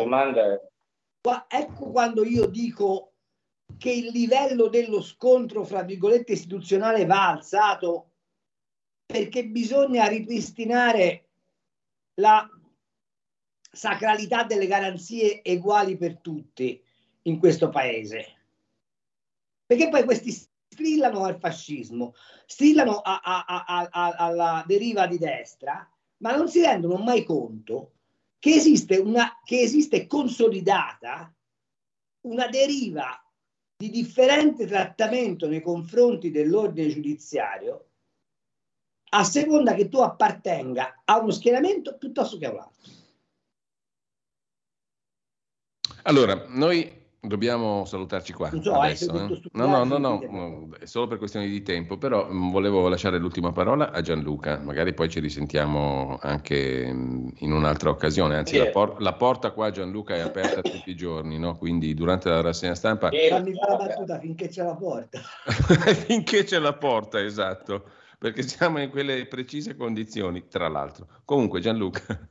[1.48, 3.12] Ecco quando io dico
[3.76, 8.12] che il livello dello scontro, fra virgolette, istituzionale va alzato
[9.04, 11.29] perché bisogna ripristinare
[12.14, 12.48] la
[13.72, 16.82] sacralità delle garanzie uguali per tutti
[17.22, 18.36] in questo paese.
[19.64, 22.14] Perché poi questi strillano al fascismo,
[22.46, 23.44] strillano a, a,
[23.90, 25.88] a, alla deriva di destra,
[26.18, 27.92] ma non si rendono mai conto
[28.38, 31.32] che esiste, una, che esiste consolidata
[32.22, 33.22] una deriva
[33.76, 37.89] di differente trattamento nei confronti dell'ordine giudiziario
[39.10, 42.90] a seconda che tu appartenga a uno schieramento piuttosto che a un altro.
[46.02, 49.12] Allora, noi Dobbiamo salutarci qua so, adesso.
[49.12, 49.40] Eh?
[49.52, 53.52] No, no, no, no, è solo per questioni di tempo, però mm, volevo lasciare l'ultima
[53.52, 56.56] parola a Gianluca, magari poi ci risentiamo anche
[56.86, 61.38] in un'altra occasione, anzi la, por- la, porta qua Gianluca è aperta tutti i giorni,
[61.38, 61.58] no?
[61.58, 63.10] quindi durante la rassegna stampa...
[63.10, 65.20] Fammi fare la battuta finché c'è la porta.
[65.92, 67.84] finché c'è la porta, esatto,
[68.20, 71.08] perché siamo in quelle precise condizioni, tra l'altro.
[71.24, 72.04] Comunque Gianluca...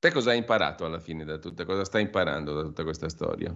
[0.00, 3.52] Te cosa hai imparato alla fine da tutta, cosa stai imparando da tutta questa storia?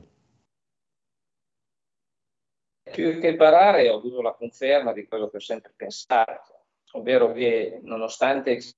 [2.82, 7.78] Più che imparare ho avuto la conferma di quello che ho sempre pensato, ovvero che
[7.84, 8.74] nonostante ci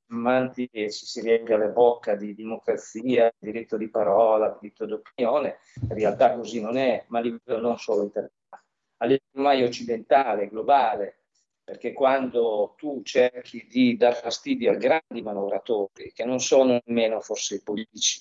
[0.90, 5.56] si riempia le bocca di democrazia, diritto di parola, diritto d'opinione,
[5.88, 8.66] in realtà così non è, ma a livello non solo internazionale,
[8.98, 11.23] a livello ormai occidentale, globale,
[11.64, 17.56] perché quando tu cerchi di dar fastidio a grandi manovratori, che non sono nemmeno forse
[17.56, 18.20] i politici,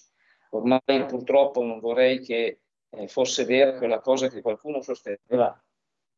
[0.51, 5.61] ormai purtroppo non vorrei che eh, fosse vera quella cosa che qualcuno sosteneva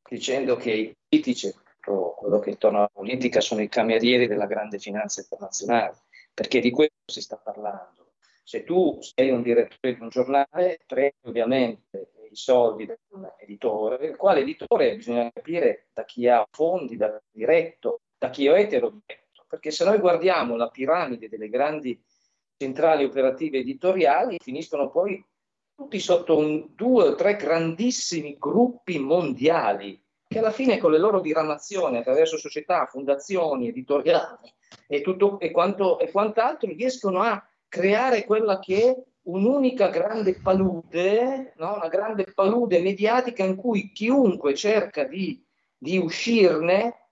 [0.07, 5.21] dicendo che i politici, quello che intorno alla politica, sono i camerieri della grande finanza
[5.21, 6.03] internazionale,
[6.33, 8.13] perché di questo si sta parlando.
[8.43, 14.07] Se tu sei un direttore di un giornale, prendi ovviamente i soldi da un editore,
[14.07, 18.89] il quale editore bisogna capire da chi ha fondi, da diretto, da chi è etero
[18.89, 21.99] diretto, perché se noi guardiamo la piramide delle grandi
[22.57, 25.23] centrali operative editoriali, finiscono poi
[25.73, 31.19] tutti sotto un, due o tre grandissimi gruppi mondiali che alla fine con le loro
[31.21, 34.53] diramazioni attraverso società, fondazioni, editoriali
[34.87, 41.53] e, tutto, e, quanto, e quant'altro riescono a creare quella che è un'unica grande palude,
[41.57, 41.75] no?
[41.75, 45.43] una grande palude mediatica in cui chiunque cerca di,
[45.77, 47.05] di uscirne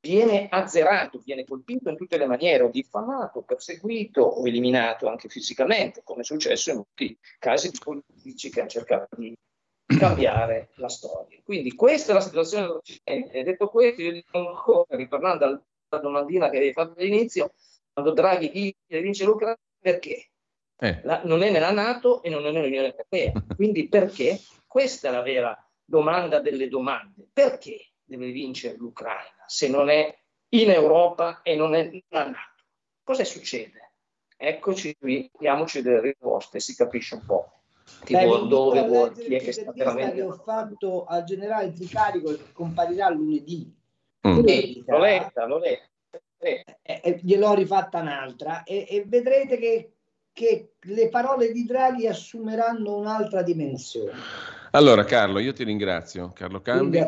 [0.00, 6.02] viene azzerato, viene colpito in tutte le maniere, o diffamato, perseguito o eliminato anche fisicamente,
[6.04, 9.36] come è successo in molti casi di politici che hanno cercato di
[9.98, 11.40] cambiare la storia.
[11.44, 13.42] Quindi questa è la situazione dell'Occidente.
[13.42, 17.52] Detto questo, io dico ancora, ritornando alla domandina che avevi fatto all'inizio,
[17.92, 20.30] quando Draghi vince l'Ucraina, perché?
[20.78, 21.00] Eh.
[21.04, 23.32] La, non è nella Nato e non è nell'Unione Europea.
[23.56, 24.40] Quindi perché?
[24.66, 27.26] Questa è la vera domanda delle domande.
[27.32, 30.16] Perché deve vincere l'Ucraina se non è
[30.50, 32.64] in Europa e non è nella Nato?
[33.02, 33.92] Cosa succede?
[34.36, 37.52] Eccoci qui, diamoci delle risposte, si capisce un po'.
[38.04, 40.16] Chi Beh, vuole, dove vuole, chi è che sta veramente...
[40.16, 43.72] che ho fatto al generale Tricarico che comparirà lunedì.
[44.26, 44.34] Mm.
[44.86, 45.88] L'ho letta, l'ho letta.
[46.38, 49.95] E, e, gliel'ho rifatta un'altra e, e vedrete che
[50.36, 54.12] che le parole di Draghi assumeranno un'altra dimensione.
[54.72, 57.02] Allora Carlo, io ti ringrazio, Carlo Cambi,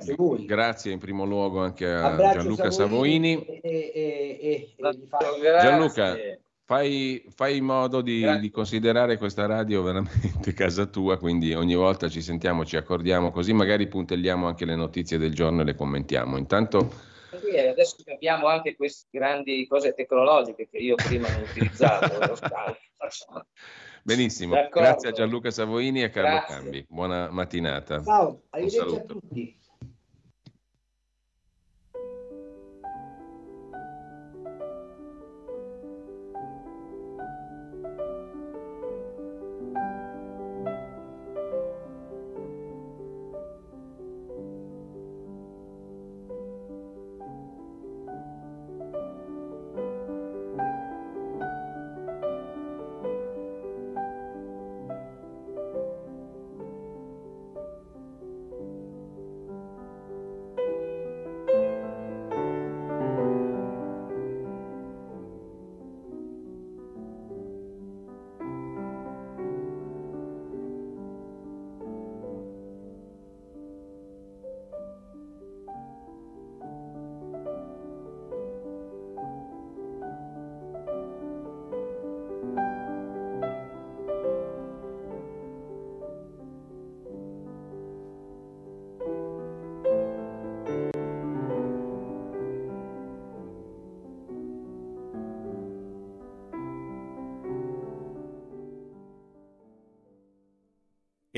[0.47, 3.45] grazie in primo luogo anche a Abbraccio Gianluca Savoini.
[3.45, 4.75] E, e, e,
[5.61, 6.17] Gianluca,
[6.65, 12.09] fai, fai in modo di, di, considerare questa radio veramente casa tua, quindi ogni volta
[12.09, 16.39] ci sentiamo, ci accordiamo, così magari puntelliamo anche le notizie del giorno e le commentiamo.
[16.39, 16.91] Intanto
[17.71, 22.07] adesso abbiamo anche queste grandi cose tecnologiche che io prima non utilizzavo.
[24.03, 24.81] Benissimo, D'accordo.
[24.81, 26.55] grazie a Gianluca Savoini e a Carlo grazie.
[26.55, 26.87] Cambi.
[26.89, 28.03] Buona mattinata.
[28.03, 29.58] Ciao, arrivederci a tutti.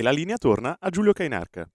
[0.01, 1.69] E la linea torna a Giulio Cainarca.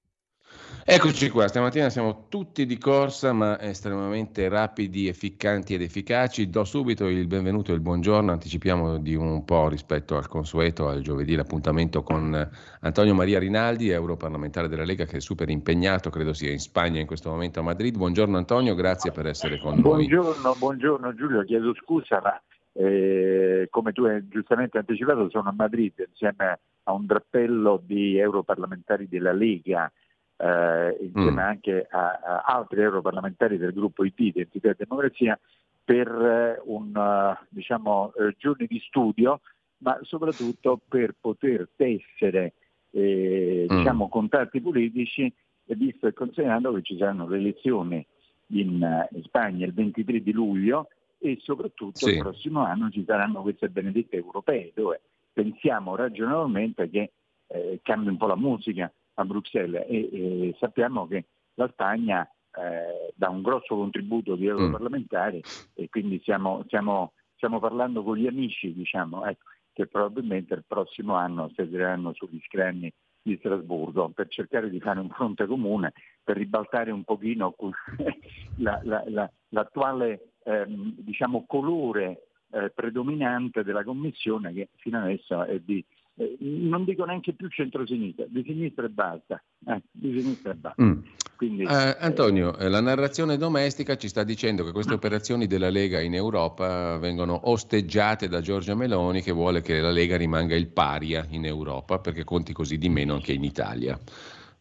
[0.83, 6.49] Eccoci qua, stamattina siamo tutti di corsa ma estremamente rapidi, efficanti ed efficaci.
[6.49, 11.01] Do subito il benvenuto e il buongiorno, anticipiamo di un po' rispetto al consueto, al
[11.01, 12.49] giovedì l'appuntamento con
[12.81, 17.07] Antonio Maria Rinaldi, europarlamentare della Lega che è super impegnato, credo sia in Spagna in
[17.07, 17.95] questo momento a Madrid.
[17.95, 20.07] Buongiorno Antonio, grazie per essere con noi.
[20.07, 22.41] Buongiorno, buongiorno Giulio, chiedo scusa ma
[22.77, 29.07] eh, come tu hai giustamente anticipato sono a Madrid insieme a un drappello di europarlamentari
[29.07, 29.91] della Lega
[30.37, 31.37] eh, insieme mm.
[31.37, 35.39] anche a, a, altri europarlamentari del gruppo ID, Identità e Democrazia,
[35.83, 39.39] per eh, un uh, diciamo, eh, giorni di studio,
[39.77, 42.53] ma soprattutto per poter tessere
[42.91, 43.77] eh, mm.
[43.77, 45.31] diciamo, contatti politici,
[45.67, 48.05] visto e considerando che ci saranno le elezioni
[48.47, 52.11] in, in Spagna il 23 di luglio e soprattutto sì.
[52.11, 55.01] il prossimo anno ci saranno queste benedette europee dove
[55.33, 57.11] pensiamo ragionevolmente che
[57.47, 61.25] eh, cambi un po' la musica, a Bruxelles e, e sappiamo che
[61.55, 65.63] la Spagna eh, dà un grosso contributo di europarlamentari mm.
[65.73, 71.15] e quindi stiamo, stiamo, stiamo, parlando con gli amici diciamo, ecco, che probabilmente il prossimo
[71.15, 75.93] anno sederanno sugli scranni di Strasburgo per cercare di fare un fronte comune,
[76.23, 77.55] per ribaltare un pochino
[78.57, 85.59] la, la, la, l'attuale ehm, diciamo, colore eh, predominante della Commissione che fino adesso è
[85.59, 85.83] di
[86.17, 89.41] eh, non dico neanche più centro-sinistra, di sinistra e basta.
[89.67, 90.81] Eh, di sinistra e basta.
[90.81, 90.99] Mm.
[91.35, 95.99] Quindi, eh, Antonio, eh, la narrazione domestica ci sta dicendo che queste operazioni della Lega
[95.99, 101.25] in Europa vengono osteggiate da Giorgia Meloni che vuole che la Lega rimanga il paria
[101.31, 103.99] in Europa perché conti così di meno anche in Italia.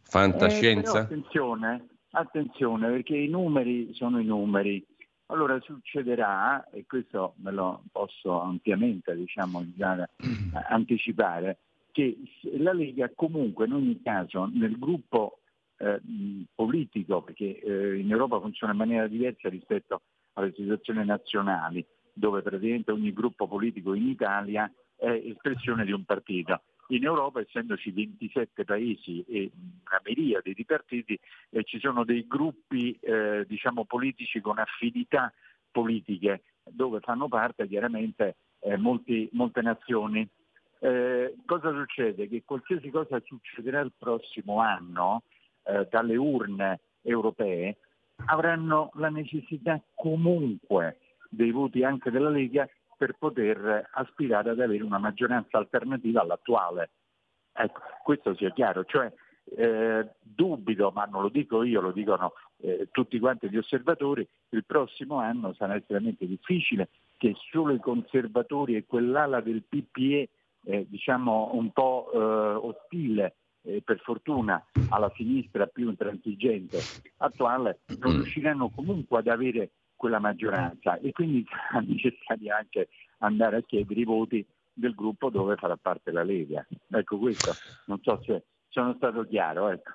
[0.02, 0.98] Fantascienza?
[0.98, 4.84] Eh, attenzione, attenzione perché i numeri sono i numeri
[5.26, 10.08] allora succederà, e questo me lo posso ampiamente diciamo, già
[10.68, 11.58] anticipare,
[11.92, 12.16] che
[12.56, 15.40] la Lega comunque in ogni caso nel gruppo
[15.76, 16.00] eh,
[16.54, 20.02] politico, perché eh, in Europa funziona in maniera diversa rispetto
[20.34, 26.62] alle situazioni nazionali, dove praticamente ogni gruppo politico in Italia è espressione di un partito
[26.88, 29.50] in Europa, essendoci 27 paesi e
[29.86, 31.18] una miriade di partiti,
[31.50, 35.32] eh, ci sono dei gruppi eh, diciamo, politici con affinità
[35.70, 40.26] politiche dove fanno parte chiaramente eh, molti, molte nazioni.
[40.78, 42.28] Eh, cosa succede?
[42.28, 45.22] Che qualsiasi cosa succederà il prossimo anno
[45.64, 47.76] eh, dalle urne europee
[48.26, 50.98] avranno la necessità comunque
[51.28, 52.68] dei voti anche della Lega
[53.04, 56.90] per poter aspirare ad avere una maggioranza alternativa all'attuale.
[57.52, 59.12] Ecco, questo sia chiaro, cioè
[59.56, 62.32] eh, dubito, ma non lo dico io, lo dicono
[62.62, 68.74] eh, tutti quanti gli osservatori, il prossimo anno sarà estremamente difficile che solo i conservatori
[68.74, 70.28] e quell'ala del PPE,
[70.64, 76.78] eh, diciamo un po' eh, ostile eh, per fortuna alla sinistra più intransigente
[77.18, 78.16] attuale, non mm.
[78.16, 79.72] riusciranno comunque ad avere
[80.04, 82.90] quella maggioranza e quindi sarà necessario anche
[83.20, 86.66] andare a chiedere i voti del gruppo dove farà parte la Lega.
[86.90, 87.56] Ecco questo,
[87.86, 89.70] non so se sono stato chiaro.
[89.70, 89.92] Ecco.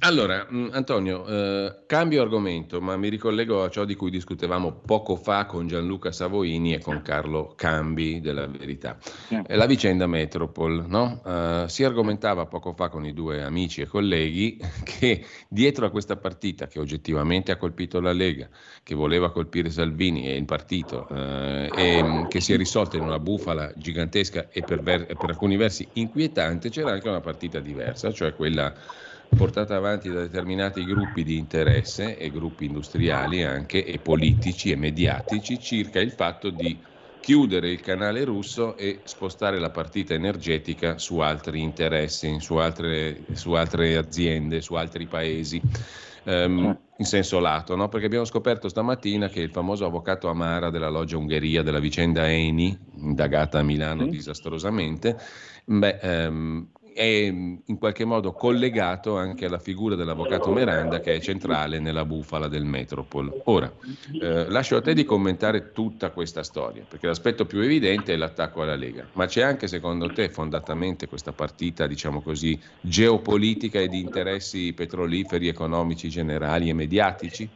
[0.00, 5.16] Allora, mm, Antonio, eh, cambio argomento, ma mi ricollego a ciò di cui discutevamo poco
[5.16, 8.98] fa con Gianluca Savoini e con Carlo Cambi della Verità.
[9.28, 11.22] Eh, la vicenda Metropol, no?
[11.24, 16.16] eh, si argomentava poco fa con i due amici e colleghi che dietro a questa
[16.16, 18.48] partita che oggettivamente ha colpito la Lega,
[18.82, 23.04] che voleva colpire Salvini e il partito, eh, e mm, che si è risolta in
[23.04, 28.12] una bufala gigantesca e per, ver- per alcuni versi inquietante, c'era anche una partita diversa,
[28.12, 28.74] cioè quella
[29.34, 35.60] portata avanti da determinati gruppi di interesse e gruppi industriali anche e politici e mediatici
[35.60, 36.78] circa il fatto di
[37.20, 43.52] chiudere il canale russo e spostare la partita energetica su altri interessi, su altre, su
[43.52, 45.60] altre aziende, su altri paesi.
[46.24, 47.88] Um, in senso lato, no?
[47.88, 52.78] perché abbiamo scoperto stamattina che il famoso avvocato Amara della loggia Ungheria della vicenda Eni,
[52.96, 54.10] indagata a Milano sì.
[54.10, 55.18] disastrosamente,
[55.64, 61.80] beh, um, è in qualche modo collegato anche alla figura dell'avvocato Miranda che è centrale
[61.80, 63.42] nella bufala del Metropol.
[63.44, 63.70] Ora,
[64.20, 68.62] eh, lascio a te di commentare tutta questa storia, perché l'aspetto più evidente è l'attacco
[68.62, 74.00] alla Lega, ma c'è anche secondo te fondatamente questa partita, diciamo così, geopolitica e di
[74.00, 77.48] interessi petroliferi, economici generali e mediatici?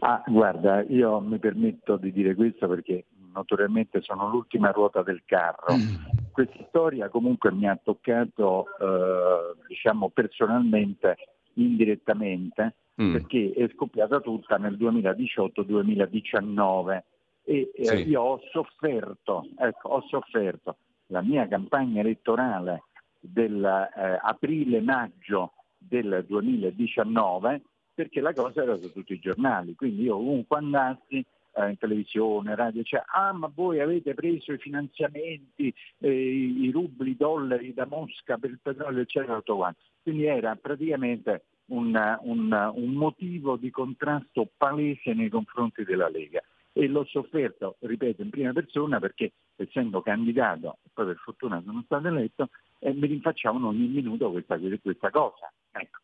[0.00, 3.04] Ah, guarda, io mi permetto di dire questo perché
[3.34, 5.74] notoriamente sono l'ultima ruota del carro.
[5.74, 5.96] Mm.
[6.32, 11.16] Questa storia comunque mi ha toccato eh, diciamo personalmente,
[11.54, 13.12] indirettamente, mm.
[13.12, 17.02] perché è scoppiata tutta nel 2018-2019
[17.46, 20.76] e eh, io ho sofferto, ecco, ho sofferto
[21.08, 22.84] la mia campagna elettorale
[23.20, 27.60] dell'aprile-maggio eh, del 2019
[27.94, 31.24] perché la cosa era su tutti i giornali, quindi io ovunque andassi
[31.56, 37.10] eh, in televisione, radio, cioè, ah ma voi avete preso i finanziamenti, eh, i rubli,
[37.10, 39.80] i dollari da Mosca per il petrolio, eccetera, tutto quanto.
[40.02, 46.42] Quindi era praticamente un, un, un motivo di contrasto palese nei confronti della Lega
[46.76, 52.08] e l'ho sofferto, ripeto, in prima persona perché essendo candidato, poi per fortuna sono stato
[52.08, 52.48] eletto,
[52.80, 55.52] eh, mi rinfacciavano ogni minuto questa, questa cosa.
[55.70, 56.03] Ecco.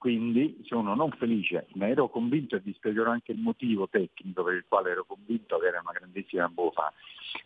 [0.00, 4.54] Quindi sono non felice, ma ero convinto e vi spiegherò anche il motivo tecnico per
[4.54, 6.90] il quale ero convinto che era una grandissima bofa,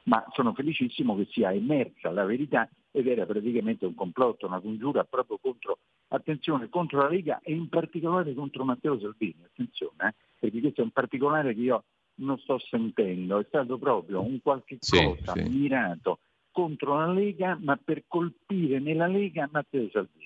[0.04, 5.02] ma sono felicissimo che sia emersa la verità ed era praticamente un complotto, una congiura
[5.02, 5.78] proprio contro,
[6.10, 10.84] attenzione, contro la Lega e in particolare contro Matteo Salvini, attenzione, eh, perché questo è
[10.84, 11.84] un particolare che io
[12.18, 15.48] non sto sentendo, è stato proprio un qualche cosa sì, sì.
[15.48, 16.20] mirato
[16.52, 20.23] contro la Lega, ma per colpire nella Lega Matteo Salvini.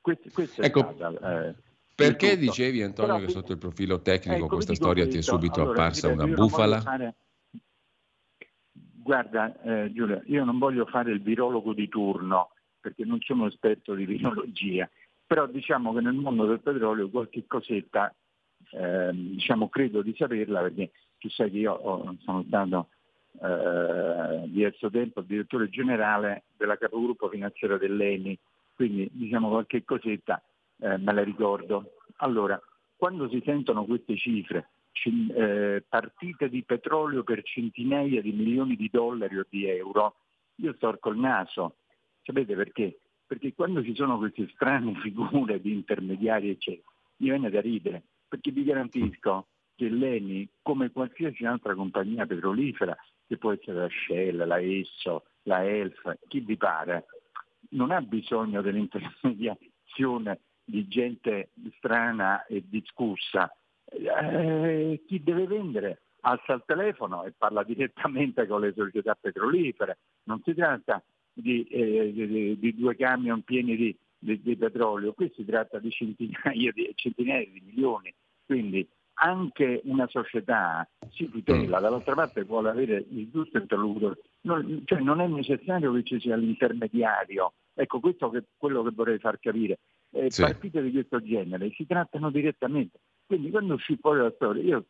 [0.00, 1.54] Questo, questo ecco, stata, eh,
[1.94, 5.60] perché dicevi Antonio Però, che sotto il profilo tecnico ecco, questa storia ti è subito
[5.60, 6.80] allora, apparsa una bufala?
[6.80, 7.14] Fare...
[9.02, 12.50] Guarda eh, Giulia, io non voglio fare il virologo di turno
[12.80, 14.88] perché non sono esperto di virologia,
[15.26, 18.14] però diciamo che nel mondo del petrolio qualche cosetta
[18.70, 22.88] eh, diciamo, credo di saperla perché tu sai che io ho, sono stato
[23.42, 28.38] eh, diverso tempo direttore generale della capogruppo finanziaria dell'ENI
[28.80, 30.42] quindi diciamo qualche cosetta
[30.78, 31.96] eh, me la ricordo.
[32.20, 32.58] Allora,
[32.96, 38.88] quando si sentono queste cifre, c- eh, partite di petrolio per centinaia di milioni di
[38.90, 40.14] dollari o di euro,
[40.54, 41.76] io storco il naso.
[42.22, 43.00] Sapete perché?
[43.26, 48.50] Perché quando ci sono queste strane figure di intermediari, eccetera, mi viene da ridere, perché
[48.50, 52.96] vi garantisco che l'ENI, come qualsiasi altra compagnia petrolifera,
[53.26, 57.04] che può essere la Shell, la Esso, la Elf, chi vi pare,
[57.70, 63.52] non ha bisogno dell'intermediazione di gente strana e discussa.
[63.84, 69.98] Eh, chi deve vendere alza il telefono e parla direttamente con le società petrolifere.
[70.24, 71.02] Non si tratta
[71.32, 76.72] di, eh, di, di due camion pieni di, di, petrolio, qui si tratta di centinaia
[76.72, 78.14] di, centinaia di milioni.
[78.44, 81.82] Quindi anche una società si tutela, mm.
[81.82, 86.36] dall'altra parte vuole avere il giusto interlocutore, non, cioè non è necessario che ci sia
[86.36, 87.52] l'intermediario.
[87.74, 89.78] Ecco, questo è quello che vorrei far capire.
[90.10, 90.42] Eh, sì.
[90.42, 92.98] Partite di questo genere si trattano direttamente.
[93.26, 94.84] Quindi quando uscì fuori la storia, io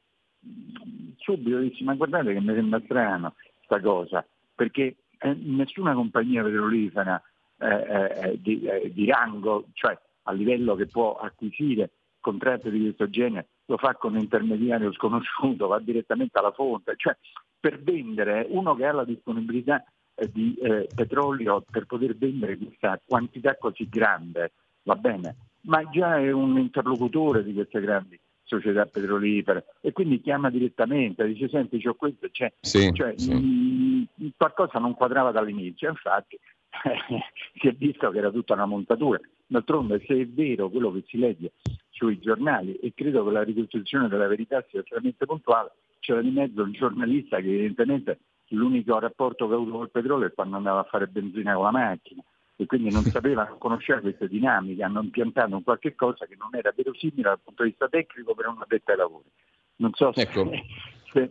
[0.46, 6.42] mm, subito dissi, ma guardate che mi sembra strano questa cosa, perché eh, nessuna compagnia
[6.42, 7.22] petrolifera
[7.58, 11.90] eh, eh, eh di, eh, di rango, cioè a livello che può acquisire
[12.20, 17.16] contratti di questo genere, lo fa con un intermediario sconosciuto, va direttamente alla fonte, cioè
[17.60, 19.84] per vendere uno che ha la disponibilità
[20.14, 24.52] eh, di eh, petrolio per poter vendere questa quantità così grande,
[24.84, 30.50] va bene, ma già è un interlocutore di queste grandi società petrolifere e quindi chiama
[30.50, 33.32] direttamente, dice senti c'ho questo, cioè, sì, cioè sì.
[33.32, 36.36] Mh, mm, qualcosa non quadrava dall'inizio, infatti
[37.60, 39.20] si è visto che era tutta una montatura.
[39.46, 41.52] D'altronde se è vero quello che si legge
[41.90, 46.62] sui giornali e credo che la ricostruzione della verità sia estremamente puntuale, c'era di mezzo
[46.62, 50.88] un giornalista che evidentemente l'unico rapporto che ha avuto col petrolio è quando andava a
[50.90, 52.22] fare benzina con la macchina
[52.56, 56.50] e quindi non sapeva, non conosceva queste dinamiche, hanno impiantato un qualche cosa che non
[56.52, 59.28] era verosimile dal punto di vista tecnico per un addetto ai lavori.
[59.76, 60.50] Non so se, ecco.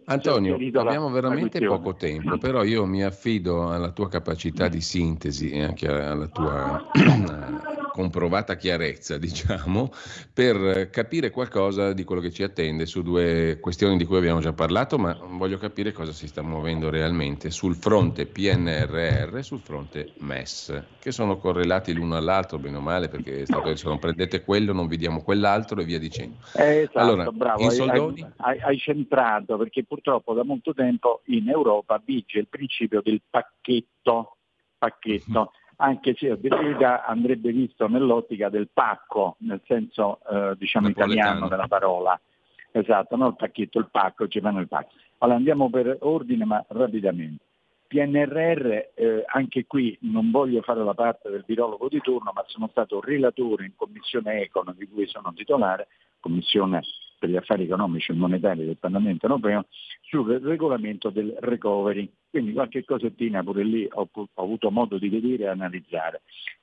[0.05, 5.63] Antonio, abbiamo veramente poco tempo, però io mi affido alla tua capacità di sintesi e
[5.63, 6.85] anche alla tua
[7.91, 9.91] comprovata chiarezza, diciamo,
[10.33, 14.53] per capire qualcosa di quello che ci attende su due questioni di cui abbiamo già
[14.53, 20.13] parlato, ma voglio capire cosa si sta muovendo realmente sul fronte PNRR e sul fronte
[20.19, 24.43] MES, che sono correlati l'uno all'altro, bene o male, perché è stato se non prendete
[24.43, 26.37] quello non vi diamo quell'altro e via dicendo.
[26.55, 32.01] Eh, esatto, allora, bravo, hai, hai, hai centrato, perché purtroppo da molto tempo in Europa
[32.03, 34.37] vige il principio del pacchetto,
[34.77, 36.75] pacchetto anche se a dire
[37.05, 42.19] andrebbe visto nell'ottica del pacco, nel senso eh, diciamo italiano della parola.
[42.71, 44.93] Esatto, non il pacchetto, il pacco, ci fanno il pacco.
[45.19, 47.43] Allora andiamo per ordine ma rapidamente.
[47.87, 52.67] PNRR, eh, anche qui non voglio fare la parte del virologo di turno, ma sono
[52.67, 55.87] stato relatore in commissione Econ, di cui sono titolare,
[56.19, 56.81] commissione
[57.19, 59.65] per gli affari economici e monetari del Parlamento europeo
[60.01, 62.09] sul regolamento del recovery.
[62.29, 66.21] Quindi qualche cosettina pure lì ho, ho avuto modo di vedere e analizzare.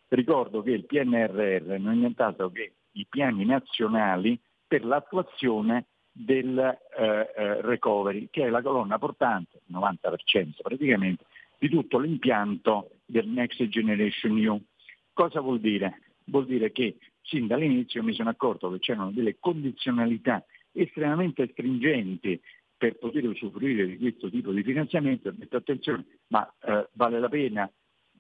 [0.08, 7.32] Ricordo che il PNRR non è nient'altro che i piani nazionali per l'attuazione del eh,
[7.36, 11.24] eh, recovery, che è la colonna portante, il 90% praticamente,
[11.58, 14.60] di tutto l'impianto del Next Generation EU.
[15.12, 16.00] Cosa vuol dire?
[16.24, 16.96] Vuol dire che
[17.26, 22.40] sin dall'inizio mi sono accorto che c'erano delle condizionalità estremamente stringenti
[22.76, 27.28] per poter usufruire di questo tipo di finanziamento, ho detto attenzione, ma eh, vale la
[27.28, 27.70] pena,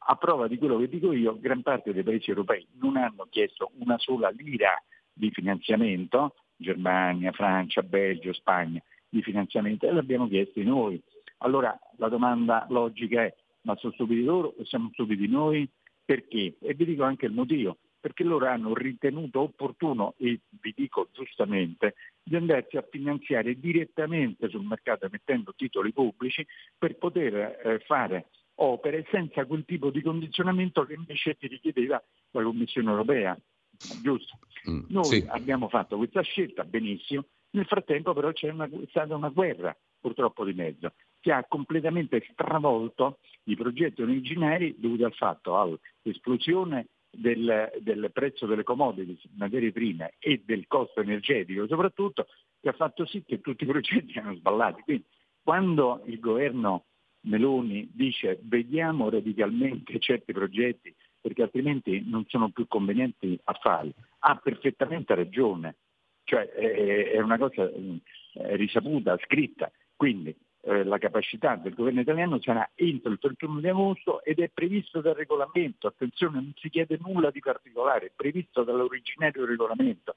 [0.08, 3.70] a prova di quello che dico io, gran parte dei paesi europei non hanno chiesto
[3.78, 11.00] una sola lira di finanziamento, Germania, Francia, Belgio, Spagna, di finanziamento, e l'abbiamo chiesto noi.
[11.38, 15.68] Allora la domanda logica è, ma sono stupidi loro o siamo stupidi noi?
[16.02, 16.56] Perché?
[16.60, 17.76] E vi dico anche il motivo
[18.06, 24.64] perché loro hanno ritenuto opportuno, e vi dico giustamente, di andarsi a finanziare direttamente sul
[24.64, 26.46] mercato emettendo titoli pubblici
[26.78, 28.28] per poter eh, fare
[28.58, 32.00] opere senza quel tipo di condizionamento che invece ti richiedeva
[32.30, 33.36] la Commissione europea.
[34.00, 34.38] Giusto?
[34.70, 35.24] Mm, Noi sì.
[35.26, 40.52] abbiamo fatto questa scelta benissimo, nel frattempo però c'è una, stata una guerra purtroppo di
[40.52, 48.46] mezzo che ha completamente stravolto i progetti originari dovuti al fatto all'esplosione del, del, prezzo
[48.46, 52.26] delle commodities, materie prime e del costo energetico soprattutto,
[52.60, 54.82] che ha fatto sì che tutti i progetti siano sballati.
[54.82, 55.04] Quindi
[55.42, 56.86] quando il governo
[57.22, 64.36] Meloni dice vediamo radicalmente certi progetti perché altrimenti non sono più convenienti a fare, ha
[64.36, 65.76] perfettamente ragione,
[66.22, 67.68] cioè è una cosa
[68.32, 69.70] risaputa, scritta.
[69.96, 70.36] Quindi
[70.66, 75.00] eh, la capacità del governo italiano sarà entro il 31 di agosto ed è previsto
[75.00, 80.16] dal regolamento, attenzione non si chiede nulla di particolare, è previsto dall'originario regolamento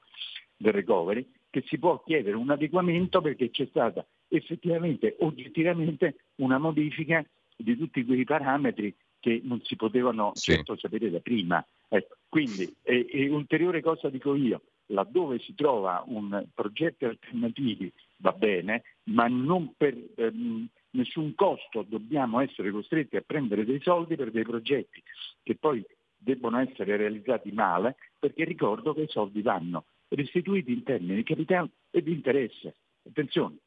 [0.57, 7.23] del recovery che si può chiedere un adeguamento perché c'è stata effettivamente, oggettivamente, una modifica
[7.55, 10.53] di tutti quei parametri che non si potevano sì.
[10.53, 11.63] certo sapere da prima.
[11.87, 18.31] Ecco, quindi, e, e ulteriore cosa dico io, laddove si trova un progetto alternativi va
[18.31, 24.31] bene, ma non per ehm, nessun costo dobbiamo essere costretti a prendere dei soldi per
[24.31, 25.01] dei progetti
[25.43, 25.85] che poi
[26.17, 31.69] debbono essere realizzati male, perché ricordo che i soldi vanno restituiti in termini di capitale
[31.91, 32.75] e di interesse.
[33.07, 33.57] Attenzione,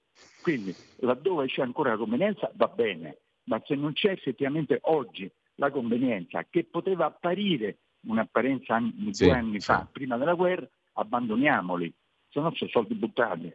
[0.41, 5.71] quindi laddove c'è ancora la convenienza va bene, ma se non c'è effettivamente oggi la
[5.71, 9.67] convenienza che poteva apparire un'apparenza anni, sì, due anni sì.
[9.67, 11.93] fa, prima della guerra, abbandoniamoli,
[12.29, 13.53] se no sono soldi buttati.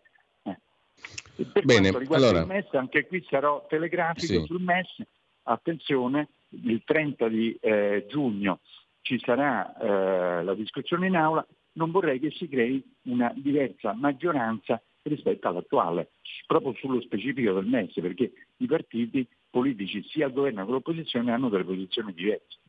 [1.46, 2.42] Per Bene, quanto riguarda allora...
[2.42, 4.44] il MES, anche qui sarò telegrafico sì.
[4.46, 5.02] sul MES.
[5.44, 8.60] Attenzione, il 30 di eh, giugno
[9.02, 14.82] ci sarà eh, la discussione in aula, non vorrei che si crei una diversa maggioranza
[15.04, 16.10] rispetto all'attuale,
[16.46, 21.48] proprio sullo specifico del MES, perché i partiti politici sia al governo che all'opposizione hanno
[21.50, 22.60] delle posizioni diverse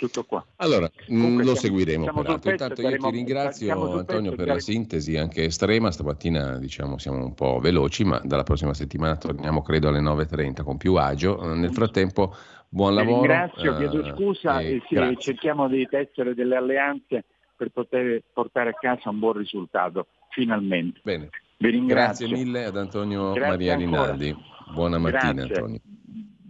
[0.00, 0.42] tutto qua.
[0.56, 2.50] Allora, Comunque, lo siamo, seguiremo siamo peraltro.
[2.50, 7.58] Intanto io ti ringrazio Antonio per la sintesi anche estrema, stamattina diciamo siamo un po'
[7.60, 11.52] veloci, ma dalla prossima settimana torniamo credo alle 9.30 con più agio.
[11.54, 12.34] Nel frattempo
[12.70, 13.20] buon lavoro.
[13.20, 17.24] Ringrazio, chiedo eh, scusa e, e cerchiamo di tessere delle alleanze
[17.54, 21.00] per poter portare a casa un buon risultato, finalmente.
[21.04, 21.28] Bene.
[21.58, 24.34] Grazie mille ad Antonio Grazie Maria Rinaldi.
[24.72, 25.54] Buona mattina Grazie.
[25.56, 25.80] Antonio.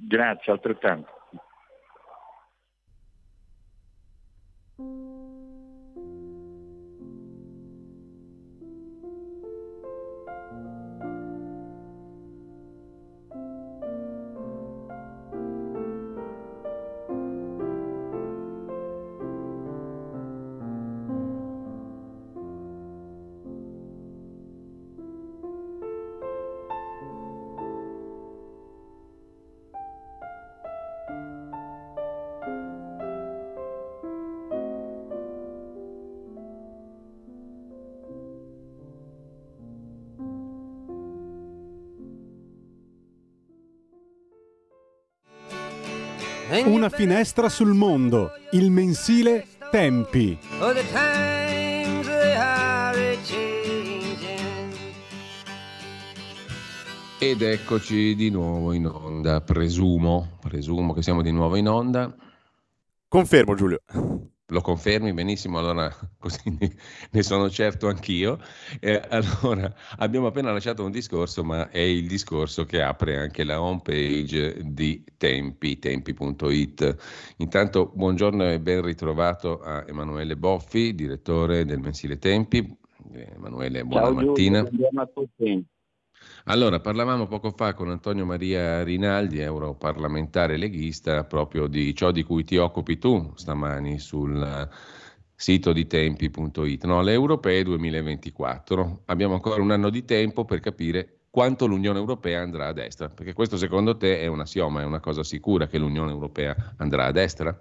[0.06, 1.19] Grazie altrettanto.
[4.80, 5.09] thank you
[46.64, 50.38] Una finestra sul mondo, il mensile Tempi.
[57.18, 62.14] Ed eccoci di nuovo in onda, presumo, presumo che siamo di nuovo in onda.
[63.08, 63.80] Confermo Giulio.
[64.50, 66.56] Lo confermi benissimo, allora così
[67.10, 68.38] ne sono certo anch'io.
[68.80, 73.62] Eh, allora, abbiamo appena lasciato un discorso, ma è il discorso che apre anche la
[73.62, 76.96] home page di Tempi, tempi.it.
[77.38, 82.76] Intanto, buongiorno e ben ritrovato a Emanuele Boffi, direttore del mensile Tempi.
[83.12, 84.62] Emanuele, buona Ciao, mattina.
[84.64, 85.66] Giulio, buongiorno a tutti.
[86.44, 92.44] Allora, parlavamo poco fa con Antonio Maria Rinaldi, europarlamentare leghista, proprio di ciò di cui
[92.44, 94.68] ti occupi tu stamani sul
[95.34, 97.02] sito di tempi.it, no?
[97.02, 99.02] le europee 2024.
[99.06, 103.32] Abbiamo ancora un anno di tempo per capire quanto l'Unione Europea andrà a destra, perché
[103.32, 107.12] questo secondo te è un assioma, è una cosa sicura che l'Unione Europea andrà a
[107.12, 107.58] destra?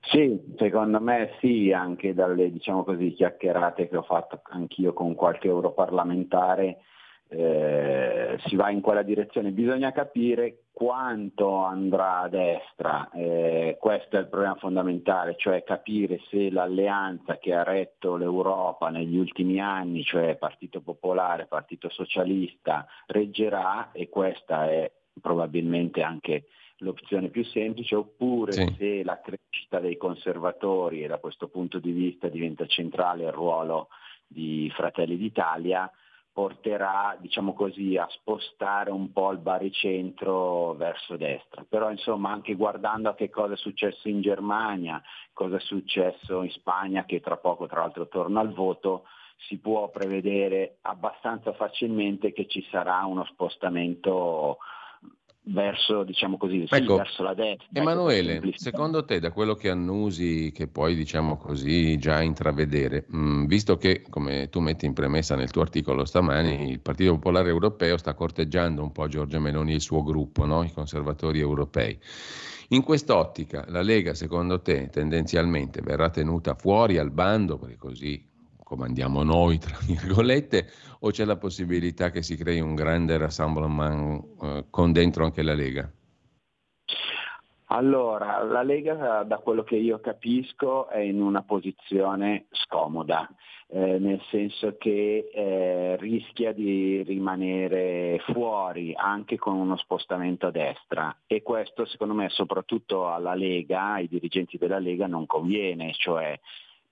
[0.00, 5.48] Sì, secondo me sì, anche dalle diciamo così, chiacchierate che ho fatto anch'io con qualche
[5.48, 6.78] europarlamentare,
[7.32, 9.50] eh, si va in quella direzione.
[9.50, 16.50] Bisogna capire quanto andrà a destra, eh, questo è il problema fondamentale, cioè capire se
[16.50, 24.08] l'alleanza che ha retto l'Europa negli ultimi anni, cioè Partito Popolare, Partito Socialista, reggerà e
[24.08, 24.90] questa è
[25.20, 26.46] probabilmente anche
[26.78, 28.74] l'opzione più semplice, oppure sì.
[28.76, 33.88] se la crescita dei conservatori e da questo punto di vista diventa centrale il ruolo
[34.26, 35.90] di Fratelli d'Italia,
[36.32, 41.64] porterà diciamo così, a spostare un po' il baricentro verso destra.
[41.68, 45.00] Però insomma anche guardando a che cosa è successo in Germania,
[45.32, 49.04] cosa è successo in Spagna, che tra poco tra l'altro torna al voto,
[49.48, 54.58] si può prevedere abbastanza facilmente che ci sarà uno spostamento
[55.44, 57.66] verso, diciamo così, sì, ecco, verso la destra.
[57.70, 63.18] Ecco, Emanuele, secondo te, da quello che annusi, che poi diciamo così già intravedere, mh,
[63.18, 67.48] mm, visto che, come tu metti in premessa nel tuo articolo stamani, il Partito Popolare
[67.48, 70.62] Europeo sta corteggiando un po' Giorgia Meloni e il suo gruppo, no?
[70.62, 71.98] i conservatori europei.
[72.68, 78.30] In quest'ottica, la Lega, secondo te, tendenzialmente verrà tenuta fuori al bando, perché così
[78.72, 80.66] comandiamo noi, tra virgolette,
[81.00, 85.52] o c'è la possibilità che si crei un grande rassemblement eh, con dentro anche la
[85.52, 85.90] Lega?
[87.66, 93.28] Allora, la Lega, da quello che io capisco, è in una posizione scomoda,
[93.68, 101.16] eh, nel senso che eh, rischia di rimanere fuori anche con uno spostamento a destra
[101.26, 106.38] e questo secondo me soprattutto alla Lega, ai dirigenti della Lega non conviene, cioè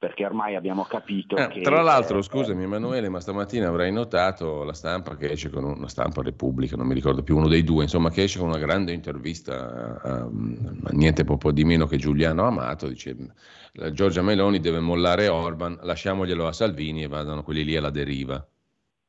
[0.01, 1.61] perché ormai abbiamo capito eh, che...
[1.61, 5.89] Tra l'altro, eh, scusami Emanuele, ma stamattina avrai notato la stampa che esce con una
[5.89, 8.93] stampa Repubblica, non mi ricordo più, uno dei due, insomma, che esce con una grande
[8.93, 10.29] intervista a, a,
[10.93, 13.15] niente poco di meno che Giuliano Amato, dice
[13.93, 18.43] Giorgia Meloni deve mollare Orban, lasciamoglielo a Salvini e vadano quelli lì alla deriva.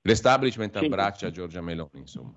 [0.02, 2.34] L'establishment abbraccia Giorgia Meloni, insomma.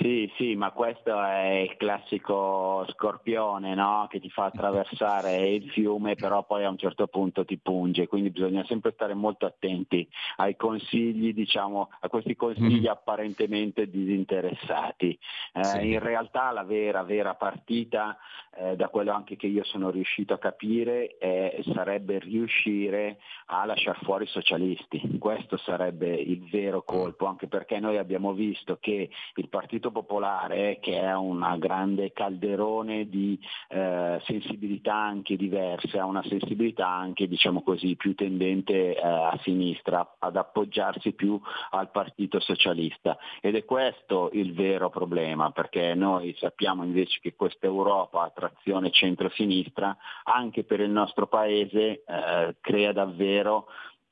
[0.00, 4.06] Sì, sì, ma questo è il classico scorpione no?
[4.08, 8.30] che ti fa attraversare il fiume, però poi a un certo punto ti punge, quindi
[8.30, 12.90] bisogna sempre stare molto attenti ai consigli, diciamo, a questi consigli mm.
[12.90, 15.18] apparentemente disinteressati.
[15.52, 15.90] Eh, sì.
[15.90, 18.16] In realtà la vera, vera partita,
[18.56, 23.98] eh, da quello anche che io sono riuscito a capire, eh, sarebbe riuscire a lasciare
[24.02, 25.18] fuori i socialisti.
[25.18, 30.78] Questo sarebbe il vero colpo, anche perché noi abbiamo visto che il Partito Partito Popolare,
[30.80, 33.38] che è un grande calderone di
[33.68, 40.16] eh, sensibilità anche diverse, ha una sensibilità anche diciamo così, più tendente eh, a sinistra,
[40.18, 41.40] ad appoggiarsi più
[41.70, 43.18] al Partito Socialista.
[43.40, 48.90] Ed è questo il vero problema, perché noi sappiamo invece che questa Europa a trazione
[48.90, 53.66] centro-sinistra, anche per il nostro Paese, eh, crea davvero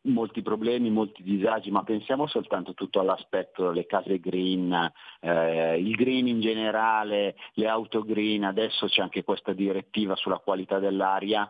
[0.06, 6.26] molti problemi, molti disagi, ma pensiamo soltanto tutto all'aspetto delle case green, eh, il green
[6.28, 11.48] in generale, le auto green, adesso c'è anche questa direttiva sulla qualità dell'aria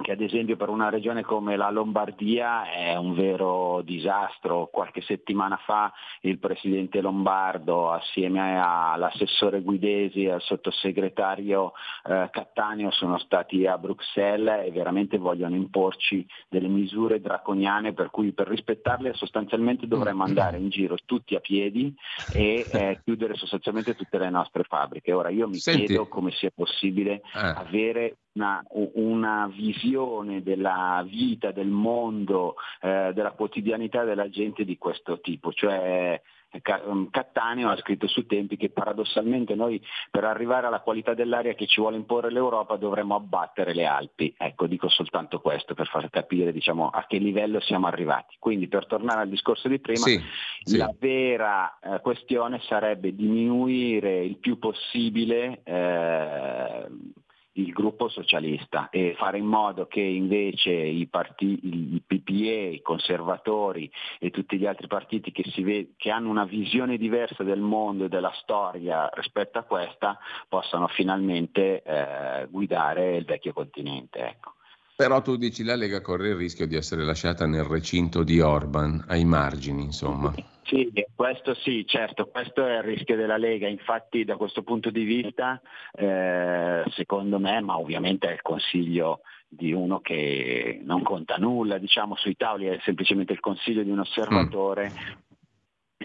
[0.00, 4.68] che ad esempio per una regione come la Lombardia è un vero disastro.
[4.72, 11.72] Qualche settimana fa il presidente Lombardo assieme all'assessore Guidesi e al sottosegretario
[12.04, 18.32] eh, Cattaneo sono stati a Bruxelles e veramente vogliono imporci delle misure draconiane per cui
[18.32, 21.94] per rispettarle sostanzialmente dovremmo andare in giro tutti a piedi
[22.32, 25.12] e eh, chiudere sostanzialmente tutte le nostre fabbriche.
[25.12, 25.86] Ora io mi Senti.
[25.86, 27.54] chiedo come sia possibile ah.
[27.54, 28.62] avere una,
[28.94, 35.52] una, visione della vita, del mondo, eh, della quotidianità della gente di questo tipo.
[35.52, 36.20] Cioè,
[36.88, 41.66] mm, Cattaneo ha scritto su tempi che paradossalmente noi per arrivare alla qualità dell'aria che
[41.66, 44.32] ci vuole imporre l'Europa dovremmo abbattere le Alpi.
[44.36, 48.36] Ecco, dico soltanto questo per far capire diciamo, a che livello siamo arrivati.
[48.38, 50.20] Quindi per tornare al discorso di prima, sì,
[50.62, 50.76] sì.
[50.76, 56.86] la vera eh, questione sarebbe diminuire il più possibile eh,
[57.60, 63.90] il gruppo socialista e fare in modo che invece i, partiti, i PPE, i conservatori
[64.18, 68.08] e tutti gli altri partiti che, ve- che, hanno una visione diversa del mondo e
[68.08, 70.18] della storia rispetto a questa
[70.48, 74.18] possano finalmente eh, guidare il vecchio continente.
[74.18, 74.54] Ecco.
[75.00, 79.02] Però tu dici la Lega corre il rischio di essere lasciata nel recinto di Orban,
[79.08, 80.30] ai margini, insomma.
[80.64, 85.04] Sì, questo sì, certo, questo è il rischio della Lega, infatti da questo punto di
[85.04, 85.58] vista,
[85.92, 92.14] eh, secondo me, ma ovviamente è il consiglio di uno che non conta nulla, diciamo
[92.16, 94.92] sui tavoli, è semplicemente il consiglio di un osservatore.
[94.92, 95.28] Mm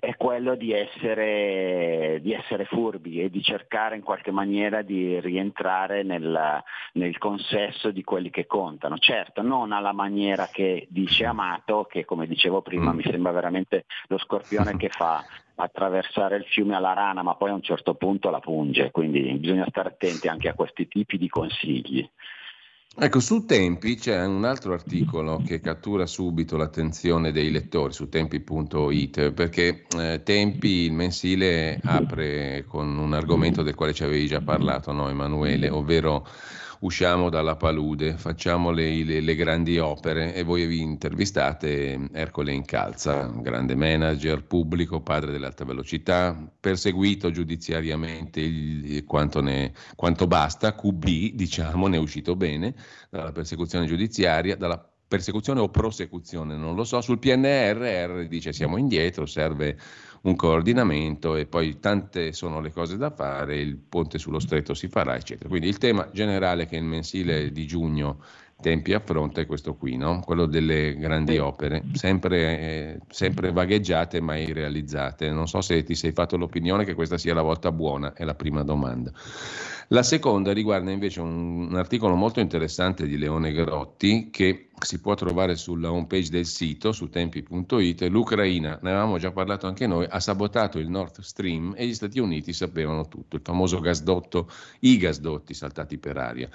[0.06, 6.04] è quello di essere, di essere, furbi e di cercare in qualche maniera di rientrare
[6.04, 6.64] nel,
[6.94, 8.98] nel, consesso di quelli che contano.
[8.98, 12.96] Certo, non alla maniera che dice Amato, che come dicevo prima mm.
[12.96, 15.24] mi sembra veramente lo scorpione che fa
[15.56, 19.66] attraversare il fiume alla rana, ma poi a un certo punto la punge, quindi bisogna
[19.70, 22.08] stare attenti anche a questi tipi di consigli.
[22.98, 29.32] Ecco, su Tempi c'è un altro articolo che cattura subito l'attenzione dei lettori su tempi.it,
[29.32, 34.94] perché eh, Tempi, il mensile, apre con un argomento del quale ci avevi già parlato,
[34.94, 36.26] no, Emanuele, ovvero
[36.86, 43.26] usciamo dalla palude, facciamo le, le, le, grandi opere e voi vi intervistate Ercole Incalza,
[43.26, 51.88] grande manager pubblico, padre dell'alta velocità, perseguito giudiziariamente il, quanto, ne, quanto basta, QB diciamo,
[51.88, 52.76] ne è uscito bene
[53.10, 59.26] dalla persecuzione giudiziaria, dalla persecuzione o prosecuzione, non lo so, sul PNRR dice siamo indietro,
[59.26, 59.78] serve
[60.26, 64.88] un coordinamento e poi tante sono le cose da fare, il ponte sullo stretto si
[64.88, 65.50] farà, eccetera.
[65.50, 68.20] Quindi il tema generale che il mensile di giugno
[68.62, 70.22] Tempi affronta è questo qui, no?
[70.22, 75.30] quello delle grandi opere, sempre, eh, sempre vagheggiate mai realizzate.
[75.30, 78.34] Non so se ti sei fatto l'opinione che questa sia la volta buona, è la
[78.34, 79.12] prima domanda.
[79.90, 85.14] La seconda riguarda invece un, un, articolo molto interessante di Leone Grotti che si può
[85.14, 88.02] trovare sulla homepage del sito su tempi.it.
[88.04, 92.20] L'Ucraina, ne avevamo già parlato anche noi, ha sabotato il Nord Stream e gli Stati
[92.20, 94.50] Uniti sapevano tutto, il famoso gasdotto,
[94.80, 96.50] i gasdotti saltati per aria.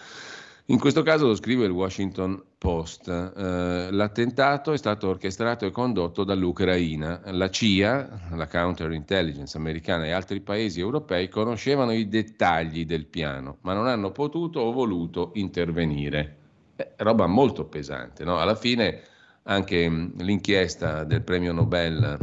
[0.71, 3.09] In questo caso lo scrive il Washington Post.
[3.09, 7.23] Eh, l'attentato è stato orchestrato e condotto dall'Ucraina.
[7.33, 13.75] La CIA, la counterintelligence americana e altri paesi europei conoscevano i dettagli del piano, ma
[13.75, 16.37] non hanno potuto o voluto intervenire.
[16.77, 18.23] Eh, roba molto pesante.
[18.23, 18.39] No?
[18.39, 19.03] Alla fine
[19.43, 22.17] anche mh, l'inchiesta del premio Nobel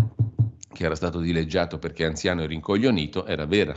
[0.72, 3.76] che era stato dileggiato perché anziano e rincoglionito era vera.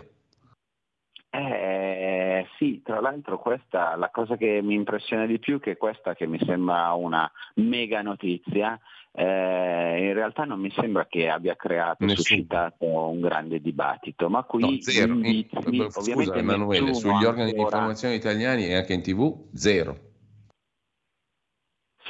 [2.60, 6.38] Sì, tra l'altro questa, la cosa che mi impressiona di più, che questa che mi
[6.44, 8.78] sembra una mega notizia,
[9.12, 12.22] eh, in realtà non mi sembra che abbia creato, Nessun.
[12.22, 15.14] suscitato un grande dibattito, ma qui no, zero.
[15.14, 17.54] Indizi, in, scusa Emanuele, sugli organi ancora...
[17.54, 20.09] di informazione italiani e anche in tv, zero.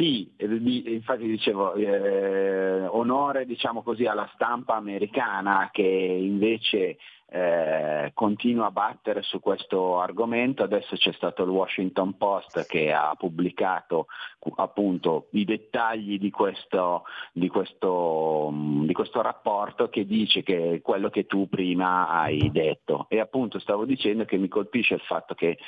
[0.00, 6.96] Sì, infatti dicevo, eh, onore diciamo così, alla stampa americana che invece
[7.32, 10.62] eh, continua a battere su questo argomento.
[10.62, 14.06] Adesso c'è stato il Washington Post che ha pubblicato
[14.56, 18.50] appunto i dettagli di questo, di questo,
[18.86, 23.04] di questo rapporto che dice che quello che tu prima hai detto.
[23.10, 25.58] E appunto stavo dicendo che mi colpisce il fatto che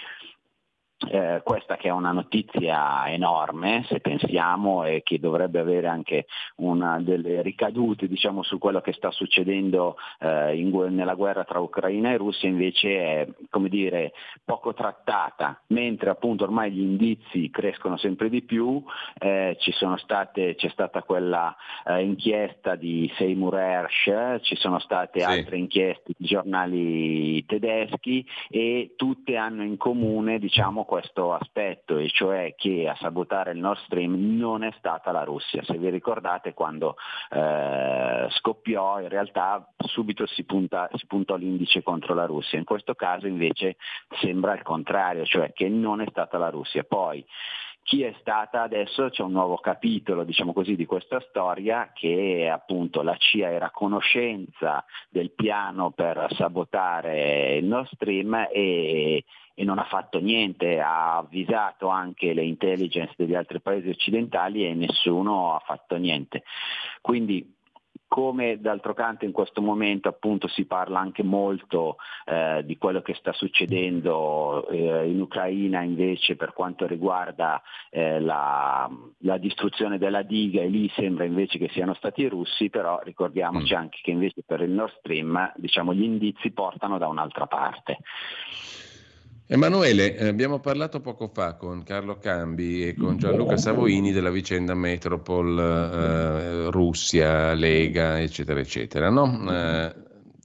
[1.10, 6.26] eh, questa che è una notizia enorme se pensiamo e che dovrebbe avere anche
[6.56, 12.10] una delle ricadute diciamo, su quello che sta succedendo eh, in, nella guerra tra Ucraina
[12.10, 14.12] e Russia invece è come dire,
[14.44, 18.82] poco trattata, mentre appunto ormai gli indizi crescono sempre di più,
[19.18, 19.56] eh,
[19.96, 21.54] state, c'è stata quella
[21.86, 25.26] eh, inchiesta di Seymour Hersh, ci sono state sì.
[25.26, 32.54] altre inchieste di giornali tedeschi e tutte hanno in comune diciamo, questo aspetto, e cioè
[32.54, 35.64] che a sabotare il Nord Stream non è stata la Russia.
[35.64, 36.96] Se vi ricordate quando
[37.30, 42.94] eh, scoppiò in realtà subito si, punta, si puntò l'indice contro la Russia, in questo
[42.94, 43.76] caso invece
[44.20, 46.84] sembra il contrario, cioè che non è stata la Russia.
[46.84, 47.24] Poi
[47.84, 53.00] chi è stata adesso c'è un nuovo capitolo diciamo così, di questa storia che appunto
[53.00, 59.24] la CIA era a conoscenza del piano per sabotare il Nord Stream e,
[59.54, 64.74] e non ha fatto niente, ha avvisato anche le intelligence degli altri paesi occidentali e
[64.74, 66.42] nessuno ha fatto niente.
[67.00, 67.60] Quindi
[68.12, 71.96] come d'altro canto in questo momento appunto si parla anche molto
[72.26, 78.86] eh, di quello che sta succedendo eh, in Ucraina invece per quanto riguarda eh, la,
[79.20, 83.72] la, distruzione della diga e lì sembra invece che siano stati i russi, però ricordiamoci
[83.72, 83.78] mm.
[83.78, 87.96] anche che invece per il Nord Stream diciamo, gli indizi portano da un'altra parte.
[89.52, 94.72] Emanuele, eh, abbiamo parlato poco fa con Carlo Cambi e con Gianluca Savoini della vicenda
[94.72, 99.10] Metropol, eh, Russia, Lega, eccetera, eccetera.
[99.10, 99.44] No?
[99.52, 99.94] Eh,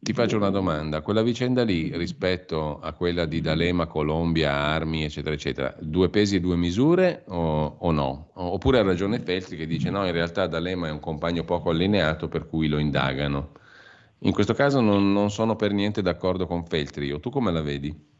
[0.01, 5.33] ti faccio una domanda, quella vicenda lì rispetto a quella di D'Alema, Colombia, armi, eccetera,
[5.33, 8.31] eccetera, due pesi e due misure o, o no?
[8.33, 12.27] Oppure ha ragione Feltri che dice no, in realtà D'Alema è un compagno poco allineato
[12.27, 13.51] per cui lo indagano.
[14.19, 17.61] In questo caso non, non sono per niente d'accordo con Feltri, o tu come la
[17.61, 18.15] vedi?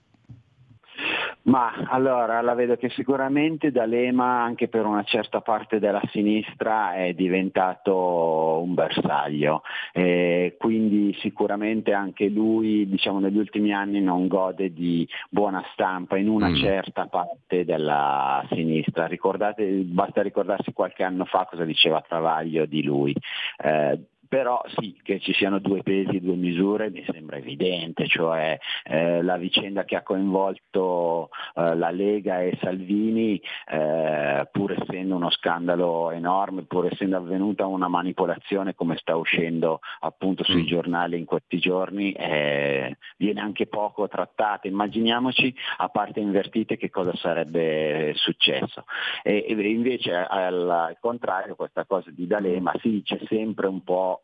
[1.48, 7.14] Ma allora la vedo che sicuramente D'Alema anche per una certa parte della sinistra è
[7.14, 9.62] diventato un bersaglio,
[9.94, 16.28] e quindi sicuramente anche lui diciamo, negli ultimi anni non gode di buona stampa in
[16.28, 16.56] una mm.
[16.56, 19.08] certa parte della sinistra.
[19.08, 23.16] Ricordate, basta ricordarsi qualche anno fa cosa diceva Travaglio di lui.
[23.64, 28.58] Eh, però sì, che ci siano due pesi e due misure mi sembra evidente, cioè
[28.84, 35.30] eh, la vicenda che ha coinvolto eh, la Lega e Salvini, eh, pur essendo uno
[35.30, 40.68] scandalo enorme, pur essendo avvenuta una manipolazione come sta uscendo appunto sui mm.
[40.68, 44.68] giornali in questi giorni, eh, viene anche poco trattata.
[44.68, 48.86] Immaginiamoci a parte invertite che cosa sarebbe successo.
[49.24, 54.17] E, e invece al, contrario questa cosa di D'Alema sì, c'è sempre un po'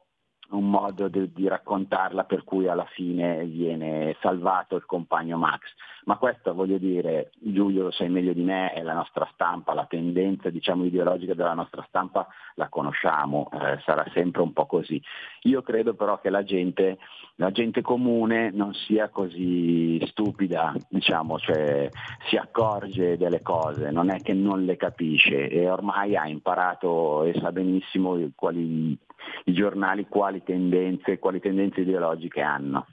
[0.54, 5.62] un modo di, di, raccontarla per cui alla fine viene salvato il compagno Max.
[6.06, 9.86] Ma questo voglio dire, Giulio lo sai meglio di me, è la nostra stampa, la
[9.86, 15.02] tendenza diciamo, ideologica della nostra stampa la conosciamo, eh, sarà sempre un po' così.
[15.44, 16.98] Io credo però che la gente,
[17.36, 21.90] la gente comune non sia così stupida, diciamo, cioè
[22.28, 27.34] si accorge delle cose, non è che non le capisce e ormai ha imparato e
[27.40, 28.98] sa benissimo quali
[29.46, 32.88] i giornali quali tendenze, quali tendenze ideologiche hanno.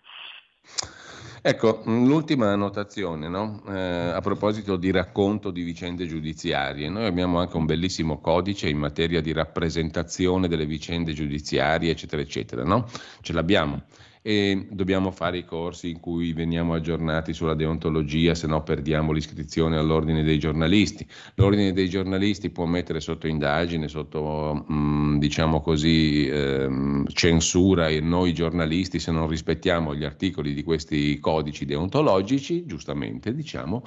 [1.42, 3.62] Ecco, l'ultima annotazione, no?
[3.66, 8.76] eh, a proposito di racconto di vicende giudiziarie, noi abbiamo anche un bellissimo codice in
[8.76, 12.86] materia di rappresentazione delle vicende giudiziarie, eccetera, eccetera, no?
[13.22, 13.84] Ce l'abbiamo
[14.22, 19.78] e dobbiamo fare i corsi in cui veniamo aggiornati sulla deontologia, se no perdiamo l'iscrizione
[19.78, 21.06] all'ordine dei giornalisti.
[21.36, 28.00] L'ordine dei giornalisti può mettere sotto indagine, sotto mh, mm, diciamo così, ehm, censura e
[28.00, 33.82] noi giornalisti se non rispettiamo gli articoli di questi codici deontologici, giustamente diciamo,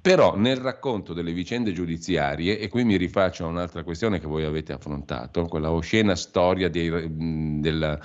[0.00, 4.44] però nel racconto delle vicende giudiziarie, e qui mi rifaccio a un'altra questione che voi
[4.44, 7.98] avete affrontato, quella oscena storia dei, mh, della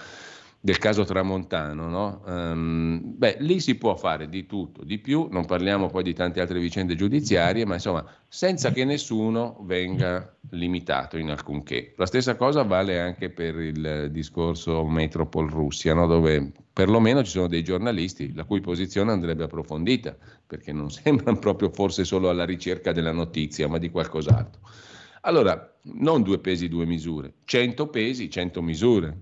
[0.67, 2.21] del caso Tramontano, no?
[2.25, 6.41] um, beh, lì si può fare di tutto, di più, non parliamo poi di tante
[6.41, 11.93] altre vicende giudiziarie, ma insomma, senza che nessuno venga limitato in alcunché.
[11.95, 16.05] La stessa cosa vale anche per il discorso Metropol Russia, no?
[16.05, 21.69] dove perlomeno ci sono dei giornalisti la cui posizione andrebbe approfondita, perché non sembrano proprio
[21.69, 24.59] forse solo alla ricerca della notizia, ma di qualcos'altro.
[25.21, 29.19] Allora, non due pesi, due misure, cento pesi, cento misure.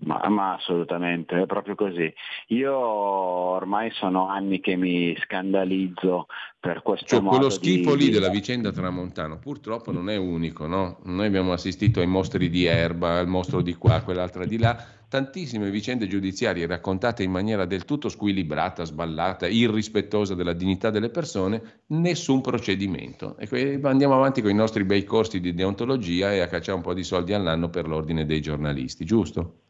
[0.00, 2.12] Ma, ma, assolutamente, è proprio così.
[2.48, 6.26] Io ormai sono anni che mi scandalizzo
[6.60, 8.04] per questo cioè, modo quello schifo di...
[8.04, 10.98] lì della vicenda Tramontano purtroppo non è unico, no?
[11.04, 14.76] Noi abbiamo assistito ai mostri di Erba, al mostro di qua, quell'altra di là,
[15.08, 21.82] tantissime vicende giudiziarie raccontate in maniera del tutto squilibrata, sballata, irrispettosa della dignità delle persone,
[21.88, 23.36] nessun procedimento.
[23.36, 26.94] E andiamo avanti con i nostri bei corsi di deontologia e a cacciare un po'
[26.94, 29.62] di soldi all'anno per l'ordine dei giornalisti, giusto?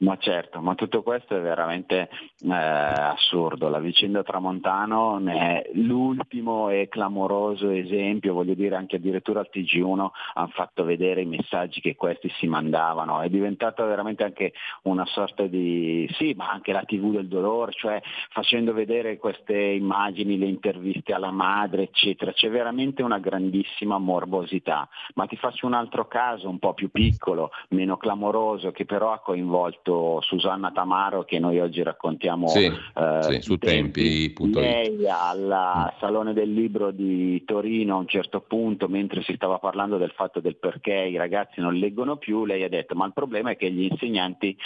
[0.00, 2.08] Ma certo, ma tutto questo è veramente
[2.42, 3.68] eh, assurdo.
[3.68, 10.08] La vicenda Tramontano ne è l'ultimo e clamoroso esempio, voglio dire anche addirittura al TG1
[10.34, 14.54] hanno fatto vedere i messaggi che questi si mandavano, è diventata veramente anche
[14.84, 18.00] una sorta di, sì, ma anche la TV del dolore, cioè
[18.30, 22.32] facendo vedere queste immagini, le interviste alla madre, eccetera.
[22.32, 24.88] C'è veramente una grandissima morbosità.
[25.14, 29.18] Ma ti faccio un altro caso un po' più piccolo, meno clamoroso, che però ha
[29.18, 34.32] coinvolto detto Susanna Tamaro che noi oggi raccontiamo sì, eh, sì, su tempi.
[34.32, 39.58] tempi lei al Salone del Libro di Torino a un certo punto, mentre si stava
[39.58, 43.12] parlando del fatto del perché i ragazzi non leggono più, lei ha detto ma il
[43.12, 44.56] problema è che gli insegnanti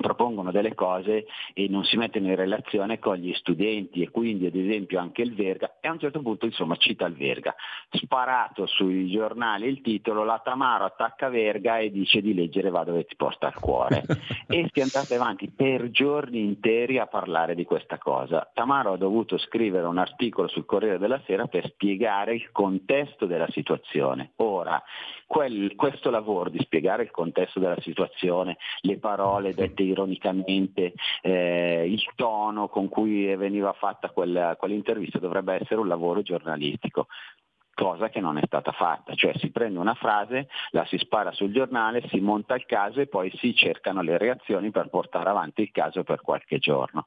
[0.00, 4.54] propongono delle cose e non si mettono in relazione con gli studenti e quindi ad
[4.54, 7.54] esempio anche il Verga e a un certo punto insomma cita il Verga.
[7.90, 13.04] Sparato sui giornali il titolo la Tamaro attacca Verga e dice di leggere va dove
[13.04, 14.02] ti porta il cuore
[14.48, 18.48] e si è andate avanti per giorni interi a parlare di questa cosa.
[18.52, 23.48] Tamaro ha dovuto scrivere un articolo sul Corriere della Sera per spiegare il contesto della
[23.50, 24.32] situazione.
[24.36, 24.82] Ora
[25.26, 32.02] quel, questo lavoro di spiegare il contesto della situazione le parole dette ironicamente eh, il
[32.14, 37.06] tono con cui veniva fatta quella, quell'intervista dovrebbe essere un lavoro giornalistico.
[37.76, 41.52] Cosa che non è stata fatta, cioè si prende una frase, la si spara sul
[41.52, 45.70] giornale, si monta il caso e poi si cercano le reazioni per portare avanti il
[45.72, 47.06] caso per qualche giorno.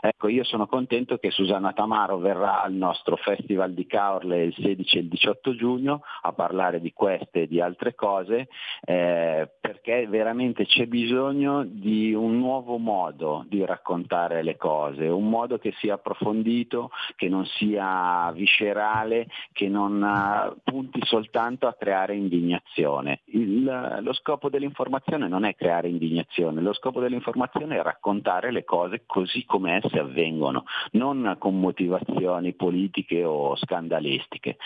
[0.00, 4.96] Ecco, io sono contento che Susanna Tamaro verrà al nostro Festival di Caorle il 16
[4.96, 8.48] e il 18 giugno a parlare di queste e di altre cose,
[8.84, 15.58] eh, perché veramente c'è bisogno di un nuovo modo di raccontare le cose, un modo
[15.58, 23.20] che sia approfondito, che non sia viscerale, che non eh, punti soltanto a creare indignazione.
[23.26, 23.64] Il,
[24.00, 29.44] lo scopo dell'informazione non è creare indignazione, lo scopo dell'informazione è raccontare le cose così
[29.44, 34.56] come esse avvengono, non con motivazioni politiche o scandalistiche.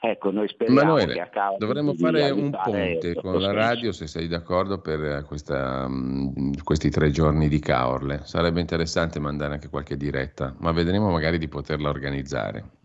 [0.00, 4.06] Ecco, noi speriamo Emanuele, che a causa dovremmo fare un ponte con la radio, se
[4.08, 8.22] sei d'accordo, per questa, mh, questi tre giorni di Caorle.
[8.24, 12.80] Sarebbe interessante mandare anche qualche diretta, ma vedremo magari di poterla organizzare.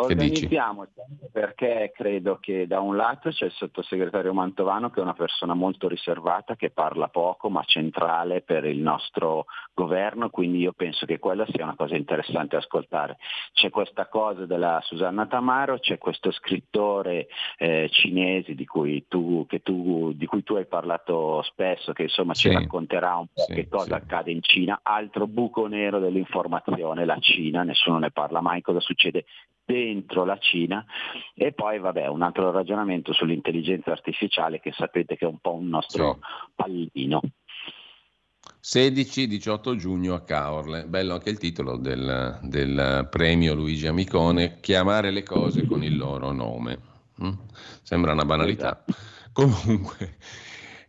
[0.00, 5.12] Organizziamoci anche perché credo che da un lato c'è il sottosegretario Mantovano che è una
[5.12, 11.04] persona molto riservata, che parla poco ma centrale per il nostro governo, quindi io penso
[11.04, 13.16] che quella sia una cosa interessante ascoltare.
[13.52, 17.26] C'è questa cosa della Susanna Tamaro, c'è questo scrittore
[17.56, 22.34] eh, cinese di cui, tu, che tu, di cui tu hai parlato spesso, che insomma
[22.34, 22.48] Sì.
[22.48, 23.92] ci racconterà un po' Sì, che cosa sì.
[23.94, 29.24] accade in Cina, altro buco nero dell'informazione, la Cina, nessuno ne parla mai, cosa succede
[29.68, 30.82] dentro la Cina
[31.34, 35.68] e poi vabbè un altro ragionamento sull'intelligenza artificiale che sapete che è un po' un
[35.68, 36.20] nostro
[36.54, 37.20] pallino.
[38.62, 40.86] 16-18 giugno a Caorle.
[40.86, 46.32] Bello anche il titolo del, del premio Luigi Amicone, chiamare le cose con il loro
[46.32, 46.78] nome.
[47.22, 47.32] Mm?
[47.82, 48.84] Sembra una banalità.
[49.32, 50.16] Comunque,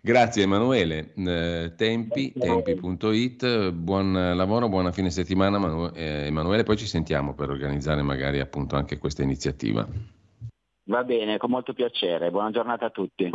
[0.01, 1.13] grazie Emanuele.
[1.15, 7.49] Eh, tempi, tempi.it, buon lavoro, buona fine settimana Manu- eh, Emanuele, poi ci sentiamo per
[7.49, 9.87] organizzare magari appunto anche questa iniziativa.
[10.83, 13.29] Va bene, con molto piacere, buona giornata a tutti.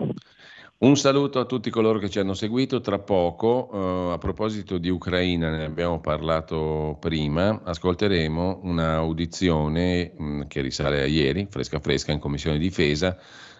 [0.77, 2.81] Un saluto a tutti coloro che ci hanno seguito.
[2.81, 10.61] Tra poco, eh, a proposito di Ucraina, ne abbiamo parlato prima, ascolteremo un'audizione mh, che
[10.61, 13.17] risale a ieri, fresca fresca, in Commissione Difesa,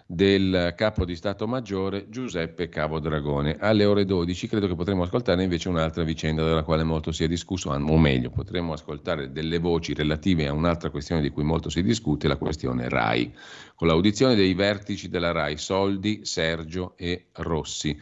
[0.07, 3.57] del capo di Stato Maggiore Giuseppe Cavodragone.
[3.59, 7.27] Alle ore 12 credo che potremo ascoltare invece un'altra vicenda della quale molto si è
[7.27, 11.81] discusso, o meglio, potremo ascoltare delle voci relative a un'altra questione di cui molto si
[11.81, 13.33] discute, la questione RAI,
[13.73, 17.97] con l'audizione dei vertici della RAI, Soldi, Sergio e Rossi.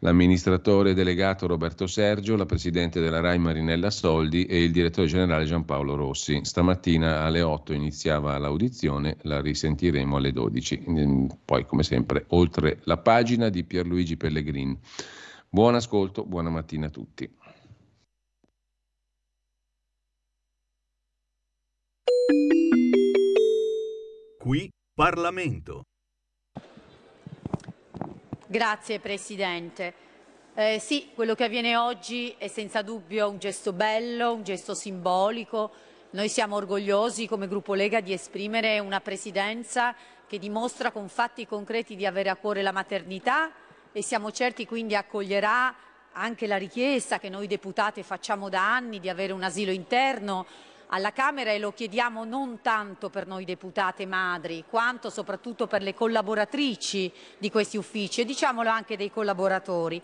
[0.00, 5.96] L'amministratore delegato Roberto Sergio, la presidente della RAI Marinella Soldi e il direttore generale Giampaolo
[5.96, 6.38] Rossi.
[6.44, 10.84] Stamattina alle 8 iniziava l'audizione, la risentiremo alle 12.
[10.88, 14.78] Mm, Poi, come sempre, oltre la pagina di Pierluigi Pellegrini.
[15.48, 17.28] Buon ascolto, buona mattina a tutti.
[24.38, 25.82] Qui Parlamento.
[28.50, 29.92] Grazie Presidente.
[30.54, 35.70] Eh, sì, quello che avviene oggi è senza dubbio un gesto bello, un gesto simbolico.
[36.12, 39.94] Noi siamo orgogliosi come gruppo Lega di esprimere una Presidenza
[40.26, 43.52] che dimostra con fatti concreti di avere a cuore la maternità
[43.92, 45.74] e siamo certi quindi accoglierà
[46.12, 50.46] anche la richiesta che noi deputate facciamo da anni di avere un asilo interno
[50.88, 55.94] alla Camera e lo chiediamo non tanto per noi deputate madri, quanto soprattutto per le
[55.94, 60.02] collaboratrici di questi uffici e diciamolo anche dei collaboratori.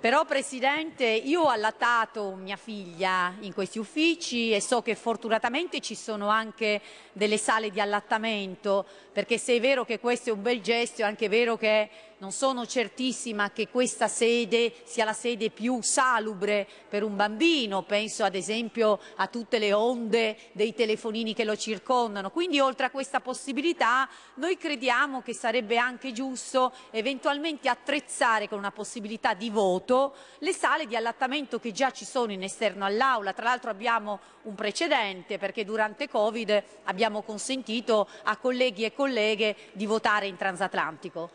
[0.00, 5.96] Però Presidente, io ho allattato mia figlia in questi uffici e so che fortunatamente ci
[5.96, 6.80] sono anche
[7.12, 8.86] delle sale di allattamento,
[9.18, 12.32] perché se è vero che questo è un bel gesto, è anche vero che non
[12.32, 18.34] sono certissima che questa sede sia la sede più salubre per un bambino, penso ad
[18.34, 22.30] esempio a tutte le onde dei telefonini che lo circondano.
[22.30, 28.72] Quindi oltre a questa possibilità noi crediamo che sarebbe anche giusto eventualmente attrezzare con una
[28.72, 33.32] possibilità di voto le sale di allattamento che già ci sono in esterno all'aula.
[33.32, 39.86] Tra l'altro abbiamo un precedente perché durante Covid abbiamo consentito a colleghi e colleghe di
[39.86, 41.30] votare in transatlantico.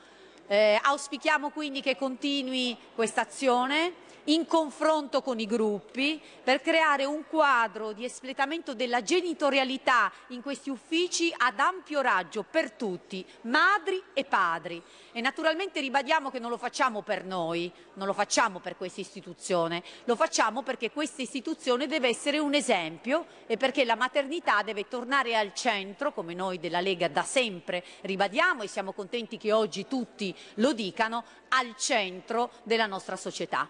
[0.46, 3.94] Eh, auspichiamo quindi che continui questa azione
[4.26, 10.70] in confronto con i gruppi per creare un quadro di espletamento della genitorialità in questi
[10.70, 14.82] uffici ad ampio raggio per tutti, madri e padri.
[15.12, 19.84] E naturalmente ribadiamo che non lo facciamo per noi, non lo facciamo per questa istituzione,
[20.06, 25.36] lo facciamo perché questa istituzione deve essere un esempio e perché la maternità deve tornare
[25.36, 30.36] al centro, come noi della Lega da sempre ribadiamo e siamo contenti che oggi tutti
[30.56, 33.70] lo dicano, al centro della nostra società.